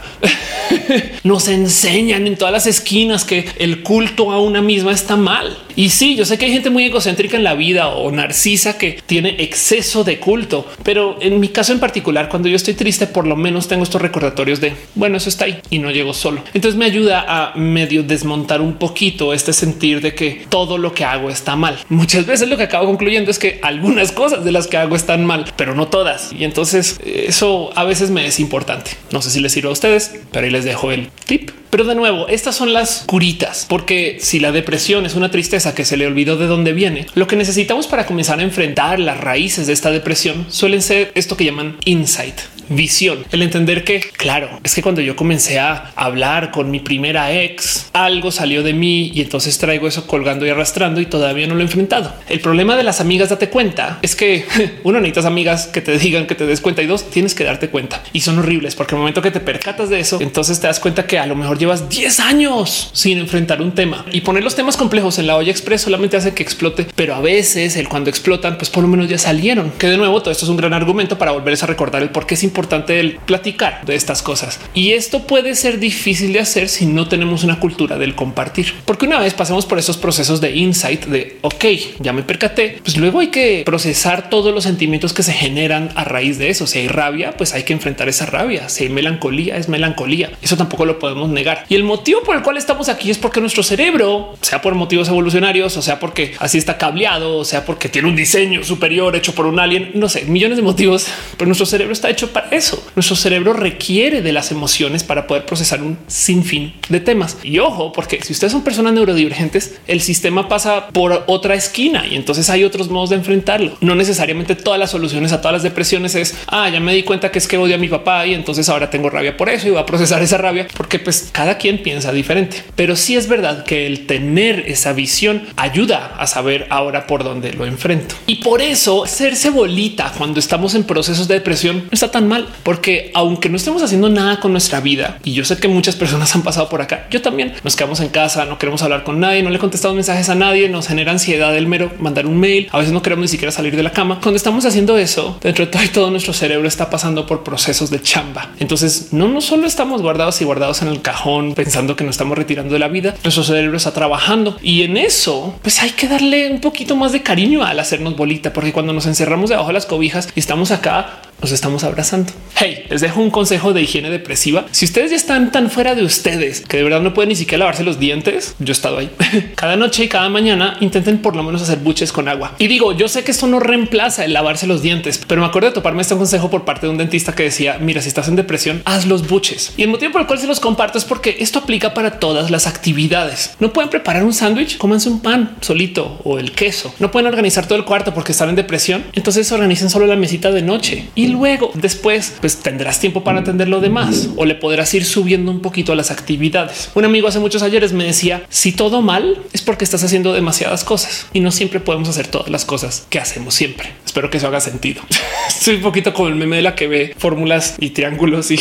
Nos 1.24 1.48
enseñan 1.48 2.26
en 2.26 2.36
todas 2.36 2.52
las 2.52 2.66
esquinas 2.66 3.26
que 3.26 3.48
el 3.60 3.84
culto 3.84 4.32
a 4.32 4.40
una 4.42 4.62
misma 4.62 4.92
está 4.92 5.16
mal. 5.16 5.58
Y 5.76 5.90
sí, 5.90 6.16
yo 6.16 6.26
sé 6.26 6.38
que 6.38 6.46
hay 6.46 6.54
gente 6.54 6.70
muy 6.70 6.86
egocéntrica 6.86 7.38
en 7.38 7.44
la 7.44 7.56
vida 7.56 7.90
o 7.90 8.12
narcisa 8.12 8.78
que 8.78 9.00
tiene 9.06 9.36
exceso 9.40 10.04
de 10.04 10.20
culto, 10.20 10.68
pero 10.84 11.18
en 11.22 11.40
mi 11.40 11.50
caso 11.50 11.74
en 11.74 11.80
particular, 11.80 12.30
cuando 12.30 12.50
yo 12.50 12.56
estoy 12.56 12.74
triste, 12.74 13.08
por 13.08 13.28
lo 13.28 13.36
menos 13.36 13.68
tengo 13.68 13.84
estos 13.84 14.02
recordatorios 14.02 14.62
de 14.62 14.74
bueno, 14.96 15.18
eso 15.18 15.30
está 15.30 15.46
ahí 15.46 15.60
y 15.70 15.80
no 15.80 15.92
llego 15.92 16.14
solo. 16.14 16.44
Entonces 16.54 16.78
me 16.78 16.86
ayuda 16.86 17.26
a 17.28 17.56
medio 17.56 18.04
desmontar 18.04 18.62
un 18.62 18.74
poquito 18.74 19.34
este 19.34 19.54
sentir 19.54 20.02
de 20.02 20.14
que 20.14 20.46
todo 20.50 20.78
lo 20.78 20.94
que 20.94 21.06
hago 21.06 21.30
está 21.30 21.56
mal. 21.56 21.80
Muchas 21.90 22.26
veces 22.26 22.50
lo 22.50 22.58
que 22.58 22.64
acabo 22.64 22.88
concluyendo 22.88 23.32
es 23.32 23.40
que 23.40 23.60
algunas 23.62 24.12
cosas 24.12 24.44
de 24.44 24.52
las 24.52 24.68
que 24.68 24.78
hago 24.78 24.96
están 24.96 25.26
mal, 25.26 25.46
pero 25.56 25.76
no 25.76 25.88
todas. 25.88 26.32
Y 26.38 26.44
entonces 26.44 27.00
eso 27.06 27.72
a 27.76 27.84
veces 27.84 28.10
me 28.10 28.26
es 28.26 28.40
importante. 28.40 28.92
No 29.12 29.22
sé 29.22 29.30
si 29.30 29.40
les 29.40 29.52
sirve 29.52 29.70
a 29.70 29.74
ustedes, 29.74 30.16
pero 30.32 30.46
ahí 30.46 30.52
les 30.52 30.66
dejo 30.66 30.92
el 30.92 31.10
tip. 31.26 31.52
Pero 31.72 31.86
de 31.86 31.96
nuevo, 31.96 32.28
estas 32.28 32.56
son 32.56 32.74
las 32.74 33.06
curitas, 33.08 33.66
porque 33.70 34.18
si 34.20 34.42
la 34.42 34.52
depresión 34.52 35.06
es 35.06 35.16
una 35.16 35.32
tristeza 35.32 35.61
que 35.74 35.86
se 35.86 35.98
le 35.98 36.08
olvidó 36.08 36.38
de 36.38 36.48
dónde 36.48 36.74
viene, 36.74 37.06
lo 37.14 37.28
que 37.28 37.36
necesitamos 37.36 37.88
para 37.88 38.06
comenzar 38.06 38.40
a 38.40 38.44
enfrentar 38.44 39.00
las 39.00 39.20
raíces 39.20 39.68
de 39.68 39.74
esta 39.74 39.92
depresión 39.92 40.46
suelen 40.50 40.82
ser 40.82 41.12
esto 41.16 41.38
que 41.38 41.46
llaman 41.46 41.78
insight, 41.86 42.36
visión, 42.70 43.26
el 43.32 43.42
entender 43.42 43.84
que, 43.84 44.00
claro, 44.00 44.60
es 44.64 44.74
que 44.74 44.82
cuando 44.82 45.02
yo 45.02 45.16
comencé 45.16 45.60
a 45.60 45.92
hablar 45.96 46.52
con 46.52 46.72
mi 46.72 46.80
primera 46.80 47.34
ex, 47.34 47.90
algo 47.94 48.32
salió 48.32 48.64
de 48.64 48.74
mí 48.74 49.12
y 49.14 49.22
entonces 49.22 49.58
traigo 49.58 49.88
eso 49.88 50.08
colgando 50.08 50.46
y 50.46 50.50
arrastrando 50.50 51.02
y 51.02 51.06
todavía 51.06 51.48
no 51.48 51.56
lo 51.56 51.62
he 51.62 51.64
enfrentado. 51.64 52.14
El 52.30 52.40
problema 52.40 52.76
de 52.76 52.84
las 52.84 53.02
amigas, 53.02 53.30
date 53.30 53.50
cuenta, 53.50 54.00
es 54.02 54.16
que 54.16 54.46
uno 54.84 55.00
necesitas 55.00 55.26
amigas 55.26 55.68
que 55.68 55.82
te 55.82 55.98
digan 55.98 56.28
que 56.28 56.36
te 56.36 56.46
des 56.46 56.62
cuenta 56.62 56.82
y 56.82 56.88
dos, 56.88 57.10
tienes 57.10 57.36
que 57.36 57.44
darte 57.44 57.70
cuenta. 57.70 58.04
Y 58.14 58.22
son 58.22 58.40
horribles 58.40 58.76
porque 58.76 58.96
el 58.96 59.00
momento 59.00 59.22
que 59.22 59.32
te 59.32 59.40
percatas 59.40 59.90
de 59.90 60.00
eso, 60.00 60.20
entonces 60.22 60.60
te 60.60 60.68
das 60.68 60.80
cuenta 60.80 61.06
que 61.06 61.20
a 61.20 61.26
lo 61.26 61.36
mejor 61.36 61.58
llevas 61.58 61.90
10 61.90 62.20
años 62.22 62.90
sin 62.94 63.18
enfrentar 63.18 63.62
un 63.62 63.74
tema 63.74 64.06
y 64.12 64.22
poner 64.22 64.44
los 64.44 64.56
temas 64.56 64.78
complejos 64.78 65.20
en 65.20 65.28
la 65.28 65.36
olla 65.36 65.51
express 65.52 65.82
solamente 65.82 66.18
hace 66.18 66.34
que 66.34 66.44
explote, 66.44 66.88
pero 66.96 67.16
a 67.16 67.22
veces 67.22 67.76
el 67.76 67.88
cuando 67.88 68.10
explotan, 68.10 68.58
pues 68.58 68.70
por 68.70 68.84
lo 68.84 68.90
menos 68.90 69.10
ya 69.10 69.18
salieron. 69.18 69.72
Que 69.72 69.88
de 69.88 69.98
nuevo 69.98 70.22
todo 70.22 70.32
esto 70.32 70.46
es 70.46 70.50
un 70.50 70.58
gran 70.58 70.74
argumento 70.74 71.18
para 71.18 71.32
volverles 71.32 71.64
a 71.64 71.68
recordar 71.68 72.02
el 72.02 72.10
por 72.10 72.26
qué 72.26 72.36
es 72.36 72.44
importante 72.44 73.00
el 73.00 73.18
platicar 73.18 73.86
de 73.86 73.96
estas 73.96 74.22
cosas. 74.22 74.60
Y 74.74 74.92
esto 74.92 75.28
puede 75.28 75.56
ser 75.56 75.80
difícil 75.80 76.34
de 76.34 76.40
hacer 76.40 76.70
si 76.70 76.86
no 76.86 77.08
tenemos 77.08 77.44
una 77.44 77.60
cultura 77.60 77.98
del 77.98 78.16
compartir, 78.16 78.74
porque 78.86 79.06
una 79.06 79.20
vez 79.20 79.34
pasamos 79.34 79.66
por 79.66 79.80
esos 79.80 79.98
procesos 79.98 80.42
de 80.42 80.56
insight 80.56 81.06
de 81.06 81.38
ok, 81.42 81.66
ya 82.00 82.14
me 82.14 82.24
percaté, 82.24 82.80
pues 82.84 82.98
luego 82.98 83.20
hay 83.20 83.28
que 83.28 83.64
procesar 83.66 84.30
todos 84.30 84.54
los 84.54 84.64
sentimientos 84.64 85.14
que 85.14 85.24
se 85.24 85.34
generan 85.34 85.90
a 85.96 86.04
raíz 86.04 86.38
de 86.38 86.50
eso. 86.50 86.68
Si 86.68 86.80
hay 86.80 86.88
rabia, 86.88 87.34
pues 87.38 87.54
hay 87.54 87.64
que 87.64 87.74
enfrentar 87.74 88.10
esa 88.10 88.26
rabia. 88.26 88.70
Si 88.70 88.84
hay 88.84 88.90
melancolía, 88.90 89.58
es 89.58 89.70
melancolía. 89.70 90.32
Eso 90.42 90.58
tampoco 90.58 90.86
lo 90.86 91.00
podemos 91.00 91.30
negar. 91.30 91.66
Y 91.70 91.76
el 91.76 91.84
motivo 91.84 92.22
por 92.24 92.36
el 92.36 92.44
cual 92.44 92.58
estamos 92.58 92.90
aquí 92.90 93.12
es 93.12 93.18
porque 93.18 93.42
nuestro 93.42 93.64
cerebro, 93.64 94.36
sea 94.42 94.62
por 94.62 94.76
motivos 94.76 95.08
evolucionarios, 95.08 95.41
o 95.42 95.82
sea 95.82 96.00
porque 96.00 96.34
así 96.40 96.58
está 96.58 96.78
cableado, 96.78 97.38
o 97.38 97.46
sea 97.46 97.66
porque 97.66 97.90
tiene 97.90 98.08
un 98.08 98.16
diseño 98.16 98.64
superior 98.64 99.16
hecho 99.16 99.34
por 99.34 99.46
un 99.46 99.60
alien, 99.60 99.92
no 99.96 100.08
sé, 100.08 100.24
millones 100.26 100.58
de 100.58 100.64
motivos, 100.64 101.08
pero 101.38 101.48
nuestro 101.48 101.66
cerebro 101.66 101.94
está 101.94 102.10
hecho 102.10 102.32
para 102.32 102.50
eso. 102.50 102.84
Nuestro 102.96 103.16
cerebro 103.16 103.54
requiere 103.54 104.22
de 104.22 104.32
las 104.32 104.52
emociones 104.52 105.04
para 105.04 105.28
poder 105.28 105.46
procesar 105.46 105.82
un 105.82 105.98
sinfín 106.08 106.74
de 106.90 107.00
temas. 107.00 107.38
Y 107.44 107.60
ojo, 107.60 107.92
porque 107.92 108.22
si 108.22 108.34
ustedes 108.34 108.54
son 108.54 108.64
personas 108.64 108.94
neurodivergentes, 108.94 109.80
el 109.88 110.02
sistema 110.02 110.48
pasa 110.48 110.88
por 110.88 111.24
otra 111.28 111.56
esquina 111.56 112.06
y 112.08 112.16
entonces 112.16 112.50
hay 112.50 112.64
otros 112.64 112.90
modos 112.90 113.10
de 113.10 113.18
enfrentarlo. 113.18 113.78
No 113.82 113.96
necesariamente 113.96 114.56
todas 114.56 114.80
las 114.80 114.92
soluciones 114.92 115.32
a 115.34 115.42
todas 115.42 115.54
las 115.54 115.64
depresiones 115.64 116.16
es 116.16 116.38
ah, 116.48 116.70
ya 116.70 116.80
me 116.80 116.94
di 116.94 117.04
cuenta 117.04 117.32
que 117.32 117.40
es 117.40 117.48
que 117.48 117.58
odio 117.58 117.76
a 117.76 117.80
mi 117.80 117.88
papá 117.88 118.26
y 118.28 118.34
entonces 118.34 118.70
ahora 118.70 118.90
tengo 118.90 119.10
rabia 119.10 119.36
por 119.38 119.50
eso 119.50 119.68
y 119.68 119.72
voy 119.72 119.80
a 119.80 119.86
procesar 119.86 120.22
esa 120.22 120.38
rabia 120.38 120.68
porque 120.76 121.00
pues 121.00 121.30
cada 121.32 121.58
quien 121.58 121.80
piensa 121.80 122.12
diferente. 122.12 122.64
Pero 122.76 122.96
sí 122.96 123.16
es 123.16 123.28
verdad 123.28 123.66
que 123.66 123.88
el 123.88 124.06
tener 124.06 124.66
esa 124.68 124.94
visión 124.94 125.31
ayuda 125.56 126.16
a 126.18 126.28
saber 126.28 126.68
ahora 126.70 127.08
por 127.08 127.24
dónde 127.24 127.54
lo 127.54 127.66
enfrento. 127.66 128.16
Y 128.28 128.36
por 128.36 128.62
eso 128.62 129.04
hacerse 129.04 129.50
bolita 129.50 130.14
cuando 130.18 130.40
estamos 130.40 130.76
en 130.76 130.84
procesos 130.84 131.28
de 131.28 131.36
depresión 131.36 131.78
no 131.78 131.90
está 131.92 132.12
tan 132.12 132.28
mal, 132.28 132.48
porque 132.64 133.12
aunque 133.14 133.50
no 133.50 133.58
estemos 133.58 133.84
haciendo 133.84 134.10
nada 134.10 134.40
con 134.40 134.52
nuestra 134.52 134.80
vida, 134.80 135.20
y 135.24 135.34
yo 135.34 135.46
sé 135.46 135.58
que 135.58 135.68
muchas 135.68 135.96
personas 135.96 136.34
han 136.36 136.42
pasado 136.42 136.70
por 136.70 136.82
acá, 136.82 137.08
yo 137.10 137.22
también 137.22 137.54
nos 137.64 137.76
quedamos 137.76 138.00
en 138.00 138.10
casa, 138.10 138.46
no 138.46 138.58
queremos 138.58 138.82
hablar 138.82 139.04
con 139.04 139.20
nadie, 139.20 139.44
no 139.44 139.50
le 139.50 139.60
contestamos 139.60 139.96
mensajes 139.96 140.30
a 140.30 140.36
nadie, 140.36 140.70
nos 140.70 140.88
genera 140.88 141.12
ansiedad 141.12 141.56
el 141.56 141.68
mero 141.68 141.92
mandar 142.00 142.26
un 142.26 142.40
mail, 142.40 142.68
a 142.72 142.78
veces 142.78 142.94
no 142.94 143.02
queremos 143.02 143.24
ni 143.24 143.28
siquiera 143.28 143.52
salir 143.52 143.76
de 143.76 143.84
la 143.84 143.92
cama. 143.92 144.20
Cuando 144.22 144.38
estamos 144.38 144.66
haciendo 144.66 144.98
eso, 144.98 145.38
dentro 145.42 145.66
de 145.66 145.72
todo, 145.72 146.02
todo 146.02 146.10
nuestro 146.10 146.34
cerebro 146.34 146.68
está 146.68 146.90
pasando 146.90 147.28
por 147.28 147.44
procesos 147.44 147.92
de 147.92 148.02
chamba. 148.02 148.52
Entonces 148.60 149.10
no, 149.12 149.28
no 149.28 149.40
solo 149.40 149.68
estamos 149.68 150.02
guardados 150.02 150.42
y 150.42 150.46
guardados 150.46 150.82
en 150.82 150.88
el 150.88 151.02
cajón 151.02 151.54
pensando 151.54 151.96
que 151.96 152.04
nos 152.04 152.16
estamos 152.16 152.38
retirando 152.38 152.74
de 152.74 152.80
la 152.80 152.88
vida, 152.88 153.14
nuestro 153.24 153.44
cerebro 153.44 153.78
está 153.78 153.94
trabajando 153.94 154.58
y 154.62 154.82
en 154.82 154.98
eso 154.98 155.21
pues 155.62 155.82
hay 155.82 155.92
que 155.92 156.08
darle 156.08 156.52
un 156.52 156.62
poquito 156.62 156.96
más 156.96 157.12
de 157.12 157.22
cariño 157.22 157.64
al 157.64 157.80
hacernos 157.80 158.16
bolita, 158.16 158.54
porque 158.54 158.74
cuando 158.74 158.94
nos 158.94 159.06
encerramos 159.06 159.50
debajo 159.50 159.68
de 159.68 159.74
las 159.74 159.86
cobijas 159.86 160.30
y 160.36 160.40
estamos 160.40 160.72
acá 160.72 161.22
nos 161.42 161.52
estamos 161.52 161.84
abrazando. 161.84 162.32
Hey, 162.56 162.86
les 162.90 163.02
dejo 163.02 163.20
un 163.20 163.32
consejo 163.32 163.74
de 163.74 163.82
higiene 163.82 164.10
depresiva. 164.10 164.66
Si 164.72 164.86
ustedes 164.86 165.10
ya 165.10 165.18
están 165.18 165.52
tan 165.52 165.72
fuera 165.72 165.96
de 165.96 166.04
ustedes 166.04 166.62
que 166.62 166.78
de 166.78 166.84
verdad 166.84 167.02
no 167.02 167.14
pueden 167.14 167.30
ni 167.30 167.36
siquiera 167.36 167.60
lavarse 167.60 167.84
los 167.84 168.00
dientes, 168.00 168.56
yo 168.60 168.72
he 168.72 168.74
estado 168.74 169.00
ahí. 169.00 169.10
cada 169.56 169.76
noche 169.76 170.04
y 170.04 170.08
cada 170.08 170.30
mañana 170.30 170.78
intenten 170.80 171.20
por 171.20 171.36
lo 171.36 171.42
menos 171.42 171.64
hacer 171.64 171.80
buches 171.80 172.12
con 172.12 172.28
agua. 172.28 172.54
Y 172.60 172.68
digo, 172.68 172.94
yo 172.94 173.08
sé 173.08 173.24
que 173.24 173.32
esto 173.32 173.48
no 173.48 173.60
reemplaza 173.60 174.26
el 174.26 174.34
lavarse 174.34 174.68
los 174.68 174.84
dientes, 174.84 175.20
pero 175.26 175.42
me 175.42 175.48
acuerdo 175.48 175.70
de 175.70 175.74
toparme 175.74 176.04
este 176.04 176.16
consejo 176.16 176.50
por 176.52 176.64
parte 176.64 176.86
de 176.86 176.92
un 176.92 176.98
dentista 176.98 177.34
que 177.34 177.44
decía, 177.44 177.80
mira, 177.80 178.02
si 178.02 178.10
estás 178.10 178.28
en 178.28 178.36
depresión, 178.36 178.84
haz 178.86 179.08
los 179.08 179.28
buches. 179.28 179.74
Y 179.78 179.84
el 179.84 179.90
motivo 179.90 180.12
por 180.12 180.22
el 180.22 180.28
cual 180.28 180.40
se 180.40 180.48
los 180.48 180.60
comparto 180.60 181.00
es 181.00 181.06
porque 181.06 181.38
esto 181.40 181.60
aplica 181.60 181.96
para 181.96 182.20
todas 182.20 182.52
las 182.52 182.68
actividades. 182.68 183.56
No 183.60 183.74
pueden 183.74 183.90
preparar 183.90 184.24
un 184.24 184.34
sándwich, 184.34 184.78
cómanse 184.78 185.10
un 185.10 185.22
pan 185.22 185.58
solito 185.62 186.22
o 186.24 186.38
el 186.38 186.52
queso. 186.52 186.94
No 187.00 187.10
pueden 187.10 187.28
organizar 187.28 187.66
todo 187.66 187.80
el 187.80 187.86
cuarto 187.86 188.14
porque 188.14 188.34
están 188.34 188.50
en 188.50 188.56
depresión. 188.56 189.04
Entonces 189.14 189.52
organicen 189.52 189.90
solo 189.90 190.06
la 190.06 190.16
mesita 190.16 190.52
de 190.52 190.62
noche 190.62 191.10
y 191.16 191.31
luego 191.32 191.72
después 191.74 192.34
pues 192.40 192.58
tendrás 192.58 193.00
tiempo 193.00 193.24
para 193.24 193.40
atender 193.40 193.68
lo 193.68 193.80
demás 193.80 194.30
o 194.36 194.46
le 194.46 194.56
podrás 194.56 194.94
ir 194.94 195.06
subiendo 195.06 195.52
un 195.52 195.62
poquito 195.62 195.92
a 195.92 195.96
las 195.96 196.12
actividades. 196.12 196.92
Un 196.96 197.06
amigo 197.06 197.28
hace 197.28 197.40
muchos 197.40 197.64
ayeres 197.64 197.94
me 197.94 198.04
decía 198.04 198.44
si 198.50 198.72
todo 198.72 199.02
mal 199.02 199.42
es 199.54 199.62
porque 199.62 199.84
estás 199.84 200.04
haciendo 200.04 200.34
demasiadas 200.34 200.84
cosas 200.84 201.28
y 201.34 201.40
no 201.40 201.52
siempre 201.52 201.80
podemos 201.80 202.10
hacer 202.10 202.28
todas 202.28 202.50
las 202.50 202.66
cosas 202.66 203.06
que 203.10 203.20
hacemos 203.20 203.54
siempre. 203.54 203.92
Espero 204.06 204.30
que 204.30 204.38
eso 204.38 204.48
haga 204.48 204.60
sentido. 204.60 205.02
Estoy 205.48 205.76
un 205.76 205.82
poquito 205.82 206.14
como 206.14 206.28
el 206.28 206.36
meme 206.36 206.58
de 206.58 206.62
la 206.62 206.76
que 206.76 206.88
ve 206.88 207.16
fórmulas 207.18 207.76
y 207.80 207.92
triángulos 207.92 208.52
y 208.52 208.60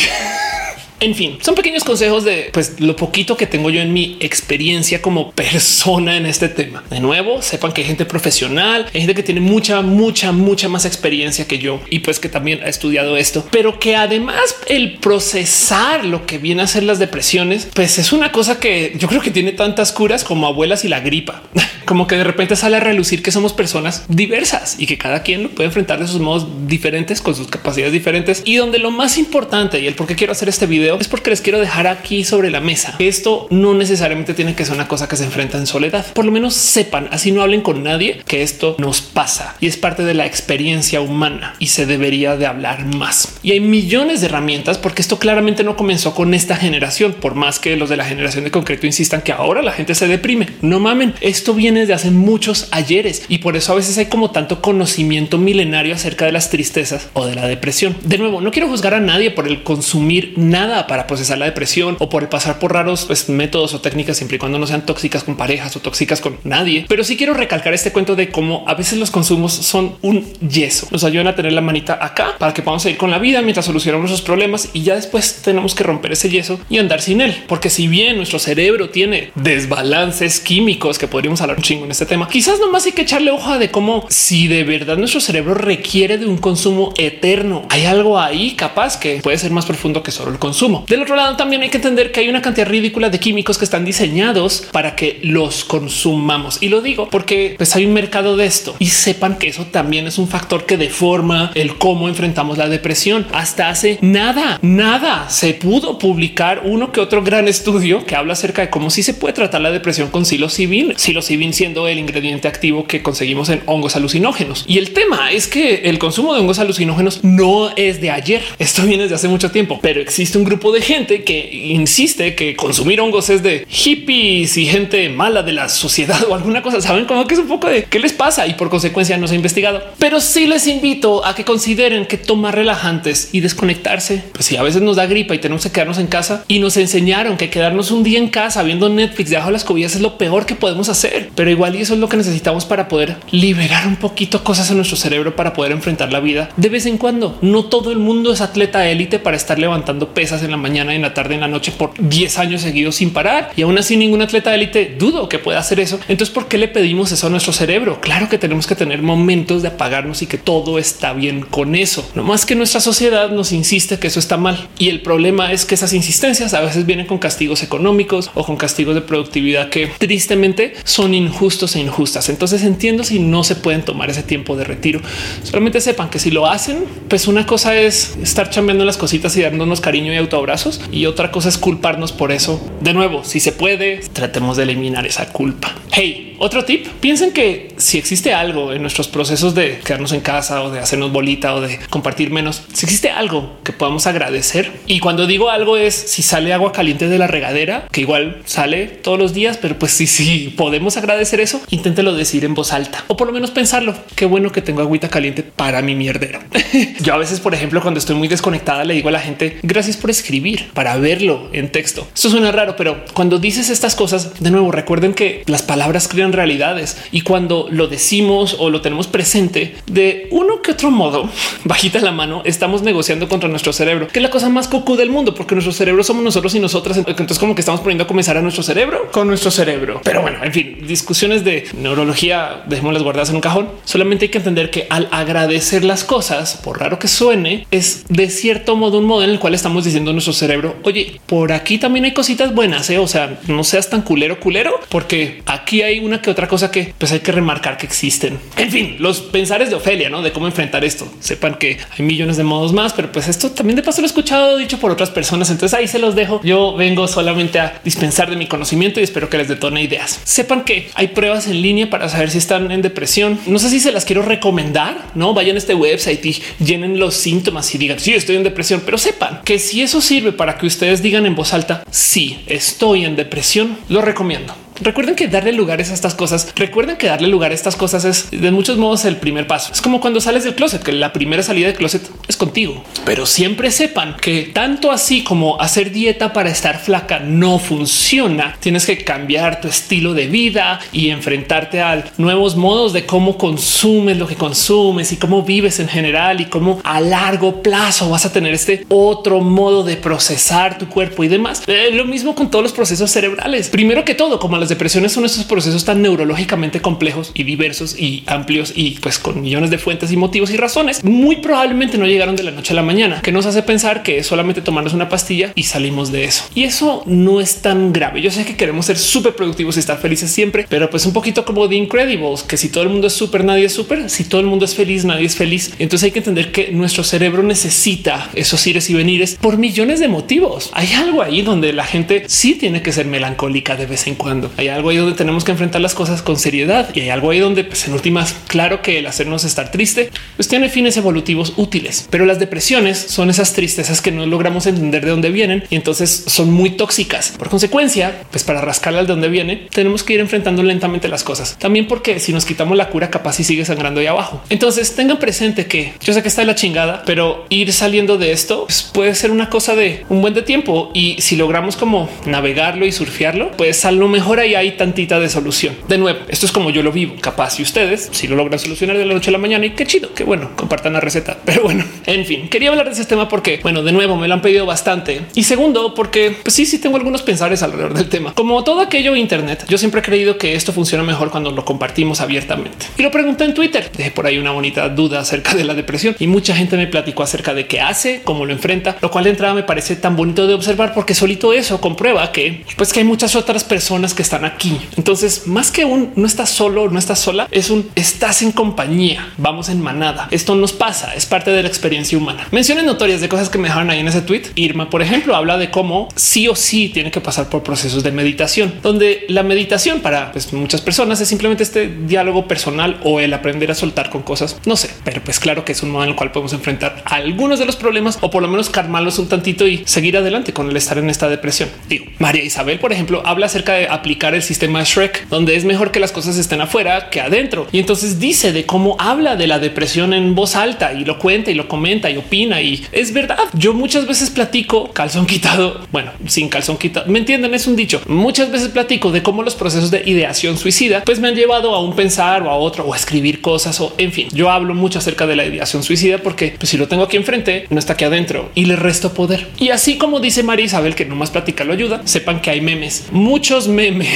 En 1.01 1.15
fin, 1.15 1.39
son 1.41 1.55
pequeños 1.55 1.83
consejos 1.83 2.23
de 2.23 2.51
pues 2.53 2.79
lo 2.79 2.95
poquito 2.95 3.35
que 3.35 3.47
tengo 3.47 3.71
yo 3.71 3.81
en 3.81 3.91
mi 3.91 4.17
experiencia 4.19 5.01
como 5.01 5.31
persona 5.31 6.15
en 6.15 6.27
este 6.27 6.47
tema. 6.47 6.83
De 6.91 6.99
nuevo, 6.99 7.41
sepan 7.41 7.71
que 7.71 7.81
hay 7.81 7.87
gente 7.87 8.05
profesional, 8.05 8.85
hay 8.93 9.01
gente 9.01 9.15
que 9.15 9.23
tiene 9.23 9.41
mucha, 9.41 9.81
mucha, 9.81 10.31
mucha 10.31 10.69
más 10.69 10.85
experiencia 10.85 11.47
que 11.47 11.57
yo 11.57 11.81
y 11.89 11.99
pues 11.99 12.19
que 12.19 12.29
también 12.29 12.61
ha 12.63 12.67
estudiado 12.67 13.17
esto, 13.17 13.43
pero 13.49 13.79
que 13.79 13.95
además 13.95 14.55
el 14.67 14.99
procesar 14.99 16.05
lo 16.05 16.27
que 16.27 16.37
viene 16.37 16.61
a 16.61 16.67
ser 16.67 16.83
las 16.83 16.99
depresiones, 16.99 17.67
pues 17.73 17.97
es 17.97 18.13
una 18.13 18.31
cosa 18.31 18.59
que 18.59 18.93
yo 18.95 19.07
creo 19.07 19.21
que 19.21 19.31
tiene 19.31 19.53
tantas 19.53 19.91
curas 19.91 20.23
como 20.23 20.45
abuelas 20.45 20.85
y 20.85 20.87
la 20.87 20.99
gripa. 20.99 21.41
Como 21.83 22.07
que 22.07 22.15
de 22.15 22.23
repente 22.23 22.55
sale 22.55 22.77
a 22.77 22.79
relucir 22.79 23.21
que 23.21 23.31
somos 23.31 23.51
personas 23.51 24.05
diversas 24.07 24.77
y 24.79 24.85
que 24.85 24.97
cada 24.97 25.23
quien 25.23 25.43
lo 25.43 25.49
puede 25.49 25.67
enfrentar 25.67 25.99
de 25.99 26.07
sus 26.07 26.21
modos 26.21 26.47
diferentes 26.65 27.19
con 27.19 27.35
sus 27.35 27.47
capacidades 27.47 27.91
diferentes 27.91 28.43
y 28.45 28.55
donde 28.55 28.77
lo 28.77 28.91
más 28.91 29.17
importante 29.17 29.79
y 29.81 29.87
el 29.87 29.95
por 29.95 30.07
qué 30.07 30.15
quiero 30.15 30.31
hacer 30.31 30.47
este 30.47 30.67
video 30.67 30.90
es 30.99 31.07
porque 31.07 31.29
les 31.29 31.41
quiero 31.41 31.59
dejar 31.59 31.87
aquí 31.87 32.23
sobre 32.23 32.51
la 32.51 32.59
mesa. 32.59 32.95
Esto 32.99 33.47
no 33.49 33.73
necesariamente 33.73 34.33
tiene 34.33 34.55
que 34.55 34.65
ser 34.65 34.75
una 34.75 34.87
cosa 34.87 35.07
que 35.07 35.15
se 35.15 35.23
enfrenta 35.23 35.57
en 35.57 35.67
soledad. 35.67 36.05
Por 36.13 36.25
lo 36.25 36.31
menos 36.31 36.53
sepan, 36.53 37.07
así 37.11 37.31
no 37.31 37.41
hablen 37.41 37.61
con 37.61 37.83
nadie, 37.83 38.21
que 38.25 38.43
esto 38.43 38.75
nos 38.79 39.01
pasa 39.01 39.55
y 39.59 39.67
es 39.67 39.77
parte 39.77 40.03
de 40.03 40.13
la 40.13 40.25
experiencia 40.25 41.01
humana 41.01 41.55
y 41.59 41.67
se 41.67 41.85
debería 41.85 42.37
de 42.37 42.45
hablar 42.45 42.85
más. 42.85 43.39
Y 43.43 43.51
hay 43.51 43.59
millones 43.59 44.21
de 44.21 44.27
herramientas 44.27 44.77
porque 44.77 45.01
esto 45.01 45.19
claramente 45.19 45.63
no 45.63 45.75
comenzó 45.75 46.13
con 46.13 46.33
esta 46.33 46.55
generación, 46.55 47.13
por 47.13 47.35
más 47.35 47.59
que 47.59 47.75
los 47.75 47.89
de 47.89 47.97
la 47.97 48.05
generación 48.05 48.43
de 48.43 48.51
concreto 48.51 48.85
insistan 48.85 49.21
que 49.21 49.31
ahora 49.31 49.61
la 49.61 49.71
gente 49.71 49.95
se 49.95 50.07
deprime. 50.07 50.47
No 50.61 50.79
mamen, 50.79 51.13
esto 51.21 51.53
viene 51.53 51.85
de 51.85 51.93
hace 51.93 52.11
muchos 52.11 52.67
ayeres 52.71 53.23
y 53.27 53.39
por 53.39 53.55
eso 53.55 53.73
a 53.73 53.75
veces 53.75 53.97
hay 53.97 54.05
como 54.05 54.31
tanto 54.31 54.61
conocimiento 54.61 55.37
milenario 55.37 55.95
acerca 55.95 56.25
de 56.25 56.31
las 56.31 56.49
tristezas 56.49 57.09
o 57.13 57.25
de 57.25 57.35
la 57.35 57.47
depresión. 57.47 57.95
De 58.03 58.17
nuevo, 58.17 58.41
no 58.41 58.51
quiero 58.51 58.67
juzgar 58.67 58.93
a 58.93 58.99
nadie 58.99 59.31
por 59.31 59.47
el 59.47 59.63
consumir 59.63 60.33
nada 60.37 60.80
para 60.87 61.07
procesar 61.07 61.37
la 61.37 61.45
depresión 61.45 61.97
o 61.99 62.09
por 62.09 62.23
el 62.23 62.29
pasar 62.29 62.59
por 62.59 62.73
raros 62.73 63.05
pues, 63.05 63.29
métodos 63.29 63.73
o 63.73 63.81
técnicas 63.81 64.17
siempre 64.17 64.35
y 64.35 64.39
cuando 64.39 64.59
no 64.59 64.67
sean 64.67 64.85
tóxicas 64.85 65.23
con 65.23 65.37
parejas 65.37 65.75
o 65.75 65.79
tóxicas 65.79 66.21
con 66.21 66.37
nadie. 66.43 66.85
Pero 66.87 67.03
sí 67.03 67.17
quiero 67.17 67.33
recalcar 67.33 67.73
este 67.73 67.91
cuento 67.91 68.15
de 68.15 68.29
cómo 68.29 68.63
a 68.67 68.73
veces 68.73 68.99
los 68.99 69.11
consumos 69.11 69.53
son 69.53 69.95
un 70.01 70.31
yeso. 70.39 70.87
Nos 70.91 71.03
ayudan 71.03 71.27
a 71.27 71.35
tener 71.35 71.53
la 71.53 71.61
manita 71.61 71.97
acá 72.01 72.35
para 72.37 72.53
que 72.53 72.61
podamos 72.61 72.83
seguir 72.83 72.97
con 72.97 73.11
la 73.11 73.19
vida 73.19 73.41
mientras 73.41 73.65
solucionamos 73.65 74.09
nuestros 74.09 74.25
problemas 74.25 74.69
y 74.73 74.83
ya 74.83 74.95
después 74.95 75.41
tenemos 75.43 75.75
que 75.75 75.83
romper 75.83 76.11
ese 76.13 76.29
yeso 76.29 76.59
y 76.69 76.77
andar 76.77 77.01
sin 77.01 77.21
él. 77.21 77.43
Porque 77.47 77.69
si 77.69 77.87
bien 77.87 78.17
nuestro 78.17 78.39
cerebro 78.39 78.89
tiene 78.89 79.31
desbalances 79.35 80.39
químicos 80.39 80.97
que 80.97 81.07
podríamos 81.07 81.41
hablar 81.41 81.57
un 81.57 81.63
chingo 81.63 81.85
en 81.85 81.91
este 81.91 82.05
tema, 82.05 82.27
quizás 82.27 82.59
nomás 82.59 82.85
hay 82.85 82.91
que 82.93 83.03
echarle 83.03 83.31
hoja 83.31 83.57
de 83.57 83.71
cómo 83.71 84.05
si 84.09 84.47
de 84.47 84.63
verdad 84.63 84.97
nuestro 84.97 85.19
cerebro 85.19 85.53
requiere 85.53 86.17
de 86.17 86.25
un 86.25 86.37
consumo 86.37 86.93
eterno, 86.97 87.65
hay 87.69 87.85
algo 87.85 88.19
ahí 88.19 88.55
capaz 88.55 88.97
que 88.97 89.19
puede 89.21 89.37
ser 89.37 89.51
más 89.51 89.65
profundo 89.65 90.03
que 90.03 90.11
solo 90.11 90.31
el 90.31 90.39
consumo. 90.39 90.70
Del 90.87 91.01
otro 91.01 91.15
lado, 91.15 91.35
también 91.35 91.61
hay 91.61 91.69
que 91.69 91.77
entender 91.77 92.11
que 92.11 92.21
hay 92.21 92.29
una 92.29 92.41
cantidad 92.41 92.67
ridícula 92.67 93.09
de 93.09 93.19
químicos 93.19 93.57
que 93.57 93.65
están 93.65 93.85
diseñados 93.85 94.67
para 94.71 94.95
que 94.95 95.19
los 95.23 95.63
consumamos. 95.65 96.57
Y 96.61 96.69
lo 96.69 96.81
digo 96.81 97.09
porque 97.09 97.55
pues 97.57 97.75
hay 97.75 97.85
un 97.85 97.93
mercado 97.93 98.37
de 98.37 98.45
esto 98.45 98.75
y 98.79 98.87
sepan 98.87 99.37
que 99.37 99.47
eso 99.47 99.65
también 99.65 100.07
es 100.07 100.17
un 100.17 100.27
factor 100.27 100.65
que 100.65 100.77
deforma 100.77 101.51
el 101.55 101.77
cómo 101.77 102.07
enfrentamos 102.07 102.57
la 102.57 102.69
depresión. 102.69 103.27
Hasta 103.33 103.69
hace 103.69 103.97
nada, 104.01 104.59
nada 104.61 105.29
se 105.29 105.53
pudo 105.53 105.97
publicar 105.97 106.61
uno 106.65 106.91
que 106.91 106.99
otro 106.99 107.23
gran 107.23 107.47
estudio 107.47 108.05
que 108.05 108.15
habla 108.15 108.33
acerca 108.33 108.61
de 108.61 108.69
cómo 108.69 108.89
sí 108.89 109.03
se 109.03 109.13
puede 109.13 109.33
tratar 109.33 109.61
la 109.61 109.71
depresión 109.71 110.09
con 110.09 110.25
psilocibin, 110.25 110.93
psilocibin 110.97 111.53
siendo 111.53 111.87
el 111.87 111.99
ingrediente 111.99 112.47
activo 112.47 112.85
que 112.85 113.01
conseguimos 113.01 113.49
en 113.49 113.61
hongos 113.65 113.95
alucinógenos. 113.95 114.65
Y 114.67 114.77
el 114.77 114.91
tema 114.91 115.31
es 115.31 115.47
que 115.47 115.89
el 115.89 115.99
consumo 115.99 116.33
de 116.33 116.41
hongos 116.41 116.59
alucinógenos 116.59 117.23
no 117.23 117.71
es 117.75 118.01
de 118.01 118.11
ayer. 118.11 118.41
Esto 118.59 118.83
viene 118.83 119.03
desde 119.03 119.15
hace 119.15 119.27
mucho 119.27 119.51
tiempo, 119.51 119.79
pero 119.81 120.01
existe 120.01 120.37
un 120.37 120.43
grupo 120.43 120.60
de 120.69 120.81
gente 120.81 121.23
que 121.23 121.49
insiste 121.51 122.35
que 122.35 122.55
consumir 122.55 123.01
hongos 123.01 123.29
es 123.29 123.41
de 123.41 123.65
hippies 123.67 124.57
y 124.57 124.67
gente 124.67 125.09
mala 125.09 125.41
de 125.41 125.53
la 125.53 125.69
sociedad 125.69 126.23
o 126.29 126.35
alguna 126.35 126.61
cosa. 126.61 126.81
Saben 126.81 127.05
como 127.05 127.25
que 127.25 127.33
es 127.33 127.39
un 127.39 127.47
poco 127.47 127.67
de 127.67 127.85
qué 127.85 127.99
les 127.99 128.13
pasa 128.13 128.45
y 128.45 128.53
por 128.53 128.69
consecuencia 128.69 129.17
no 129.17 129.27
se 129.27 129.33
ha 129.33 129.37
investigado. 129.37 129.81
Pero 129.97 130.19
sí 130.19 130.45
les 130.45 130.67
invito 130.67 131.25
a 131.25 131.33
que 131.33 131.45
consideren 131.45 132.05
que 132.05 132.17
tomar 132.17 132.55
relajantes 132.55 133.29
y 133.31 133.39
desconectarse, 133.39 134.23
pues 134.33 134.45
si 134.45 134.57
a 134.57 134.63
veces 134.63 134.81
nos 134.81 134.97
da 134.97 135.05
gripa 135.05 135.33
y 135.33 135.39
tenemos 135.39 135.63
que 135.63 135.71
quedarnos 135.71 135.97
en 135.97 136.07
casa 136.07 136.43
y 136.47 136.59
nos 136.59 136.77
enseñaron 136.77 137.37
que 137.37 137.49
quedarnos 137.49 137.91
un 137.91 138.03
día 138.03 138.19
en 138.19 138.29
casa 138.29 138.63
viendo 138.63 138.89
Netflix 138.89 139.29
debajo 139.29 139.47
de 139.47 139.53
las 139.53 139.63
cobillas 139.63 139.95
es 139.95 140.01
lo 140.01 140.17
peor 140.17 140.45
que 140.45 140.55
podemos 140.55 140.89
hacer. 140.89 141.29
Pero 141.35 141.49
igual 141.49 141.75
y 141.75 141.81
eso 141.81 141.93
es 141.93 141.99
lo 141.99 142.09
que 142.09 142.17
necesitamos 142.17 142.65
para 142.65 142.87
poder 142.87 143.15
liberar 143.31 143.87
un 143.87 143.95
poquito 143.95 144.43
cosas 144.43 144.69
en 144.69 144.77
nuestro 144.77 144.97
cerebro 144.97 145.35
para 145.35 145.53
poder 145.53 145.71
enfrentar 145.71 146.11
la 146.11 146.19
vida 146.19 146.49
de 146.57 146.69
vez 146.69 146.85
en 146.85 146.97
cuando. 146.97 147.37
No 147.41 147.65
todo 147.65 147.91
el 147.91 147.99
mundo 147.99 148.33
es 148.33 148.41
atleta 148.41 148.87
élite 148.89 149.19
para 149.19 149.37
estar 149.37 149.57
levantando 149.57 150.09
pesas 150.09 150.40
en 150.43 150.51
la 150.51 150.57
mañana, 150.57 150.93
en 150.93 151.01
la 151.01 151.13
tarde, 151.13 151.35
en 151.35 151.41
la 151.41 151.47
noche 151.47 151.71
por 151.71 151.93
10 151.97 152.37
años 152.39 152.61
seguidos 152.61 152.95
sin 152.95 153.11
parar. 153.11 153.51
Y 153.55 153.63
aún 153.63 153.77
así 153.77 153.97
ningún 153.97 154.21
atleta 154.21 154.53
élite 154.53 154.95
dudo 154.97 155.29
que 155.29 155.39
pueda 155.39 155.59
hacer 155.59 155.79
eso. 155.79 155.99
Entonces, 156.07 156.33
¿por 156.33 156.47
qué 156.47 156.57
le 156.57 156.67
pedimos 156.67 157.11
eso 157.11 157.27
a 157.27 157.29
nuestro 157.29 157.53
cerebro? 157.53 157.99
Claro 158.01 158.29
que 158.29 158.37
tenemos 158.37 158.67
que 158.67 158.75
tener 158.75 159.01
momentos 159.01 159.61
de 159.61 159.69
apagarnos 159.69 160.21
y 160.21 160.27
que 160.27 160.37
todo 160.37 160.79
está 160.79 161.13
bien 161.13 161.41
con 161.41 161.75
eso. 161.75 162.09
No 162.15 162.23
más 162.23 162.45
que 162.45 162.55
nuestra 162.55 162.81
sociedad 162.81 163.29
nos 163.31 163.51
insiste 163.51 163.99
que 163.99 164.07
eso 164.07 164.19
está 164.19 164.37
mal. 164.37 164.67
Y 164.77 164.89
el 164.89 165.01
problema 165.01 165.51
es 165.51 165.65
que 165.65 165.75
esas 165.75 165.93
insistencias 165.93 166.53
a 166.53 166.61
veces 166.61 166.85
vienen 166.85 167.07
con 167.07 167.17
castigos 167.17 167.63
económicos 167.63 168.31
o 168.33 168.45
con 168.45 168.57
castigos 168.57 168.95
de 168.95 169.01
productividad 169.01 169.69
que 169.69 169.87
tristemente 169.97 170.73
son 170.83 171.13
injustos 171.13 171.75
e 171.75 171.79
injustas. 171.79 172.29
Entonces 172.29 172.63
entiendo 172.63 173.03
si 173.03 173.19
no 173.19 173.43
se 173.43 173.55
pueden 173.55 173.83
tomar 173.83 174.09
ese 174.09 174.23
tiempo 174.23 174.55
de 174.55 174.63
retiro. 174.63 175.01
Solamente 175.43 175.81
sepan 175.81 176.09
que 176.09 176.19
si 176.19 176.31
lo 176.31 176.47
hacen, 176.47 176.85
pues 177.07 177.27
una 177.27 177.45
cosa 177.45 177.75
es 177.75 178.17
estar 178.21 178.49
chambeando 178.49 178.85
las 178.85 178.97
cositas 178.97 179.35
y 179.37 179.41
dándonos 179.41 179.81
cariño 179.81 180.13
y 180.13 180.17
autoabrazos 180.31 180.79
y 180.91 181.07
otra 181.07 181.29
cosa 181.29 181.49
es 181.49 181.57
culparnos 181.57 182.13
por 182.13 182.31
eso. 182.31 182.61
De 182.79 182.93
nuevo, 182.93 183.23
si 183.25 183.41
se 183.41 183.51
puede, 183.51 183.97
tratemos 184.13 184.55
de 184.55 184.63
eliminar 184.63 185.05
esa 185.05 185.31
culpa. 185.33 185.75
Hey, 185.91 186.30
otro 186.43 186.65
tip, 186.65 186.87
piensen 186.99 187.33
que 187.33 187.67
si 187.77 187.99
existe 187.99 188.33
algo 188.33 188.73
en 188.73 188.81
nuestros 188.81 189.07
procesos 189.07 189.53
de 189.53 189.79
quedarnos 189.85 190.11
en 190.11 190.21
casa 190.21 190.63
o 190.63 190.71
de 190.71 190.79
hacernos 190.79 191.11
bolita 191.11 191.53
o 191.53 191.61
de 191.61 191.79
compartir 191.91 192.31
menos, 192.31 192.63
si 192.73 192.87
existe 192.87 193.11
algo 193.11 193.57
que 193.63 193.73
podamos 193.73 194.07
agradecer. 194.07 194.71
Y 194.87 195.01
cuando 195.01 195.27
digo 195.27 195.51
algo 195.51 195.77
es 195.77 195.93
si 195.93 196.23
sale 196.23 196.51
agua 196.51 196.71
caliente 196.71 197.07
de 197.07 197.19
la 197.19 197.27
regadera, 197.27 197.87
que 197.91 198.01
igual 198.01 198.41
sale 198.45 198.87
todos 198.87 199.19
los 199.19 199.35
días, 199.35 199.57
pero 199.57 199.77
pues 199.77 199.91
si, 199.91 200.07
si 200.07 200.47
podemos 200.57 200.97
agradecer 200.97 201.39
eso, 201.41 201.61
inténtelo 201.69 202.15
decir 202.15 202.43
en 202.43 202.55
voz 202.55 202.73
alta 202.73 203.05
o 203.07 203.15
por 203.15 203.27
lo 203.27 203.33
menos 203.33 203.51
pensarlo. 203.51 203.93
Qué 204.15 204.25
bueno 204.25 204.51
que 204.51 204.63
tengo 204.63 204.81
agüita 204.81 205.09
caliente 205.09 205.43
para 205.43 205.83
mi 205.83 205.93
mierdero. 205.93 206.39
Yo 207.01 207.13
a 207.13 207.17
veces, 207.17 207.39
por 207.39 207.53
ejemplo, 207.53 207.81
cuando 207.83 207.99
estoy 207.99 208.15
muy 208.15 208.27
desconectada, 208.27 208.83
le 208.83 208.95
digo 208.95 209.09
a 209.09 209.11
la 209.11 209.19
gente 209.19 209.59
gracias 209.61 209.95
por 209.95 210.09
escribir 210.09 210.71
para 210.73 210.97
verlo 210.97 211.49
en 211.53 211.71
texto. 211.71 212.07
Esto 212.15 212.31
suena 212.31 212.51
raro, 212.51 212.75
pero 212.75 213.05
cuando 213.13 213.37
dices 213.37 213.69
estas 213.69 213.93
cosas, 213.93 214.39
de 214.39 214.49
nuevo, 214.49 214.71
recuerden 214.71 215.13
que 215.13 215.43
las 215.45 215.61
palabras 215.61 216.07
crean 216.07 216.30
realidades 216.33 216.97
y 217.11 217.21
cuando 217.21 217.67
lo 217.69 217.87
decimos 217.87 218.55
o 218.59 218.69
lo 218.69 218.81
tenemos 218.81 219.07
presente 219.07 219.75
de 219.87 220.27
uno 220.31 220.61
que 220.61 220.71
otro 220.71 220.91
modo, 220.91 221.29
bajita 221.63 221.99
la 221.99 222.11
mano, 222.11 222.41
estamos 222.45 222.81
negociando 222.81 223.27
contra 223.27 223.49
nuestro 223.49 223.73
cerebro, 223.73 224.07
que 224.07 224.19
es 224.19 224.23
la 224.23 224.29
cosa 224.29 224.49
más 224.49 224.67
cocu 224.67 224.95
del 224.95 225.09
mundo, 225.09 225.33
porque 225.33 225.55
nuestro 225.55 225.73
cerebro 225.73 226.03
somos 226.03 226.23
nosotros 226.23 226.53
y 226.55 226.59
nosotras. 226.59 226.97
Entonces, 226.97 227.39
como 227.39 227.55
que 227.55 227.61
estamos 227.61 227.81
poniendo 227.81 228.03
a 228.03 228.07
comenzar 228.07 228.37
a 228.37 228.41
nuestro 228.41 228.63
cerebro 228.63 229.09
con 229.11 229.27
nuestro 229.27 229.51
cerebro. 229.51 230.01
Pero 230.03 230.21
bueno, 230.21 230.43
en 230.43 230.53
fin, 230.53 230.77
discusiones 230.87 231.43
de 231.43 231.65
neurología, 231.77 232.63
dejémoslas 232.67 233.03
guardadas 233.03 233.29
en 233.29 233.35
un 233.35 233.41
cajón. 233.41 233.69
Solamente 233.85 234.25
hay 234.25 234.29
que 234.29 234.37
entender 234.37 234.69
que 234.69 234.87
al 234.89 235.07
agradecer 235.11 235.83
las 235.83 236.03
cosas, 236.03 236.59
por 236.63 236.79
raro 236.79 236.99
que 236.99 237.07
suene, 237.07 237.67
es 237.71 238.05
de 238.09 238.29
cierto 238.29 238.75
modo 238.75 238.99
un 238.99 239.05
modo 239.05 239.23
en 239.23 239.29
el 239.29 239.39
cual 239.39 239.53
estamos 239.53 239.85
diciendo 239.85 240.11
a 240.11 240.13
nuestro 240.13 240.33
cerebro, 240.33 240.75
oye, 240.83 241.19
por 241.25 241.51
aquí 241.51 241.77
también 241.77 242.05
hay 242.05 242.13
cositas 242.13 242.53
buenas, 242.53 242.89
¿eh? 242.89 242.97
o 242.97 243.07
sea, 243.07 243.39
no 243.47 243.63
seas 243.63 243.89
tan 243.89 244.01
culero 244.01 244.39
culero, 244.39 244.79
porque 244.89 245.41
aquí 245.45 245.81
hay 245.81 245.99
una 245.99 246.20
que 246.21 246.29
otra 246.29 246.47
cosa 246.47 246.71
que 246.71 246.93
pues 246.97 247.11
hay 247.11 247.19
que 247.19 247.31
remarcar 247.31 247.77
que 247.77 247.85
existen. 247.85 248.39
En 248.57 248.71
fin, 248.71 248.95
los 248.99 249.21
pensares 249.21 249.69
de 249.69 249.75
Ofelia, 249.75 250.09
¿no? 250.09 250.21
De 250.21 250.31
cómo 250.31 250.47
enfrentar 250.47 250.83
esto. 250.85 251.07
Sepan 251.19 251.55
que 251.55 251.77
hay 251.97 252.05
millones 252.05 252.37
de 252.37 252.43
modos 252.43 252.73
más, 252.73 252.93
pero 252.93 253.11
pues 253.11 253.27
esto 253.27 253.51
también 253.51 253.75
de 253.75 253.83
paso 253.83 254.01
lo 254.01 254.05
he 254.05 254.07
escuchado 254.07 254.57
dicho 254.57 254.79
por 254.79 254.91
otras 254.91 255.09
personas. 255.09 255.49
Entonces 255.49 255.77
ahí 255.77 255.87
se 255.87 255.99
los 255.99 256.15
dejo. 256.15 256.41
Yo 256.43 256.75
vengo 256.75 257.07
solamente 257.07 257.59
a 257.59 257.81
dispensar 257.83 258.29
de 258.29 258.35
mi 258.35 258.47
conocimiento 258.47 258.99
y 258.99 259.03
espero 259.03 259.29
que 259.29 259.37
les 259.37 259.47
detone 259.47 259.81
ideas. 259.81 260.19
Sepan 260.23 260.63
que 260.63 260.89
hay 260.95 261.09
pruebas 261.09 261.47
en 261.47 261.61
línea 261.61 261.89
para 261.89 262.09
saber 262.09 262.29
si 262.29 262.37
están 262.37 262.71
en 262.71 262.81
depresión. 262.81 263.39
No 263.45 263.59
sé 263.59 263.69
si 263.69 263.79
se 263.79 263.91
las 263.91 264.05
quiero 264.05 264.21
recomendar, 264.21 265.11
no 265.15 265.33
vayan 265.33 265.55
a 265.55 265.59
este 265.59 265.75
website 265.75 266.25
y 266.25 266.41
llenen 266.63 266.99
los 266.99 267.15
síntomas 267.15 267.73
y 267.73 267.77
digan 267.77 267.99
si 267.99 268.11
sí, 268.11 268.13
estoy 268.15 268.35
en 268.35 268.43
depresión, 268.43 268.81
pero 268.85 268.97
sepan 268.97 269.41
que 269.43 269.59
si 269.59 269.81
eso 269.81 270.01
sirve 270.01 270.31
para 270.31 270.57
que 270.57 270.65
ustedes 270.65 271.01
digan 271.01 271.25
en 271.25 271.35
voz 271.35 271.53
alta, 271.53 271.83
sí, 271.91 272.43
estoy 272.47 273.05
en 273.05 273.15
depresión, 273.15 273.77
lo 273.89 274.01
recomiendo. 274.01 274.55
Recuerden 274.79 275.15
que 275.15 275.27
darle 275.27 275.51
lugares 275.51 275.91
a 275.91 275.93
estas 275.93 276.15
cosas, 276.15 276.51
recuerden 276.55 276.97
que 276.97 277.07
darle 277.07 277.27
lugar 277.27 277.51
a 277.51 277.53
estas 277.53 277.75
cosas 277.75 278.05
es 278.05 278.31
de 278.31 278.51
muchos 278.51 278.77
modos 278.77 279.05
el 279.05 279.17
primer 279.17 279.47
paso. 279.47 279.71
Es 279.73 279.81
como 279.81 280.01
cuando 280.01 280.21
sales 280.21 280.43
del 280.43 280.55
closet, 280.55 280.81
que 280.81 280.91
la 280.91 281.13
primera 281.13 281.43
salida 281.43 281.67
del 281.67 281.75
closet 281.75 282.01
es 282.27 282.37
contigo, 282.37 282.83
pero 283.05 283.25
siempre 283.25 283.71
sepan 283.71 284.15
que 284.17 284.51
tanto 284.53 284.91
así 284.91 285.23
como 285.23 285.59
hacer 285.61 285.91
dieta 285.91 286.33
para 286.33 286.49
estar 286.49 286.79
flaca 286.79 287.19
no 287.19 287.59
funciona. 287.59 288.55
Tienes 288.59 288.85
que 288.85 289.03
cambiar 289.03 289.61
tu 289.61 289.67
estilo 289.67 290.13
de 290.13 290.27
vida 290.27 290.79
y 290.91 291.09
enfrentarte 291.09 291.81
a 291.81 292.03
nuevos 292.17 292.55
modos 292.55 292.93
de 292.93 293.05
cómo 293.05 293.37
consumes 293.37 294.17
lo 294.17 294.27
que 294.27 294.35
consumes 294.35 295.11
y 295.11 295.17
cómo 295.17 295.43
vives 295.43 295.79
en 295.79 295.87
general 295.87 296.41
y 296.41 296.45
cómo 296.45 296.81
a 296.83 297.01
largo 297.01 297.61
plazo 297.61 298.09
vas 298.09 298.25
a 298.25 298.33
tener 298.33 298.53
este 298.53 298.85
otro 298.89 299.41
modo 299.41 299.83
de 299.83 299.97
procesar 299.97 300.77
tu 300.77 300.87
cuerpo 300.87 301.23
y 301.23 301.27
demás. 301.27 301.63
Eh, 301.67 301.89
lo 301.93 302.05
mismo 302.05 302.35
con 302.35 302.49
todos 302.49 302.63
los 302.63 302.73
procesos 302.73 303.11
cerebrales. 303.11 303.69
Primero 303.69 304.05
que 304.05 304.15
todo, 304.15 304.39
como 304.39 304.57
las 304.61 304.69
depresiones 304.69 305.11
son 305.11 305.25
estos 305.25 305.45
procesos 305.45 305.85
tan 305.85 306.03
neurológicamente 306.03 306.81
complejos 306.81 307.31
y 307.33 307.43
diversos 307.43 307.99
y 307.99 308.23
amplios 308.27 308.73
y 308.75 308.91
pues 309.01 309.17
con 309.17 309.41
millones 309.41 309.71
de 309.71 309.79
fuentes 309.79 310.11
y 310.11 310.17
motivos 310.17 310.51
y 310.51 310.57
razones, 310.57 311.03
muy 311.03 311.37
probablemente 311.37 311.97
no 311.97 312.05
llegaron 312.05 312.35
de 312.35 312.43
la 312.43 312.51
noche 312.51 312.73
a 312.73 312.75
la 312.75 312.83
mañana, 312.83 313.23
que 313.23 313.31
nos 313.31 313.47
hace 313.47 313.63
pensar 313.63 314.03
que 314.03 314.19
es 314.19 314.27
solamente 314.27 314.61
tomarnos 314.61 314.93
una 314.93 315.09
pastilla 315.09 315.51
y 315.55 315.63
salimos 315.63 316.11
de 316.11 316.25
eso. 316.25 316.43
Y 316.53 316.65
eso 316.65 317.01
no 317.07 317.41
es 317.41 317.63
tan 317.63 317.91
grave. 317.91 318.21
Yo 318.21 318.29
sé 318.29 318.45
que 318.45 318.55
queremos 318.55 318.85
ser 318.85 318.99
súper 318.99 319.35
productivos 319.35 319.77
y 319.77 319.79
estar 319.79 319.99
felices 319.99 320.29
siempre, 320.29 320.67
pero 320.69 320.91
pues 320.91 321.07
un 321.07 321.13
poquito 321.13 321.43
como 321.43 321.67
The 321.67 321.75
Incredibles, 321.75 322.43
que 322.43 322.55
si 322.55 322.69
todo 322.69 322.83
el 322.83 322.89
mundo 322.89 323.07
es 323.07 323.13
súper, 323.13 323.43
nadie 323.43 323.65
es 323.65 323.73
súper. 323.73 324.11
Si 324.11 324.25
todo 324.25 324.41
el 324.41 324.47
mundo 324.47 324.65
es 324.65 324.75
feliz, 324.75 325.05
nadie 325.05 325.25
es 325.25 325.35
feliz. 325.35 325.73
Entonces 325.79 326.05
hay 326.05 326.11
que 326.11 326.19
entender 326.19 326.51
que 326.51 326.71
nuestro 326.71 327.03
cerebro 327.03 327.41
necesita 327.41 328.29
esos 328.35 328.67
ires 328.67 328.91
y 328.91 328.93
venires 328.93 329.39
por 329.41 329.57
millones 329.57 329.99
de 329.99 330.07
motivos. 330.07 330.69
Hay 330.73 330.93
algo 330.93 331.23
ahí 331.23 331.41
donde 331.41 331.73
la 331.73 331.85
gente 331.85 332.25
sí 332.27 332.53
tiene 332.53 332.83
que 332.83 332.91
ser 332.91 333.07
melancólica 333.07 333.75
de 333.75 333.87
vez 333.87 334.05
en 334.05 334.13
cuando. 334.13 334.50
Hay 334.57 334.67
algo 334.67 334.89
ahí 334.89 334.97
donde 334.97 335.15
tenemos 335.15 335.43
que 335.43 335.51
enfrentar 335.51 335.81
las 335.81 335.93
cosas 335.93 336.21
con 336.21 336.37
seriedad 336.37 336.89
y 336.93 337.01
hay 337.01 337.09
algo 337.09 337.31
ahí 337.31 337.39
donde 337.39 337.63
pues 337.63 337.87
en 337.87 337.93
últimas, 337.93 338.35
claro 338.47 338.81
que 338.81 338.99
el 338.99 339.07
hacernos 339.07 339.43
estar 339.43 339.71
triste 339.71 340.11
pues 340.35 340.47
tiene 340.47 340.69
fines 340.69 340.97
evolutivos 340.97 341.53
útiles, 341.57 342.07
pero 342.09 342.25
las 342.25 342.39
depresiones 342.39 342.97
son 342.97 343.29
esas 343.29 343.53
tristezas 343.53 344.01
que 344.01 344.11
no 344.11 344.25
logramos 344.25 344.65
entender 344.65 345.05
de 345.05 345.11
dónde 345.11 345.29
vienen 345.29 345.63
y 345.69 345.75
entonces 345.75 346.25
son 346.27 346.51
muy 346.51 346.71
tóxicas. 346.71 347.33
Por 347.37 347.49
consecuencia, 347.49 348.21
pues 348.31 348.43
para 348.43 348.61
rascarla 348.61 349.01
de 349.01 349.07
dónde 349.07 349.29
viene, 349.29 349.67
tenemos 349.71 350.03
que 350.03 350.13
ir 350.13 350.19
enfrentando 350.19 350.63
lentamente 350.63 351.07
las 351.07 351.23
cosas. 351.23 351.57
También 351.57 351.87
porque 351.87 352.19
si 352.19 352.33
nos 352.33 352.45
quitamos 352.45 352.77
la 352.77 352.89
cura, 352.89 353.09
capaz 353.09 353.39
y 353.39 353.43
sigue 353.43 353.65
sangrando 353.65 353.99
ahí 353.99 354.07
abajo. 354.07 354.41
Entonces 354.49 354.95
tengan 354.95 355.19
presente 355.19 355.65
que 355.65 355.93
yo 356.01 356.13
sé 356.13 356.21
que 356.21 356.27
está 356.27 356.43
la 356.43 356.55
chingada, 356.55 357.03
pero 357.05 357.45
ir 357.49 357.71
saliendo 357.73 358.17
de 358.17 358.31
esto 358.31 358.65
pues, 358.65 358.83
puede 358.83 359.15
ser 359.15 359.31
una 359.31 359.49
cosa 359.49 359.75
de 359.75 360.05
un 360.09 360.21
buen 360.21 360.33
de 360.33 360.41
tiempo 360.41 360.91
y 360.93 361.15
si 361.19 361.35
logramos 361.35 361.75
como 361.75 362.09
navegarlo 362.25 362.85
y 362.85 362.91
surfearlo, 362.91 363.51
pues 363.51 363.85
a 363.85 363.91
lo 363.91 364.07
mejor 364.07 364.39
ahí 364.41 364.55
hay 364.55 364.71
tantita 364.71 365.19
de 365.19 365.29
solución. 365.29 365.75
De 365.87 365.97
nuevo, 365.97 366.19
esto 366.27 366.45
es 366.45 366.51
como 366.51 366.69
yo 366.69 366.83
lo 366.83 366.91
vivo. 366.91 367.15
Capaz 367.21 367.59
y 367.59 367.63
ustedes 367.63 368.09
si 368.11 368.27
lo 368.27 368.35
logran 368.35 368.59
solucionar 368.59 368.97
de 368.97 369.05
la 369.05 369.13
noche 369.13 369.29
a 369.29 369.33
la 369.33 369.37
mañana 369.37 369.65
y 369.65 369.71
qué 369.71 369.85
chido, 369.85 370.13
qué 370.13 370.23
bueno, 370.23 370.51
compartan 370.55 370.93
la 370.93 370.99
receta. 370.99 371.37
Pero 371.45 371.63
bueno, 371.63 371.83
en 372.05 372.25
fin, 372.25 372.49
quería 372.49 372.69
hablar 372.69 372.87
de 372.87 372.93
ese 372.93 373.05
tema 373.05 373.27
porque, 373.27 373.59
bueno, 373.61 373.83
de 373.83 373.91
nuevo 373.91 374.15
me 374.15 374.27
lo 374.27 374.33
han 374.33 374.41
pedido 374.41 374.65
bastante. 374.65 375.21
Y 375.35 375.43
segundo, 375.43 375.93
porque 375.93 376.35
pues 376.43 376.53
sí, 376.53 376.65
sí 376.65 376.79
tengo 376.79 376.97
algunos 376.97 377.21
pensares 377.21 377.63
alrededor 377.63 377.93
del 377.93 378.09
tema. 378.09 378.33
Como 378.33 378.63
todo 378.63 378.81
aquello 378.81 379.15
Internet, 379.15 379.65
yo 379.67 379.77
siempre 379.77 380.01
he 380.01 380.03
creído 380.03 380.37
que 380.37 380.55
esto 380.55 380.73
funciona 380.73 381.03
mejor 381.03 381.31
cuando 381.31 381.51
lo 381.51 381.65
compartimos 381.65 382.21
abiertamente. 382.21 382.87
Y 382.97 383.03
lo 383.03 383.11
pregunté 383.11 383.45
en 383.45 383.53
Twitter. 383.53 383.91
Dejé 383.95 384.11
por 384.11 384.25
ahí 384.25 384.37
una 384.37 384.51
bonita 384.51 384.89
duda 384.89 385.19
acerca 385.19 385.53
de 385.55 385.63
la 385.63 385.73
depresión 385.73 386.15
y 386.19 386.27
mucha 386.27 386.55
gente 386.55 386.77
me 386.77 386.87
platicó 386.87 387.23
acerca 387.23 387.53
de 387.53 387.67
qué 387.67 387.81
hace, 387.81 388.21
cómo 388.23 388.45
lo 388.45 388.53
enfrenta, 388.53 388.97
lo 389.01 389.11
cual 389.11 389.25
de 389.25 389.31
entrada 389.31 389.53
me 389.53 389.63
parece 389.63 389.95
tan 389.95 390.15
bonito 390.15 390.47
de 390.47 390.53
observar 390.53 390.93
porque 390.93 391.13
solito 391.13 391.53
eso 391.53 391.81
comprueba 391.81 392.31
que 392.31 392.63
pues 392.77 392.93
que 392.93 392.99
hay 392.99 393.05
muchas 393.05 393.35
otras 393.35 393.63
personas 393.63 394.13
que 394.13 394.21
están 394.31 394.45
aquí. 394.45 394.79
Entonces, 394.95 395.45
más 395.45 395.71
que 395.71 395.83
un 395.83 396.13
no 396.15 396.25
estás 396.25 396.49
solo, 396.49 396.89
no 396.89 396.97
estás 396.97 397.19
sola, 397.19 397.49
es 397.51 397.69
un 397.69 397.89
estás 397.95 398.41
en 398.41 398.53
compañía, 398.53 399.33
vamos 399.37 399.67
en 399.67 399.81
manada. 399.81 400.29
Esto 400.31 400.55
nos 400.55 400.71
pasa, 400.71 401.13
es 401.15 401.25
parte 401.25 401.51
de 401.51 401.61
la 401.61 401.67
experiencia 401.67 402.17
humana. 402.17 402.47
Menciones 402.51 402.85
notorias 402.85 403.19
de 403.19 403.27
cosas 403.27 403.49
que 403.49 403.57
me 403.57 403.67
dejaron 403.67 403.89
ahí 403.89 403.99
en 403.99 404.07
ese 404.07 404.21
tweet. 404.21 404.43
Irma, 404.55 404.89
por 404.89 405.01
ejemplo, 405.01 405.35
habla 405.35 405.57
de 405.57 405.69
cómo 405.69 406.07
sí 406.15 406.47
o 406.47 406.55
sí 406.55 406.87
tiene 406.87 407.11
que 407.11 407.19
pasar 407.19 407.49
por 407.49 407.61
procesos 407.61 408.03
de 408.03 408.11
meditación, 408.13 408.75
donde 408.81 409.25
la 409.27 409.43
meditación 409.43 409.99
para 409.99 410.31
pues, 410.31 410.53
muchas 410.53 410.79
personas 410.79 411.19
es 411.19 411.27
simplemente 411.27 411.63
este 411.63 411.89
diálogo 411.89 412.47
personal 412.47 413.01
o 413.03 413.19
el 413.19 413.33
aprender 413.33 413.69
a 413.69 413.75
soltar 413.75 414.09
con 414.09 414.21
cosas. 414.21 414.61
No 414.65 414.77
sé, 414.77 414.91
pero 415.03 415.21
pues 415.21 415.41
claro 415.41 415.65
que 415.65 415.73
es 415.73 415.83
un 415.83 415.89
modo 415.89 416.03
en 416.03 416.11
el 416.11 416.15
cual 416.15 416.31
podemos 416.31 416.53
enfrentar 416.53 417.03
algunos 417.03 417.59
de 417.59 417.65
los 417.65 417.75
problemas 417.75 418.17
o 418.21 418.31
por 418.31 418.41
lo 418.41 418.47
menos 418.47 418.69
calmarlos 418.69 419.19
un 419.19 419.27
tantito 419.27 419.67
y 419.67 419.83
seguir 419.85 420.15
adelante 420.15 420.53
con 420.53 420.69
el 420.69 420.77
estar 420.77 420.97
en 420.97 421.09
esta 421.09 421.27
depresión. 421.27 421.67
Digo, 421.89 422.05
María 422.17 422.45
Isabel, 422.45 422.79
por 422.79 422.93
ejemplo, 422.93 423.23
habla 423.25 423.47
acerca 423.47 423.73
de 423.73 423.89
aplicar 423.89 424.20
el 424.29 424.43
sistema 424.43 424.83
Shrek, 424.83 425.27
donde 425.29 425.55
es 425.55 425.65
mejor 425.65 425.91
que 425.91 425.99
las 425.99 426.11
cosas 426.11 426.37
estén 426.37 426.61
afuera 426.61 427.09
que 427.09 427.21
adentro. 427.21 427.67
Y 427.71 427.79
entonces 427.79 428.19
dice 428.19 428.53
de 428.53 428.65
cómo 428.65 428.95
habla 428.99 429.35
de 429.35 429.47
la 429.47 429.59
depresión 429.59 430.13
en 430.13 430.35
voz 430.35 430.55
alta 430.55 430.93
y 430.93 431.05
lo 431.05 431.19
cuenta 431.19 431.51
y 431.51 431.55
lo 431.55 431.67
comenta 431.67 432.09
y 432.09 432.17
opina. 432.17 432.61
Y 432.61 432.85
es 432.91 433.13
verdad. 433.13 433.39
Yo 433.53 433.73
muchas 433.73 434.07
veces 434.07 434.29
platico 434.29 434.91
calzón 434.91 435.25
quitado. 435.25 435.81
Bueno, 435.91 436.11
sin 436.27 436.49
calzón 436.49 436.77
quitado. 436.77 437.07
Me 437.11 437.19
entienden? 437.19 437.53
Es 437.53 437.67
un 437.67 437.75
dicho. 437.75 438.01
Muchas 438.07 438.51
veces 438.51 438.69
platico 438.69 439.11
de 439.11 439.23
cómo 439.23 439.43
los 439.43 439.55
procesos 439.55 439.91
de 439.91 440.03
ideación 440.05 440.57
suicida 440.57 441.03
pues 441.05 441.19
me 441.19 441.27
han 441.27 441.35
llevado 441.35 441.73
a 441.73 441.81
un 441.81 441.95
pensar 441.95 442.43
o 442.43 442.49
a 442.49 442.55
otro 442.55 442.85
o 442.85 442.93
a 442.93 442.97
escribir 442.97 443.41
cosas 443.41 443.79
o 443.81 443.93
en 443.97 444.11
fin. 444.11 444.27
Yo 444.31 444.49
hablo 444.49 444.73
mucho 444.73 444.99
acerca 444.99 445.25
de 445.25 445.35
la 445.35 445.45
ideación 445.45 445.83
suicida 445.83 446.19
porque 446.19 446.55
pues, 446.57 446.69
si 446.69 446.77
lo 446.77 446.87
tengo 446.87 447.03
aquí 447.03 447.17
enfrente, 447.17 447.65
no 447.69 447.79
está 447.79 447.93
aquí 447.93 448.05
adentro 448.05 448.51
y 448.55 448.65
le 448.65 448.75
resto 448.75 449.13
poder. 449.13 449.47
Y 449.57 449.69
así 449.69 449.97
como 449.97 450.19
dice 450.19 450.43
María 450.43 450.65
Isabel 450.65 450.95
que 450.95 451.05
no 451.05 451.15
más 451.15 451.31
platicar 451.31 451.67
lo 451.67 451.73
ayuda, 451.73 452.01
sepan 452.05 452.41
que 452.41 452.49
hay 452.49 452.61
memes, 452.61 453.07
muchos 453.11 453.67
memes. 453.67 454.10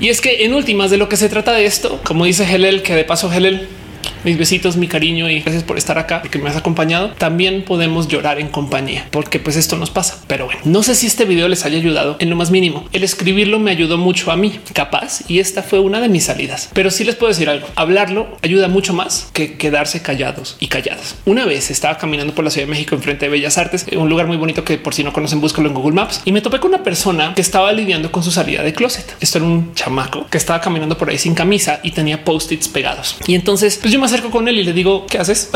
Y 0.00 0.08
es 0.08 0.20
que 0.20 0.44
en 0.44 0.54
últimas 0.54 0.90
de 0.90 0.96
lo 0.96 1.08
que 1.08 1.16
se 1.16 1.28
trata 1.28 1.52
de 1.52 1.66
esto, 1.66 2.00
como 2.04 2.24
dice 2.24 2.44
Helel, 2.44 2.82
que 2.82 2.94
de 2.94 3.04
paso 3.04 3.32
Helel 3.32 3.68
mis 4.24 4.38
besitos, 4.38 4.76
mi 4.76 4.88
cariño 4.88 5.28
y 5.30 5.40
gracias 5.40 5.62
por 5.62 5.78
estar 5.78 5.98
acá, 5.98 6.22
porque 6.22 6.38
me 6.38 6.50
has 6.50 6.56
acompañado. 6.56 7.10
También 7.10 7.64
podemos 7.64 8.08
llorar 8.08 8.38
en 8.38 8.48
compañía, 8.48 9.06
porque 9.10 9.38
pues 9.38 9.56
esto 9.56 9.76
nos 9.76 9.90
pasa. 9.90 10.22
Pero 10.26 10.46
bueno, 10.46 10.60
no 10.64 10.82
sé 10.82 10.94
si 10.94 11.06
este 11.06 11.24
video 11.24 11.48
les 11.48 11.64
haya 11.64 11.78
ayudado 11.78 12.16
en 12.18 12.30
lo 12.30 12.36
más 12.36 12.50
mínimo. 12.50 12.86
El 12.92 13.04
escribirlo 13.04 13.58
me 13.58 13.70
ayudó 13.70 13.98
mucho 13.98 14.30
a 14.30 14.36
mí, 14.36 14.58
capaz, 14.72 15.22
y 15.28 15.38
esta 15.38 15.62
fue 15.62 15.80
una 15.80 16.00
de 16.00 16.08
mis 16.08 16.24
salidas. 16.24 16.70
Pero 16.72 16.90
sí 16.90 17.04
les 17.04 17.16
puedo 17.16 17.32
decir 17.32 17.48
algo, 17.48 17.66
hablarlo 17.76 18.28
ayuda 18.42 18.68
mucho 18.68 18.92
más 18.92 19.28
que 19.32 19.54
quedarse 19.56 20.02
callados 20.02 20.56
y 20.60 20.68
calladas. 20.68 21.16
Una 21.24 21.44
vez 21.44 21.70
estaba 21.70 21.98
caminando 21.98 22.34
por 22.34 22.44
la 22.44 22.50
Ciudad 22.50 22.66
de 22.66 22.72
México 22.72 22.94
enfrente 22.94 23.26
de 23.26 23.30
Bellas 23.30 23.58
Artes, 23.58 23.86
un 23.92 24.08
lugar 24.08 24.26
muy 24.26 24.36
bonito 24.36 24.64
que 24.64 24.78
por 24.78 24.94
si 24.94 25.04
no 25.04 25.12
conocen, 25.12 25.40
búscalo 25.40 25.68
en 25.68 25.74
Google 25.74 25.94
Maps, 25.94 26.22
y 26.24 26.32
me 26.32 26.40
topé 26.40 26.60
con 26.60 26.70
una 26.74 26.82
persona 26.82 27.34
que 27.34 27.40
estaba 27.40 27.72
lidiando 27.72 28.12
con 28.12 28.22
su 28.22 28.30
salida 28.30 28.62
de 28.62 28.72
closet. 28.72 29.16
Esto 29.20 29.38
era 29.38 29.46
un 29.46 29.74
chamaco 29.74 30.26
que 30.28 30.38
estaba 30.38 30.60
caminando 30.60 30.96
por 30.96 31.10
ahí 31.10 31.18
sin 31.18 31.34
camisa 31.34 31.80
y 31.82 31.92
tenía 31.92 32.24
post-its 32.24 32.68
pegados. 32.68 33.16
Y 33.26 33.34
entonces 33.34 33.78
pues 33.80 33.89
yo 33.90 33.98
me 33.98 34.06
acerco 34.06 34.30
con 34.30 34.48
él 34.48 34.58
y 34.58 34.62
le 34.62 34.72
digo, 34.72 35.06
¿qué 35.06 35.18
haces? 35.18 35.50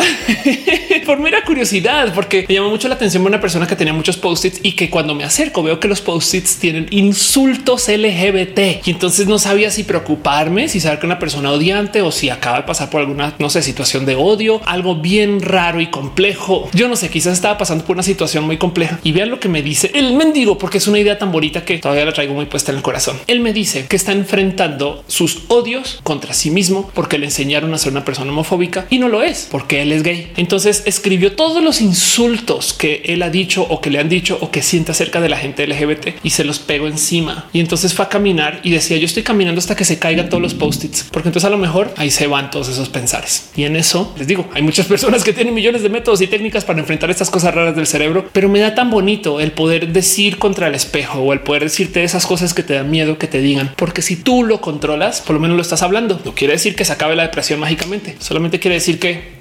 Por 1.07 1.21
mera 1.21 1.45
curiosidad, 1.45 2.13
porque 2.15 2.47
me 2.49 2.55
llamó 2.55 2.71
mucho 2.71 2.89
la 2.89 2.95
atención 2.95 3.25
una 3.25 3.41
persona 3.41 3.67
que 3.67 3.77
tenía 3.77 3.93
muchos 3.93 4.17
post-its 4.17 4.61
y 4.63 4.73
que 4.73 4.91
cuando 4.91 5.15
me 5.15 5.25
acerco 5.25 5.63
veo 5.63 5.81
que 5.81 5.89
los 5.89 6.01
post-its 6.01 6.57
tienen 6.57 6.87
insultos 6.91 7.89
LGBT 7.89 8.87
y 8.87 8.91
entonces 8.91 9.27
no 9.27 9.39
sabía 9.39 9.71
si 9.71 9.85
preocuparme, 9.85 10.69
si 10.69 10.81
saber 10.81 10.99
que 10.99 11.07
una 11.07 11.19
persona 11.19 11.53
odiante 11.53 12.03
o 12.03 12.11
si 12.11 12.31
acaba 12.31 12.59
de 12.59 12.63
pasar 12.65 12.91
por 12.91 13.01
alguna, 13.01 13.35
no 13.39 13.51
sé, 13.51 13.63
situación 13.63 14.07
de 14.07 14.17
odio, 14.17 14.61
algo 14.65 14.97
bien 14.97 15.41
raro 15.41 15.81
y 15.81 15.89
complejo. 15.89 16.69
Yo 16.73 16.89
no 16.89 16.97
sé, 16.97 17.11
quizás 17.11 17.35
estaba 17.35 17.59
pasando 17.59 17.85
por 17.85 17.97
una 17.97 18.03
situación 18.03 18.45
muy 18.45 18.57
compleja 18.57 18.99
y 19.03 19.13
vean 19.13 19.31
lo 19.31 19.41
que 19.41 19.49
me 19.49 19.63
dice 19.63 19.91
el 19.95 20.15
mendigo, 20.15 20.59
porque 20.59 20.79
es 20.79 20.87
una 20.87 20.99
idea 20.99 21.19
tan 21.19 21.33
bonita 21.33 21.65
que 21.65 21.79
todavía 21.79 22.05
la 22.05 22.13
traigo 22.13 22.35
muy 22.35 22.47
puesta 22.47 22.73
en 22.73 22.79
el 22.79 22.83
corazón. 22.83 23.19
Él 23.27 23.41
me 23.41 23.53
dice 23.53 23.87
que 23.87 23.97
está 23.97 24.13
enfrentando 24.13 25.05
sus 25.07 25.43
odios 25.49 26.01
contra 26.03 26.35
sí 26.35 26.51
mismo 26.51 26.91
porque 26.95 27.19
le 27.19 27.27
enseñaron 27.27 27.73
a 27.75 27.79
ser 27.79 27.93
una 27.93 28.05
persona 28.05 28.24
homofóbica 28.31 28.87
y 28.91 28.99
no 28.99 29.09
lo 29.09 29.23
es 29.23 29.49
porque 29.51 29.83
él 29.83 29.93
es 29.93 30.03
gay. 30.03 30.33
Entonces 30.37 30.83
escribió 30.87 31.33
todos 31.33 31.63
los 31.63 31.81
insultos 31.81 32.73
que 32.73 33.03
él 33.07 33.23
ha 33.23 33.31
dicho 33.31 33.67
o 33.69 33.81
que 33.81 33.91
le 33.91 33.99
han 33.99 34.09
dicho 34.09 34.39
o 34.41 34.51
que 34.51 34.63
siente 34.63 34.93
acerca 34.93 35.21
de 35.21 35.29
la 35.29 35.37
gente 35.37 35.67
LGBT 35.67 36.09
y 36.23 36.31
se 36.31 36.45
los 36.45 36.59
pegó 36.59 36.87
encima. 36.87 37.49
Y 37.53 37.61
entonces 37.61 37.95
fue 37.95 38.05
a 38.05 38.09
caminar 38.09 38.61
y 38.63 38.71
decía 38.71 38.97
yo 38.97 39.07
estoy 39.07 39.23
caminando 39.23 39.59
hasta 39.59 39.77
que 39.77 39.85
se 39.85 39.99
caigan 39.99 40.29
todos 40.29 40.43
los 40.43 40.55
post-its, 40.55 41.07
porque 41.11 41.29
entonces 41.29 41.47
a 41.47 41.51
lo 41.51 41.59
mejor 41.59 41.93
ahí 41.97 42.11
se 42.11 42.27
van 42.27 42.51
todos 42.51 42.69
esos 42.69 42.89
pensares. 42.89 43.51
Y 43.57 43.65
en 43.65 43.77
eso 43.77 44.15
les 44.17 44.27
digo, 44.27 44.49
hay 44.55 44.63
muchas 44.63 44.87
personas 44.95 45.25
que 45.25 45.33
tienen 45.33 45.55
millones 45.55 45.83
de 45.83 45.89
métodos 45.89 46.21
y 46.21 46.27
técnicas 46.27 46.65
para 46.65 46.81
enfrentar 46.81 47.11
estas 47.11 47.31
cosas 47.31 47.55
raras 47.55 47.77
del 47.77 47.87
cerebro, 47.87 48.29
pero 48.33 48.49
me 48.49 48.61
da 48.61 48.75
tan 48.75 48.91
bonito 48.91 49.41
el 49.41 49.53
poder 49.53 49.93
decir 49.93 50.39
contra 50.39 50.69
el 50.69 50.75
espejo 50.75 51.21
o 51.21 51.33
el 51.33 51.41
poder 51.41 51.65
decirte 51.65 52.05
esas 52.05 52.27
cosas 52.27 52.55
que 52.55 52.63
te 52.63 52.75
dan 52.75 52.91
miedo 52.91 53.19
que 53.19 53.27
te 53.27 53.41
digan, 53.41 53.73
porque 53.77 54.03
si 54.03 54.17
tú 54.17 54.45
lo 54.45 54.61
controlas, 54.61 55.21
por 55.21 55.35
lo 55.35 55.41
menos 55.41 55.57
lo 55.57 55.63
estás 55.63 55.83
hablando. 55.83 56.21
No 56.25 56.35
quiere 56.35 56.55
decir 56.55 56.75
que 56.75 56.85
se 56.85 56.93
acabe 56.93 57.17
la 57.17 57.25
depresión 57.25 57.61
mágicamente, 57.61 58.14
solamente 58.19 58.59
quiere 58.59 58.77
decir 58.77 58.99
que 58.99 59.35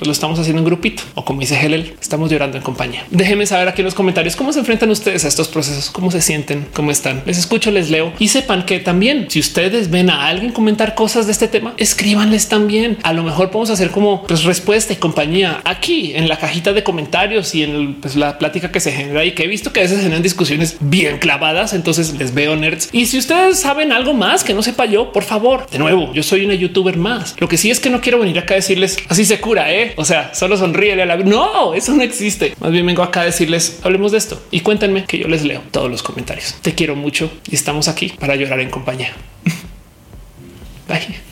pues 0.00 0.06
lo 0.06 0.12
estamos 0.12 0.38
haciendo 0.38 0.60
en 0.60 0.64
grupito 0.64 1.02
o 1.14 1.26
como 1.26 1.40
dice 1.40 1.60
Helel, 1.60 1.94
estamos 2.00 2.30
llorando 2.30 2.56
en 2.56 2.62
compañía. 2.62 3.04
Déjenme 3.10 3.44
saber 3.44 3.68
aquí 3.68 3.82
en 3.82 3.84
los 3.84 3.94
comentarios 3.94 4.34
cómo 4.34 4.50
se 4.50 4.60
enfrentan 4.60 4.88
ustedes 4.88 5.26
a 5.26 5.28
estos 5.28 5.48
procesos, 5.48 5.90
cómo 5.90 6.10
se 6.10 6.22
sienten, 6.22 6.66
cómo 6.72 6.90
están. 6.90 7.22
Les 7.26 7.36
escucho, 7.36 7.70
les 7.70 7.90
leo 7.90 8.10
y 8.18 8.28
sepan 8.28 8.64
que 8.64 8.80
también 8.80 9.26
si 9.28 9.40
ustedes 9.40 9.90
ven 9.90 10.08
a 10.08 10.26
alguien 10.26 10.52
comentar 10.52 10.94
cosas 10.94 11.26
de 11.26 11.32
este 11.32 11.48
tema, 11.48 11.74
escríbanles 11.76 12.48
también. 12.48 12.96
A 13.02 13.12
lo 13.12 13.22
mejor 13.22 13.50
podemos 13.50 13.68
hacer 13.68 13.90
como 13.90 14.22
pues, 14.22 14.44
respuesta 14.44 14.94
y 14.94 14.96
compañía 14.96 15.60
aquí 15.64 16.12
en 16.14 16.28
la 16.28 16.38
cajita 16.38 16.72
de 16.72 16.82
comentarios 16.82 17.54
y 17.54 17.62
en 17.62 17.96
pues, 18.00 18.16
la 18.16 18.38
plática 18.38 18.72
que 18.72 18.80
se 18.80 18.92
genera 18.92 19.22
y 19.26 19.32
que 19.32 19.44
he 19.44 19.48
visto 19.48 19.70
que 19.70 19.80
a 19.80 19.82
veces 19.82 20.00
generan 20.00 20.22
discusiones 20.22 20.78
bien 20.80 21.18
clavadas. 21.18 21.74
Entonces 21.74 22.14
les 22.18 22.32
veo 22.32 22.56
nerds. 22.56 22.88
Y 22.92 23.04
si 23.04 23.18
ustedes 23.18 23.60
saben 23.60 23.92
algo 23.92 24.14
más 24.14 24.44
que 24.44 24.54
no 24.54 24.62
sepa 24.62 24.86
yo, 24.86 25.12
por 25.12 25.24
favor, 25.24 25.68
de 25.68 25.78
nuevo, 25.78 26.10
yo 26.14 26.22
soy 26.22 26.46
una 26.46 26.54
youtuber 26.54 26.96
más. 26.96 27.34
Lo 27.38 27.48
que 27.48 27.58
sí 27.58 27.70
es 27.70 27.80
que 27.80 27.90
no 27.90 28.00
quiero 28.00 28.18
venir 28.18 28.38
acá 28.38 28.54
a 28.54 28.56
decirles 28.56 28.96
así 29.10 29.26
se 29.26 29.40
cura, 29.40 29.70
¿eh? 29.70 29.89
O 29.96 30.04
sea, 30.04 30.34
solo 30.34 30.56
sonríe 30.56 31.00
a 31.00 31.06
la 31.06 31.16
No, 31.16 31.74
eso 31.74 31.92
no 31.94 32.02
existe. 32.02 32.54
Más 32.60 32.72
bien 32.72 32.86
vengo 32.86 33.02
acá 33.02 33.22
a 33.22 33.24
decirles 33.24 33.80
hablemos 33.82 34.12
de 34.12 34.18
esto 34.18 34.42
y 34.50 34.60
cuéntenme 34.60 35.04
que 35.04 35.18
yo 35.18 35.28
les 35.28 35.44
leo 35.44 35.62
todos 35.70 35.90
los 35.90 36.02
comentarios. 36.02 36.54
Te 36.62 36.74
quiero 36.74 36.96
mucho 36.96 37.30
y 37.50 37.54
estamos 37.54 37.88
aquí 37.88 38.12
para 38.18 38.36
llorar 38.36 38.60
en 38.60 38.70
compañía. 38.70 39.12
Bye. 40.88 41.29